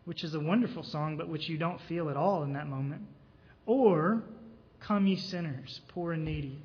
which 0.06 0.24
is 0.24 0.34
a 0.34 0.40
wonderful 0.40 0.82
song, 0.82 1.16
but 1.16 1.28
which 1.28 1.48
you 1.48 1.56
don't 1.56 1.80
feel 1.82 2.10
at 2.10 2.16
all 2.16 2.42
in 2.42 2.54
that 2.54 2.66
moment. 2.66 3.02
Or, 3.64 4.24
Come, 4.80 5.06
ye 5.06 5.14
sinners, 5.14 5.80
poor 5.86 6.14
and 6.14 6.24
needy 6.24 6.60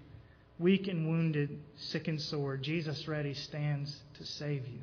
Weak 0.57 0.87
and 0.87 1.07
wounded, 1.07 1.59
sick 1.75 2.07
and 2.07 2.19
sore, 2.19 2.57
Jesus 2.57 3.07
ready 3.07 3.35
stands 3.35 4.01
to 4.15 4.25
save 4.25 4.67
you, 4.67 4.79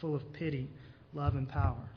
full 0.00 0.14
of 0.14 0.32
pity, 0.32 0.70
love, 1.12 1.34
and 1.34 1.46
power. 1.46 1.90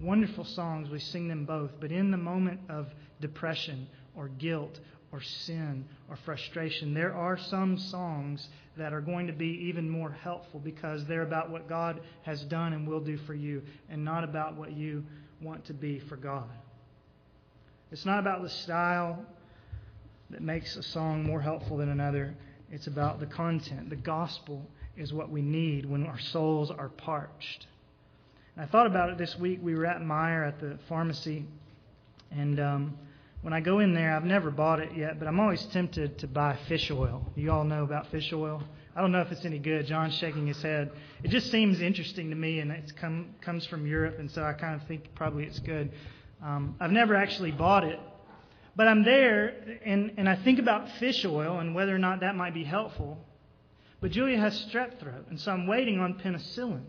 Wonderful 0.00 0.44
songs, 0.44 0.88
we 0.88 1.00
sing 1.00 1.26
them 1.26 1.44
both, 1.44 1.72
but 1.80 1.90
in 1.90 2.12
the 2.12 2.16
moment 2.16 2.60
of 2.68 2.86
depression 3.20 3.88
or 4.14 4.28
guilt 4.28 4.78
or 5.12 5.20
sin 5.20 5.84
or 6.08 6.16
frustration, 6.24 6.94
there 6.94 7.14
are 7.14 7.36
some 7.36 7.78
songs 7.78 8.48
that 8.76 8.92
are 8.92 9.00
going 9.00 9.26
to 9.26 9.32
be 9.32 9.68
even 9.68 9.88
more 9.88 10.10
helpful 10.10 10.60
because 10.60 11.04
they're 11.06 11.22
about 11.22 11.50
what 11.50 11.68
God 11.68 12.00
has 12.22 12.42
done 12.44 12.72
and 12.72 12.86
will 12.86 13.00
do 13.00 13.16
for 13.18 13.34
you 13.34 13.62
and 13.88 14.04
not 14.04 14.24
about 14.24 14.56
what 14.56 14.72
you 14.72 15.04
want 15.40 15.64
to 15.66 15.74
be 15.74 15.98
for 15.98 16.16
God. 16.16 16.48
It's 17.90 18.06
not 18.06 18.20
about 18.20 18.42
the 18.42 18.48
style 18.48 19.24
that 20.30 20.42
makes 20.42 20.76
a 20.76 20.82
song 20.82 21.24
more 21.24 21.40
helpful 21.40 21.76
than 21.76 21.88
another. 21.88 22.36
It's 22.70 22.86
about 22.86 23.18
the 23.18 23.26
content. 23.26 23.90
The 23.90 23.96
gospel 23.96 24.64
is 24.96 25.12
what 25.12 25.28
we 25.28 25.42
need 25.42 25.86
when 25.86 26.06
our 26.06 26.18
souls 26.18 26.70
are 26.70 26.88
parched. 26.88 27.66
And 28.54 28.64
I 28.64 28.68
thought 28.68 28.86
about 28.86 29.10
it 29.10 29.18
this 29.18 29.36
week. 29.38 29.58
We 29.60 29.74
were 29.74 29.86
at 29.86 30.00
Meijer 30.00 30.46
at 30.46 30.60
the 30.60 30.78
pharmacy, 30.88 31.46
and 32.30 32.60
um, 32.60 32.98
when 33.42 33.52
I 33.52 33.60
go 33.60 33.78
in 33.78 33.94
there, 33.94 34.14
I've 34.14 34.24
never 34.24 34.50
bought 34.50 34.80
it 34.80 34.90
yet, 34.96 35.18
but 35.18 35.26
I'm 35.26 35.40
always 35.40 35.62
tempted 35.66 36.18
to 36.18 36.26
buy 36.26 36.56
fish 36.68 36.90
oil. 36.90 37.24
You 37.36 37.52
all 37.52 37.64
know 37.64 37.84
about 37.84 38.08
fish 38.08 38.32
oil. 38.32 38.62
I 38.94 39.00
don't 39.00 39.12
know 39.12 39.20
if 39.22 39.32
it's 39.32 39.44
any 39.44 39.58
good. 39.58 39.86
John's 39.86 40.14
shaking 40.14 40.46
his 40.46 40.60
head. 40.60 40.92
It 41.22 41.28
just 41.28 41.50
seems 41.50 41.80
interesting 41.80 42.30
to 42.30 42.36
me, 42.36 42.60
and 42.60 42.70
it 42.70 42.92
come, 42.96 43.34
comes 43.40 43.64
from 43.66 43.86
Europe, 43.86 44.18
and 44.18 44.30
so 44.30 44.42
I 44.42 44.52
kind 44.52 44.80
of 44.80 44.86
think 44.86 45.14
probably 45.14 45.44
it's 45.44 45.58
good. 45.60 45.92
Um, 46.42 46.76
I've 46.80 46.92
never 46.92 47.14
actually 47.14 47.50
bought 47.52 47.84
it 47.84 48.00
But 48.76 48.88
I'm 48.88 49.04
there, 49.04 49.78
and, 49.84 50.12
and 50.16 50.28
I 50.28 50.36
think 50.36 50.58
about 50.58 50.90
fish 50.92 51.24
oil 51.24 51.58
and 51.58 51.74
whether 51.74 51.94
or 51.94 51.98
not 51.98 52.20
that 52.20 52.36
might 52.36 52.54
be 52.54 52.64
helpful. 52.64 53.18
But 54.00 54.12
Julia 54.12 54.38
has 54.38 54.58
strep 54.66 54.98
throat, 54.98 55.26
and 55.28 55.38
so 55.38 55.52
I'm 55.52 55.66
waiting 55.66 56.00
on 56.00 56.14
penicillin. 56.14 56.82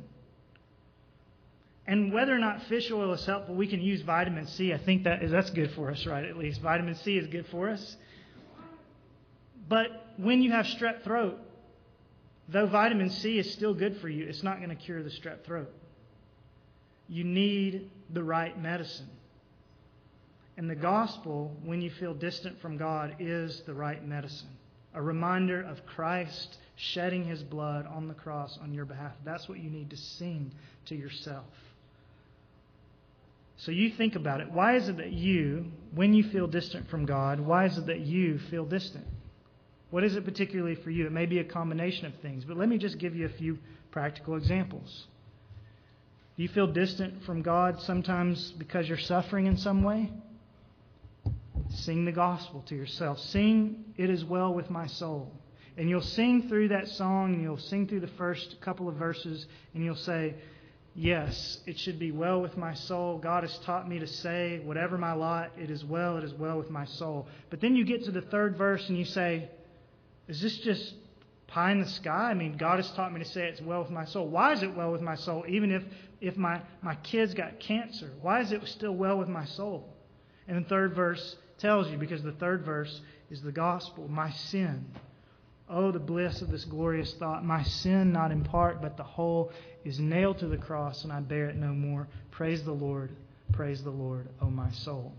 And 1.88 2.14
whether 2.14 2.34
or 2.34 2.40
not 2.40 2.64
fish 2.64 2.92
oil 2.92 3.12
is 3.14 3.26
helpful, 3.26 3.56
we 3.56 3.68
can 3.68 3.82
use 3.82 4.02
vitamin 4.02 4.48
C. 4.48 4.74
I 4.74 4.78
think 4.78 5.04
that 5.04 5.24
is, 5.24 5.32
that's 5.32 5.50
good 5.50 5.72
for 5.72 5.90
us, 5.90 6.06
right? 6.06 6.24
At 6.24 6.38
least 6.38 6.62
vitamin 6.62 6.96
C 6.96 7.18
is 7.18 7.28
good 7.28 7.48
for 7.48 7.70
us. 7.70 7.98
But 9.68 9.88
when 10.18 10.42
you 10.42 10.52
have 10.52 10.66
strep 10.66 11.04
throat, 11.04 11.40
though 12.48 12.68
vitamin 12.68 13.10
C 13.10 13.40
is 13.40 13.52
still 13.52 13.74
good 13.74 13.98
for 13.98 14.10
you, 14.10 14.26
it's 14.26 14.44
not 14.44 14.58
going 14.58 14.70
to 14.70 14.76
cure 14.76 15.02
the 15.02 15.10
strep 15.10 15.44
throat. 15.44 15.72
You 17.08 17.24
need 17.24 17.90
the 18.10 18.24
right 18.24 18.60
medicine. 18.62 19.10
And 20.58 20.70
the 20.70 20.76
gospel, 20.76 21.56
when 21.64 21.82
you 21.82 21.90
feel 21.90 22.14
distant 22.14 22.62
from 22.62 22.78
God, 22.78 23.16
is 23.20 23.64
the 23.66 23.74
right 23.74 24.06
medicine. 24.06 24.50
A 24.94 25.02
reminder 25.02 25.62
of 25.62 25.86
Christ 25.86 26.58
shedding 26.76 27.26
his 27.26 27.44
blood 27.44 27.86
on 27.86 28.08
the 28.08 28.14
cross 28.14 28.58
on 28.62 28.74
your 28.74 28.86
behalf. 28.86 29.14
That's 29.24 29.48
what 29.48 29.60
you 29.60 29.70
need 29.70 29.90
to 29.92 29.98
sing 29.98 30.52
to 30.86 30.96
yourself. 30.96 31.46
So 33.58 33.72
you 33.72 33.92
think 33.92 34.16
about 34.16 34.42
it. 34.42 34.52
Why 34.52 34.76
is 34.76 34.90
it 34.90 34.98
that 34.98 35.12
you, 35.12 35.66
when 35.94 36.14
you 36.14 36.24
feel 36.24 36.48
distant 36.48 36.90
from 36.90 37.06
God, 37.06 37.40
why 37.40 37.66
is 37.66 37.78
it 37.78 37.86
that 37.88 38.00
you 38.00 38.40
feel 38.50 38.66
distant? 38.66 39.06
What 39.92 40.04
is 40.04 40.16
it 40.16 40.26
particularly 40.26 40.76
for 40.76 40.90
you? 40.90 41.06
It 41.06 41.12
may 41.12 41.28
be 41.28 41.40
a 41.40 41.44
combination 41.44 42.08
of 42.08 42.16
things, 42.22 42.44
but 42.44 42.58
let 42.58 42.70
me 42.70 42.78
just 42.78 42.98
give 42.98 43.16
you 43.16 43.26
a 43.26 43.30
few 43.30 43.60
practical 43.92 44.36
examples. 44.36 45.06
Do 46.38 46.44
you 46.44 46.50
feel 46.50 46.66
distant 46.66 47.24
from 47.24 47.44
God 47.44 47.80
sometimes 47.82 48.52
because 48.54 48.88
you're 48.88 48.98
suffering 48.98 49.46
in 49.46 49.58
some 49.58 49.84
way? 49.84 50.10
Sing 51.70 52.06
the 52.06 52.12
gospel 52.12 52.64
to 52.68 52.76
yourself. 52.76 53.20
Sing, 53.20 53.84
It 53.98 54.10
is 54.10 54.26
well 54.26 54.54
with 54.54 54.70
my 54.70 54.88
soul. 54.88 55.32
And 55.78 55.90
you'll 55.90 56.02
sing 56.02 56.50
through 56.50 56.70
that 56.70 56.88
song, 56.90 57.34
and 57.34 57.42
you'll 57.42 57.58
sing 57.58 57.88
through 57.88 58.02
the 58.02 58.08
first 58.08 58.60
couple 58.62 58.90
of 58.90 58.96
verses, 58.96 59.46
and 59.74 59.84
you'll 59.84 59.96
say, 59.96 60.36
Yes, 60.94 61.60
it 61.66 61.80
should 61.80 62.00
be 62.00 62.12
well 62.12 62.42
with 62.42 62.58
my 62.58 62.74
soul. 62.74 63.18
God 63.18 63.44
has 63.44 63.58
taught 63.60 63.88
me 63.88 64.00
to 64.00 64.08
say, 64.08 64.60
whatever 64.60 64.98
my 64.98 65.14
lot, 65.14 65.52
it 65.58 65.70
is 65.70 65.86
well, 65.86 66.18
it 66.18 66.24
is 66.26 66.34
well 66.34 66.58
with 66.58 66.70
my 66.70 66.84
soul. 66.84 67.28
But 67.50 67.62
then 67.62 67.78
you 67.78 67.86
get 67.86 68.04
to 68.06 68.12
the 68.12 68.22
third 68.22 68.58
verse 68.58 68.90
and 68.90 68.98
you 68.98 69.06
say, 69.06 69.50
Is 70.28 70.42
this 70.42 70.58
just 70.58 70.96
pie 71.48 71.72
in 71.72 71.80
the 71.80 71.88
sky? 71.88 72.32
I 72.32 72.34
mean, 72.34 72.58
God 72.58 72.78
has 72.78 72.92
taught 72.92 73.14
me 73.14 73.20
to 73.20 73.30
say 73.30 73.48
it's 73.48 73.62
well 73.62 73.82
with 73.82 73.90
my 73.92 74.04
soul. 74.04 74.28
Why 74.28 74.52
is 74.52 74.64
it 74.64 74.76
well 74.76 74.92
with 74.92 75.02
my 75.02 75.16
soul? 75.16 75.46
Even 75.48 75.72
if, 75.72 75.84
if 76.20 76.36
my, 76.36 76.62
my 76.82 76.96
kids 76.96 77.34
got 77.34 77.62
cancer, 77.62 78.12
why 78.22 78.42
is 78.42 78.52
it 78.52 78.62
still 78.68 78.94
well 78.94 79.18
with 79.18 79.30
my 79.30 79.46
soul? 79.46 79.88
And 80.48 80.66
the 80.66 80.68
third 80.68 80.94
verse 80.94 81.38
tells 81.58 81.90
you, 81.90 81.98
because 81.98 82.22
the 82.22 82.34
third 82.34 82.66
verse 82.66 83.00
is 83.30 83.42
the 83.42 83.52
gospel, 83.54 84.10
my 84.10 84.32
sin. 84.32 84.86
Oh, 85.72 85.92
the 85.92 86.00
bliss 86.00 86.42
of 86.42 86.52
this 86.52 86.66
glorious 86.66 87.14
thought. 87.14 87.46
My 87.46 87.64
sin, 87.64 88.12
not 88.12 88.32
in 88.32 88.44
part, 88.44 88.82
but 88.82 88.98
the 88.98 89.04
whole, 89.04 89.52
is 89.86 90.00
nailed 90.00 90.40
to 90.40 90.48
the 90.48 90.58
cross, 90.58 91.04
and 91.04 91.14
I 91.14 91.22
bear 91.22 91.50
it 91.50 91.56
no 91.56 91.74
more. 91.74 92.08
Praise 92.32 92.64
the 92.64 92.74
Lord. 92.74 93.12
Praise 93.54 93.82
the 93.84 93.90
Lord, 93.90 94.28
O 94.42 94.48
oh 94.48 94.50
my 94.50 94.70
soul. 94.72 95.14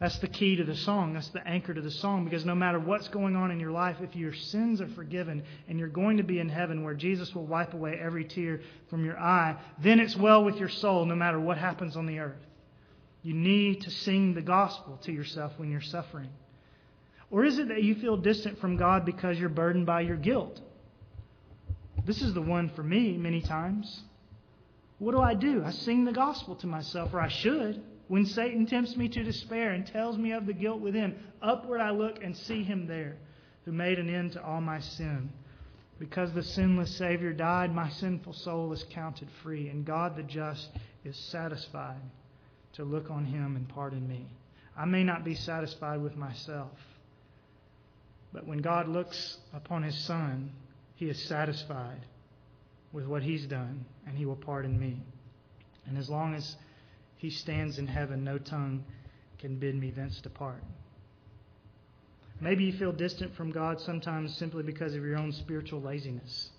That's 0.00 0.18
the 0.18 0.28
key 0.28 0.56
to 0.56 0.64
the 0.64 0.74
song. 0.76 1.12
That's 1.12 1.28
the 1.28 1.46
anchor 1.46 1.74
to 1.74 1.80
the 1.80 1.90
song. 1.90 2.24
Because 2.24 2.46
no 2.46 2.54
matter 2.54 2.80
what's 2.80 3.08
going 3.08 3.36
on 3.36 3.50
in 3.50 3.60
your 3.60 3.70
life, 3.70 3.96
if 4.00 4.16
your 4.16 4.32
sins 4.32 4.80
are 4.80 4.88
forgiven 4.88 5.44
and 5.68 5.78
you're 5.78 5.88
going 5.88 6.16
to 6.16 6.22
be 6.22 6.38
in 6.38 6.48
heaven 6.48 6.82
where 6.82 6.94
Jesus 6.94 7.34
will 7.34 7.44
wipe 7.44 7.74
away 7.74 8.00
every 8.02 8.24
tear 8.24 8.62
from 8.88 9.04
your 9.04 9.18
eye, 9.18 9.56
then 9.82 10.00
it's 10.00 10.16
well 10.16 10.42
with 10.42 10.56
your 10.56 10.70
soul 10.70 11.04
no 11.04 11.14
matter 11.14 11.38
what 11.38 11.58
happens 11.58 11.96
on 11.96 12.06
the 12.06 12.18
earth. 12.18 12.40
You 13.22 13.34
need 13.34 13.82
to 13.82 13.90
sing 13.90 14.32
the 14.32 14.40
gospel 14.40 14.98
to 15.02 15.12
yourself 15.12 15.52
when 15.58 15.70
you're 15.70 15.82
suffering. 15.82 16.30
Or 17.30 17.44
is 17.44 17.58
it 17.58 17.68
that 17.68 17.82
you 17.82 17.94
feel 17.94 18.16
distant 18.16 18.58
from 18.60 18.76
God 18.76 19.04
because 19.04 19.38
you're 19.38 19.48
burdened 19.48 19.86
by 19.86 20.00
your 20.00 20.16
guilt? 20.16 20.60
This 22.04 22.22
is 22.22 22.34
the 22.34 22.42
one 22.42 22.70
for 22.70 22.82
me 22.82 23.16
many 23.16 23.40
times. 23.40 24.02
What 24.98 25.12
do 25.12 25.20
I 25.20 25.34
do? 25.34 25.62
I 25.64 25.70
sing 25.70 26.04
the 26.04 26.12
gospel 26.12 26.56
to 26.56 26.66
myself, 26.66 27.14
or 27.14 27.20
I 27.20 27.28
should. 27.28 27.82
When 28.08 28.26
Satan 28.26 28.66
tempts 28.66 28.96
me 28.96 29.08
to 29.08 29.22
despair 29.22 29.70
and 29.70 29.86
tells 29.86 30.18
me 30.18 30.32
of 30.32 30.44
the 30.46 30.52
guilt 30.52 30.80
within, 30.80 31.16
upward 31.40 31.80
I 31.80 31.90
look 31.90 32.22
and 32.22 32.36
see 32.36 32.64
him 32.64 32.86
there, 32.86 33.16
who 33.64 33.72
made 33.72 33.98
an 33.98 34.12
end 34.12 34.32
to 34.32 34.44
all 34.44 34.60
my 34.60 34.80
sin. 34.80 35.30
Because 36.00 36.32
the 36.32 36.42
sinless 36.42 36.96
Savior 36.96 37.32
died, 37.32 37.72
my 37.74 37.88
sinful 37.90 38.32
soul 38.32 38.72
is 38.72 38.84
counted 38.90 39.28
free, 39.42 39.68
and 39.68 39.84
God 39.84 40.16
the 40.16 40.22
just 40.22 40.68
is 41.04 41.16
satisfied 41.16 42.00
to 42.72 42.84
look 42.84 43.10
on 43.10 43.24
him 43.24 43.56
and 43.56 43.68
pardon 43.68 44.08
me. 44.08 44.26
I 44.76 44.86
may 44.86 45.04
not 45.04 45.24
be 45.24 45.34
satisfied 45.34 46.02
with 46.02 46.16
myself, 46.16 46.72
but 48.32 48.46
when 48.46 48.58
God 48.58 48.88
looks 48.88 49.38
upon 49.52 49.82
his 49.82 49.98
Son, 49.98 50.52
he 50.94 51.08
is 51.08 51.20
satisfied 51.24 52.06
with 52.92 53.06
what 53.06 53.22
he's 53.22 53.46
done, 53.46 53.84
and 54.06 54.16
he 54.16 54.26
will 54.26 54.36
pardon 54.36 54.78
me. 54.78 55.02
And 55.86 55.96
as 55.98 56.08
long 56.08 56.34
as 56.34 56.56
he 57.16 57.30
stands 57.30 57.78
in 57.78 57.86
heaven, 57.86 58.24
no 58.24 58.38
tongue 58.38 58.84
can 59.38 59.56
bid 59.56 59.74
me 59.74 59.90
thence 59.90 60.20
depart. 60.20 60.62
Maybe 62.40 62.64
you 62.64 62.72
feel 62.72 62.92
distant 62.92 63.34
from 63.34 63.50
God 63.50 63.80
sometimes 63.80 64.36
simply 64.36 64.62
because 64.62 64.94
of 64.94 65.04
your 65.04 65.18
own 65.18 65.32
spiritual 65.32 65.80
laziness. 65.80 66.50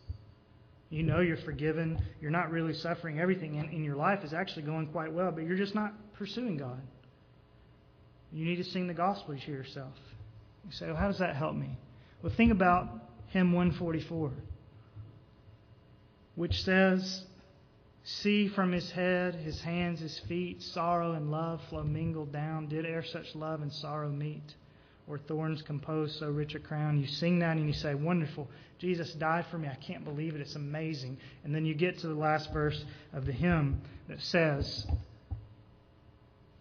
You 0.89 1.03
know 1.03 1.21
you're 1.21 1.37
forgiven. 1.37 2.03
You're 2.19 2.31
not 2.31 2.51
really 2.51 2.73
suffering. 2.73 3.19
Everything 3.19 3.55
in, 3.55 3.69
in 3.69 3.83
your 3.83 3.95
life 3.95 4.23
is 4.23 4.33
actually 4.33 4.63
going 4.63 4.87
quite 4.87 5.11
well, 5.11 5.31
but 5.31 5.43
you're 5.43 5.57
just 5.57 5.73
not 5.73 5.93
pursuing 6.13 6.57
God. 6.57 6.81
You 8.31 8.45
need 8.45 8.57
to 8.57 8.63
sing 8.63 8.87
the 8.87 8.93
gospel 8.93 9.35
to 9.37 9.51
yourself. 9.51 9.93
You 10.65 10.71
say, 10.71 10.87
well, 10.87 10.95
how 10.95 11.07
does 11.07 11.19
that 11.19 11.35
help 11.35 11.55
me? 11.55 11.77
Well, 12.21 12.33
think 12.35 12.51
about 12.51 12.87
hymn 13.27 13.53
144, 13.53 14.31
which 16.35 16.63
says, 16.63 17.25
See 18.03 18.47
from 18.47 18.71
his 18.71 18.89
head, 18.91 19.35
his 19.35 19.61
hands, 19.61 19.99
his 19.99 20.17
feet, 20.27 20.63
sorrow 20.63 21.13
and 21.13 21.29
love 21.29 21.61
flow 21.69 21.83
mingled 21.83 22.31
down. 22.31 22.67
Did 22.67 22.85
e'er 22.85 23.03
such 23.03 23.35
love 23.35 23.61
and 23.61 23.71
sorrow 23.71 24.09
meet? 24.09 24.55
Or 25.07 25.19
thorns 25.19 25.61
compose 25.61 26.15
so 26.15 26.29
rich 26.29 26.55
a 26.55 26.59
crown? 26.59 26.99
You 26.99 27.05
sing 27.05 27.39
that 27.39 27.57
and 27.57 27.67
you 27.67 27.73
say, 27.73 27.93
Wonderful. 27.93 28.47
Jesus 28.79 29.13
died 29.13 29.45
for 29.51 29.59
me. 29.59 29.67
I 29.67 29.75
can't 29.75 30.03
believe 30.03 30.33
it. 30.33 30.41
It's 30.41 30.55
amazing. 30.55 31.17
And 31.43 31.53
then 31.53 31.65
you 31.65 31.75
get 31.75 31.99
to 31.99 32.07
the 32.07 32.15
last 32.15 32.51
verse 32.51 32.83
of 33.13 33.25
the 33.25 33.31
hymn 33.31 33.81
that 34.07 34.19
says 34.21 34.87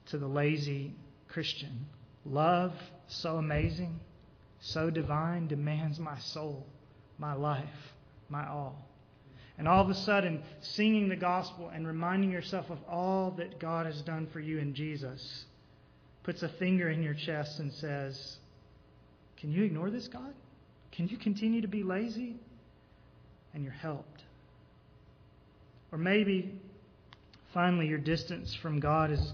to 0.06 0.18
the 0.18 0.26
lazy 0.26 0.92
Christian, 1.28 1.86
Love 2.24 2.72
so 3.08 3.36
amazing 3.36 3.98
so 4.60 4.90
divine 4.90 5.46
demands 5.46 5.98
my 5.98 6.18
soul, 6.18 6.66
my 7.18 7.32
life, 7.32 7.92
my 8.28 8.46
all. 8.46 8.86
And 9.58 9.66
all 9.66 9.82
of 9.82 9.90
a 9.90 9.94
sudden, 9.94 10.42
singing 10.60 11.08
the 11.08 11.16
gospel 11.16 11.70
and 11.74 11.86
reminding 11.86 12.30
yourself 12.30 12.70
of 12.70 12.78
all 12.88 13.32
that 13.32 13.58
God 13.58 13.86
has 13.86 14.00
done 14.02 14.26
for 14.32 14.40
you 14.40 14.58
in 14.58 14.74
Jesus 14.74 15.44
puts 16.22 16.42
a 16.42 16.48
finger 16.48 16.90
in 16.90 17.02
your 17.02 17.14
chest 17.14 17.58
and 17.58 17.72
says, 17.72 18.36
Can 19.38 19.50
you 19.50 19.64
ignore 19.64 19.90
this, 19.90 20.08
God? 20.08 20.34
Can 20.92 21.08
you 21.08 21.16
continue 21.16 21.62
to 21.62 21.68
be 21.68 21.82
lazy? 21.82 22.36
And 23.52 23.64
you're 23.64 23.72
helped. 23.72 24.22
Or 25.92 25.98
maybe, 25.98 26.54
finally, 27.52 27.86
your 27.86 27.98
distance 27.98 28.54
from 28.54 28.80
God 28.80 29.10
is 29.10 29.32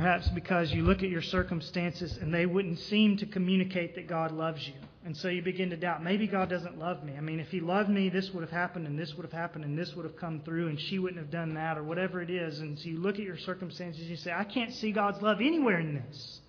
Perhaps 0.00 0.28
because 0.28 0.72
you 0.72 0.82
look 0.82 1.02
at 1.02 1.10
your 1.10 1.20
circumstances 1.20 2.16
and 2.16 2.32
they 2.32 2.46
wouldn't 2.46 2.78
seem 2.78 3.18
to 3.18 3.26
communicate 3.26 3.94
that 3.96 4.08
God 4.08 4.32
loves 4.32 4.66
you. 4.66 4.72
And 5.04 5.14
so 5.14 5.28
you 5.28 5.42
begin 5.42 5.68
to 5.68 5.76
doubt, 5.76 6.02
maybe 6.02 6.26
God 6.26 6.48
doesn't 6.48 6.78
love 6.78 7.04
me. 7.04 7.16
I 7.18 7.20
mean, 7.20 7.38
if 7.38 7.48
He 7.48 7.60
loved 7.60 7.90
me, 7.90 8.08
this 8.08 8.30
would 8.30 8.40
have 8.40 8.50
happened, 8.50 8.86
and 8.86 8.98
this 8.98 9.14
would 9.14 9.24
have 9.24 9.32
happened, 9.32 9.66
and 9.66 9.78
this 9.78 9.94
would 9.94 10.06
have 10.06 10.16
come 10.16 10.40
through, 10.40 10.68
and 10.68 10.80
she 10.80 10.98
wouldn't 10.98 11.20
have 11.20 11.30
done 11.30 11.52
that, 11.52 11.76
or 11.76 11.82
whatever 11.82 12.22
it 12.22 12.30
is. 12.30 12.60
And 12.60 12.78
so 12.78 12.88
you 12.88 12.98
look 12.98 13.16
at 13.16 13.24
your 13.24 13.36
circumstances 13.36 14.00
and 14.00 14.08
you 14.08 14.16
say, 14.16 14.32
I 14.32 14.44
can't 14.44 14.72
see 14.72 14.90
God's 14.90 15.20
love 15.20 15.42
anywhere 15.42 15.80
in 15.80 15.96
this. 15.96 16.40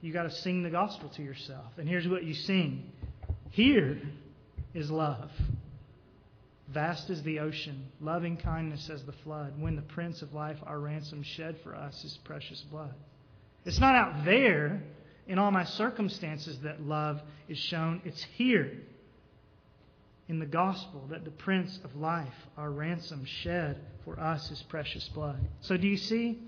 You 0.00 0.12
got 0.12 0.24
to 0.24 0.32
sing 0.32 0.64
the 0.64 0.70
gospel 0.70 1.08
to 1.10 1.22
yourself. 1.22 1.74
And 1.76 1.88
here's 1.88 2.08
what 2.08 2.24
you 2.24 2.34
sing 2.34 2.90
Here 3.50 4.00
is 4.74 4.90
love. 4.90 5.30
Vast 6.68 7.10
as 7.10 7.22
the 7.22 7.38
ocean, 7.38 7.86
loving 8.00 8.36
kindness 8.36 8.90
as 8.90 9.04
the 9.04 9.12
flood, 9.12 9.54
when 9.60 9.76
the 9.76 9.82
Prince 9.82 10.22
of 10.22 10.34
Life, 10.34 10.58
our 10.64 10.80
ransom, 10.80 11.22
shed 11.22 11.56
for 11.62 11.74
us 11.74 12.02
his 12.02 12.16
precious 12.24 12.60
blood. 12.62 12.94
It's 13.64 13.78
not 13.78 13.94
out 13.94 14.24
there 14.24 14.82
in 15.28 15.38
all 15.38 15.50
my 15.50 15.64
circumstances 15.64 16.58
that 16.60 16.82
love 16.82 17.20
is 17.48 17.58
shown, 17.58 18.00
it's 18.04 18.22
here 18.36 18.72
in 20.28 20.38
the 20.38 20.46
gospel 20.46 21.06
that 21.10 21.24
the 21.24 21.30
Prince 21.30 21.78
of 21.84 21.94
Life, 21.96 22.34
our 22.56 22.70
ransom, 22.70 23.24
shed 23.24 23.78
for 24.04 24.18
us 24.18 24.48
his 24.48 24.62
precious 24.64 25.08
blood. 25.08 25.38
So, 25.60 25.76
do 25.76 25.86
you 25.86 25.96
see? 25.96 26.38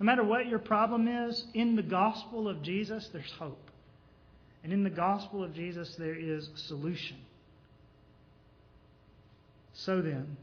No 0.00 0.04
matter 0.04 0.22
what 0.22 0.46
your 0.46 0.60
problem 0.60 1.08
is, 1.08 1.44
in 1.54 1.74
the 1.74 1.82
gospel 1.82 2.48
of 2.48 2.62
Jesus, 2.62 3.08
there's 3.12 3.32
hope. 3.32 3.70
And 4.62 4.72
in 4.72 4.84
the 4.84 4.90
gospel 4.90 5.42
of 5.42 5.54
Jesus, 5.54 5.96
there 5.96 6.14
is 6.14 6.50
solution. 6.54 7.16
So 9.78 10.02
then, 10.02 10.36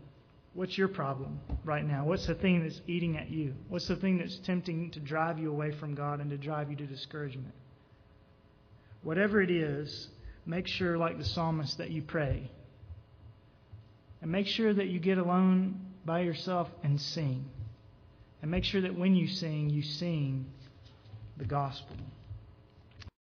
What's 0.56 0.78
your 0.78 0.88
problem 0.88 1.42
right 1.66 1.86
now? 1.86 2.06
What's 2.06 2.28
the 2.28 2.34
thing 2.34 2.64
that's 2.64 2.80
eating 2.88 3.18
at 3.18 3.30
you? 3.30 3.56
What's 3.68 3.90
the 3.90 3.98
thing 3.98 4.18
that's 4.18 4.38
tempting 4.38 4.92
to 4.92 5.02
drive 5.02 5.38
you 5.38 5.52
away 5.52 5.72
from 5.72 5.96
God 5.96 6.22
and 6.22 6.30
to 6.30 6.38
drive 6.38 6.70
you 6.70 6.78
to 6.78 6.86
discouragement? 6.86 7.54
Whatever 9.04 9.42
it 9.42 9.52
is, 9.52 10.08
make 10.46 10.66
sure, 10.66 10.98
like 10.98 11.18
the 11.18 11.26
psalmist, 11.26 11.78
that 11.80 11.92
you 11.92 12.02
pray. 12.02 12.50
And 14.22 14.32
make 14.32 14.48
sure 14.48 14.74
that 14.74 14.88
you 14.88 15.00
get 15.00 15.18
alone 15.18 15.82
by 16.06 16.22
yourself 16.22 16.70
and 16.84 17.00
sing. 17.02 17.44
And 18.42 18.50
make 18.50 18.64
sure 18.64 18.80
that 18.80 18.98
when 18.98 19.14
you 19.14 19.28
sing, 19.28 19.70
you 19.70 19.82
sing 19.82 20.46
the 21.36 21.46
gospel. 21.46 21.98